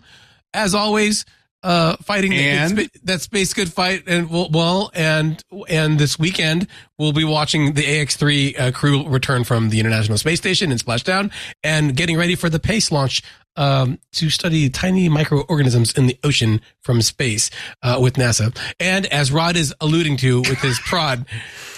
As 0.53 0.75
always, 0.75 1.25
uh, 1.63 1.97
fighting 1.97 2.33
and? 2.35 2.79
that, 2.79 2.91
that 3.05 3.21
space 3.23 3.55
good 3.55 3.73
fight. 3.73 4.05
And 4.07 4.31
well, 4.31 4.91
and, 4.95 5.43
and 5.69 5.99
this 5.99 6.19
weekend 6.19 6.69
we'll 6.99 7.13
be 7.13 7.25
watching 7.25 7.73
the 7.73 7.83
AX3 7.83 8.61
uh, 8.61 8.71
crew 8.73 9.09
return 9.09 9.45
from 9.45 9.71
the 9.71 9.81
International 9.81 10.19
Space 10.19 10.39
Station 10.39 10.71
in 10.71 10.79
Splashdown 10.79 11.33
and 11.65 11.97
getting 11.97 12.17
ready 12.17 12.35
for 12.35 12.49
the 12.49 12.61
PACE 12.61 12.93
launch 12.93 13.23
um, 13.57 13.99
to 14.13 14.31
study 14.31 14.69
tiny 14.71 15.09
microorganisms 15.09 15.93
in 15.97 16.07
the 16.07 16.19
ocean 16.25 16.61
from 16.81 17.03
space 17.03 17.51
uh, 17.83 17.99
with 18.01 18.15
NASA. 18.15 18.57
And 18.81 19.07
as 19.07 19.33
Rod 19.33 19.57
is 19.57 19.75
alluding 19.81 20.19
to 20.19 20.41
with 20.41 20.59
his 20.59 20.79
prod, 20.85 21.27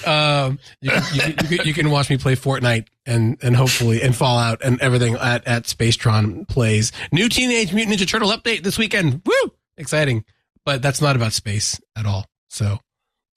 uh, 0.07 0.53
you, 0.81 0.93
you, 1.13 1.23
you, 1.49 1.59
you, 1.65 1.75
can 1.75 1.91
watch 1.91 2.11
me 2.11 2.19
play 2.19 2.35
Fortnite 2.35 2.87
and 3.07 3.39
and 3.43 3.57
hopefully 3.57 4.03
and 4.03 4.15
Fallout 4.15 4.63
and 4.65 4.81
everything 4.81 5.15
at 5.15 5.47
at 5.47 5.65
Spacetron 5.65 6.47
plays. 6.49 6.93
New 7.13 7.29
Teenage 7.29 7.73
Mutant 7.73 7.99
Ninja 7.99 8.09
Turtle 8.09 8.31
update 8.31 8.63
this 8.63 8.79
weekend. 8.79 9.23
Woo! 9.25 9.53
Exciting, 9.77 10.25
but 10.65 10.83
that's 10.83 11.01
not 11.01 11.17
about 11.17 11.33
space 11.33 11.81
at 11.97 12.07
all. 12.07 12.27
So 12.49 12.79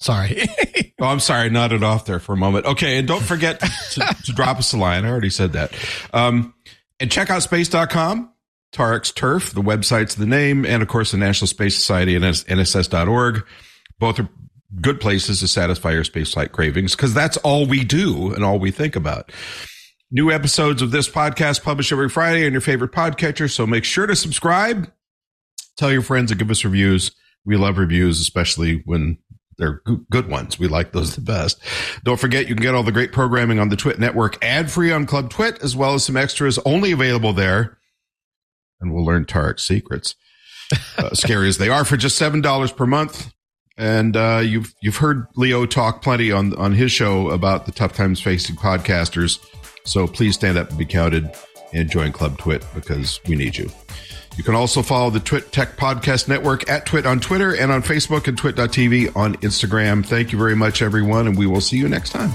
Sorry. 0.01 0.47
oh, 0.99 1.05
I'm 1.05 1.19
sorry, 1.19 1.51
nodded 1.51 1.83
off 1.83 2.05
there 2.05 2.19
for 2.19 2.33
a 2.33 2.37
moment. 2.37 2.65
Okay, 2.65 2.97
and 2.97 3.07
don't 3.07 3.21
forget 3.23 3.59
to, 3.59 4.15
to 4.25 4.33
drop 4.33 4.57
us 4.57 4.73
a 4.73 4.77
line. 4.77 5.05
I 5.05 5.09
already 5.09 5.29
said 5.29 5.53
that. 5.53 5.73
Um, 6.11 6.55
and 6.99 7.11
check 7.11 7.29
out 7.29 7.43
space.com, 7.43 8.30
Tariq's 8.71 9.11
Turf, 9.11 9.51
the 9.51 9.61
website's 9.61 10.15
the 10.15 10.25
name, 10.25 10.65
and 10.65 10.81
of 10.81 10.87
course 10.87 11.11
the 11.11 11.17
National 11.17 11.47
Space 11.47 11.75
Society 11.75 12.15
and 12.15 12.23
NSS.org. 12.23 13.45
Both 13.99 14.19
are 14.19 14.29
good 14.79 15.01
places 15.01 15.41
to 15.41 15.47
satisfy 15.47 15.91
your 15.91 16.03
space 16.03 16.33
flight 16.33 16.53
cravings 16.53 16.95
because 16.95 17.13
that's 17.13 17.37
all 17.37 17.65
we 17.65 17.83
do 17.83 18.33
and 18.33 18.43
all 18.43 18.59
we 18.59 18.71
think 18.71 18.95
about. 18.95 19.31
New 20.09 20.31
episodes 20.31 20.81
of 20.81 20.91
this 20.91 21.09
podcast 21.09 21.63
published 21.63 21.91
every 21.91 22.09
Friday 22.09 22.45
on 22.45 22.51
your 22.51 22.61
favorite 22.61 22.91
podcatcher, 22.91 23.49
so 23.49 23.65
make 23.65 23.83
sure 23.83 24.07
to 24.07 24.15
subscribe. 24.15 24.91
Tell 25.77 25.91
your 25.91 26.01
friends 26.01 26.31
and 26.31 26.39
give 26.39 26.51
us 26.51 26.63
reviews. 26.63 27.11
We 27.45 27.57
love 27.57 27.77
reviews, 27.77 28.19
especially 28.19 28.81
when 28.85 29.17
they're 29.57 29.81
good 30.09 30.29
ones. 30.29 30.59
We 30.59 30.67
like 30.67 30.91
those 30.91 31.15
the 31.15 31.21
best. 31.21 31.61
Don't 32.03 32.19
forget, 32.19 32.47
you 32.47 32.55
can 32.55 32.63
get 32.63 32.75
all 32.75 32.83
the 32.83 32.91
great 32.91 33.11
programming 33.11 33.59
on 33.59 33.69
the 33.69 33.75
Twit 33.75 33.99
network 33.99 34.43
ad 34.43 34.71
free 34.71 34.91
on 34.91 35.05
Club 35.05 35.29
Twit, 35.29 35.61
as 35.61 35.75
well 35.75 35.93
as 35.93 36.03
some 36.03 36.17
extras 36.17 36.57
only 36.65 36.91
available 36.91 37.33
there. 37.33 37.77
And 38.81 38.93
we'll 38.93 39.05
learn 39.05 39.25
Tariq's 39.25 39.63
secrets, 39.63 40.15
uh, 40.97 41.09
scary 41.13 41.47
as 41.47 41.57
they 41.57 41.69
are, 41.69 41.85
for 41.85 41.97
just 41.97 42.19
$7 42.19 42.75
per 42.75 42.85
month. 42.85 43.31
And 43.77 44.17
uh, 44.17 44.41
you've 44.43 44.73
you've 44.81 44.97
heard 44.97 45.25
Leo 45.35 45.65
talk 45.65 46.01
plenty 46.01 46.31
on 46.31 46.53
on 46.55 46.73
his 46.73 46.91
show 46.91 47.29
about 47.29 47.65
the 47.65 47.71
tough 47.71 47.93
times 47.93 48.21
facing 48.21 48.55
podcasters. 48.55 49.39
So 49.85 50.07
please 50.07 50.35
stand 50.35 50.57
up 50.57 50.69
and 50.69 50.77
be 50.77 50.85
counted 50.85 51.31
and 51.73 51.89
join 51.89 52.11
Club 52.11 52.37
Twit 52.37 52.65
because 52.75 53.19
we 53.27 53.35
need 53.35 53.57
you. 53.57 53.71
You 54.37 54.43
can 54.43 54.55
also 54.55 54.81
follow 54.81 55.09
the 55.09 55.19
Twit 55.19 55.51
Tech 55.51 55.77
Podcast 55.77 56.27
Network 56.27 56.69
at 56.69 56.85
Twit 56.85 57.05
on 57.05 57.19
Twitter 57.19 57.55
and 57.55 57.71
on 57.71 57.81
Facebook 57.81 58.27
and 58.27 58.37
twit.tv 58.37 59.15
on 59.15 59.35
Instagram. 59.37 60.05
Thank 60.05 60.31
you 60.31 60.37
very 60.37 60.55
much, 60.55 60.81
everyone, 60.81 61.27
and 61.27 61.37
we 61.37 61.47
will 61.47 61.61
see 61.61 61.77
you 61.77 61.89
next 61.89 62.11
time. 62.11 62.31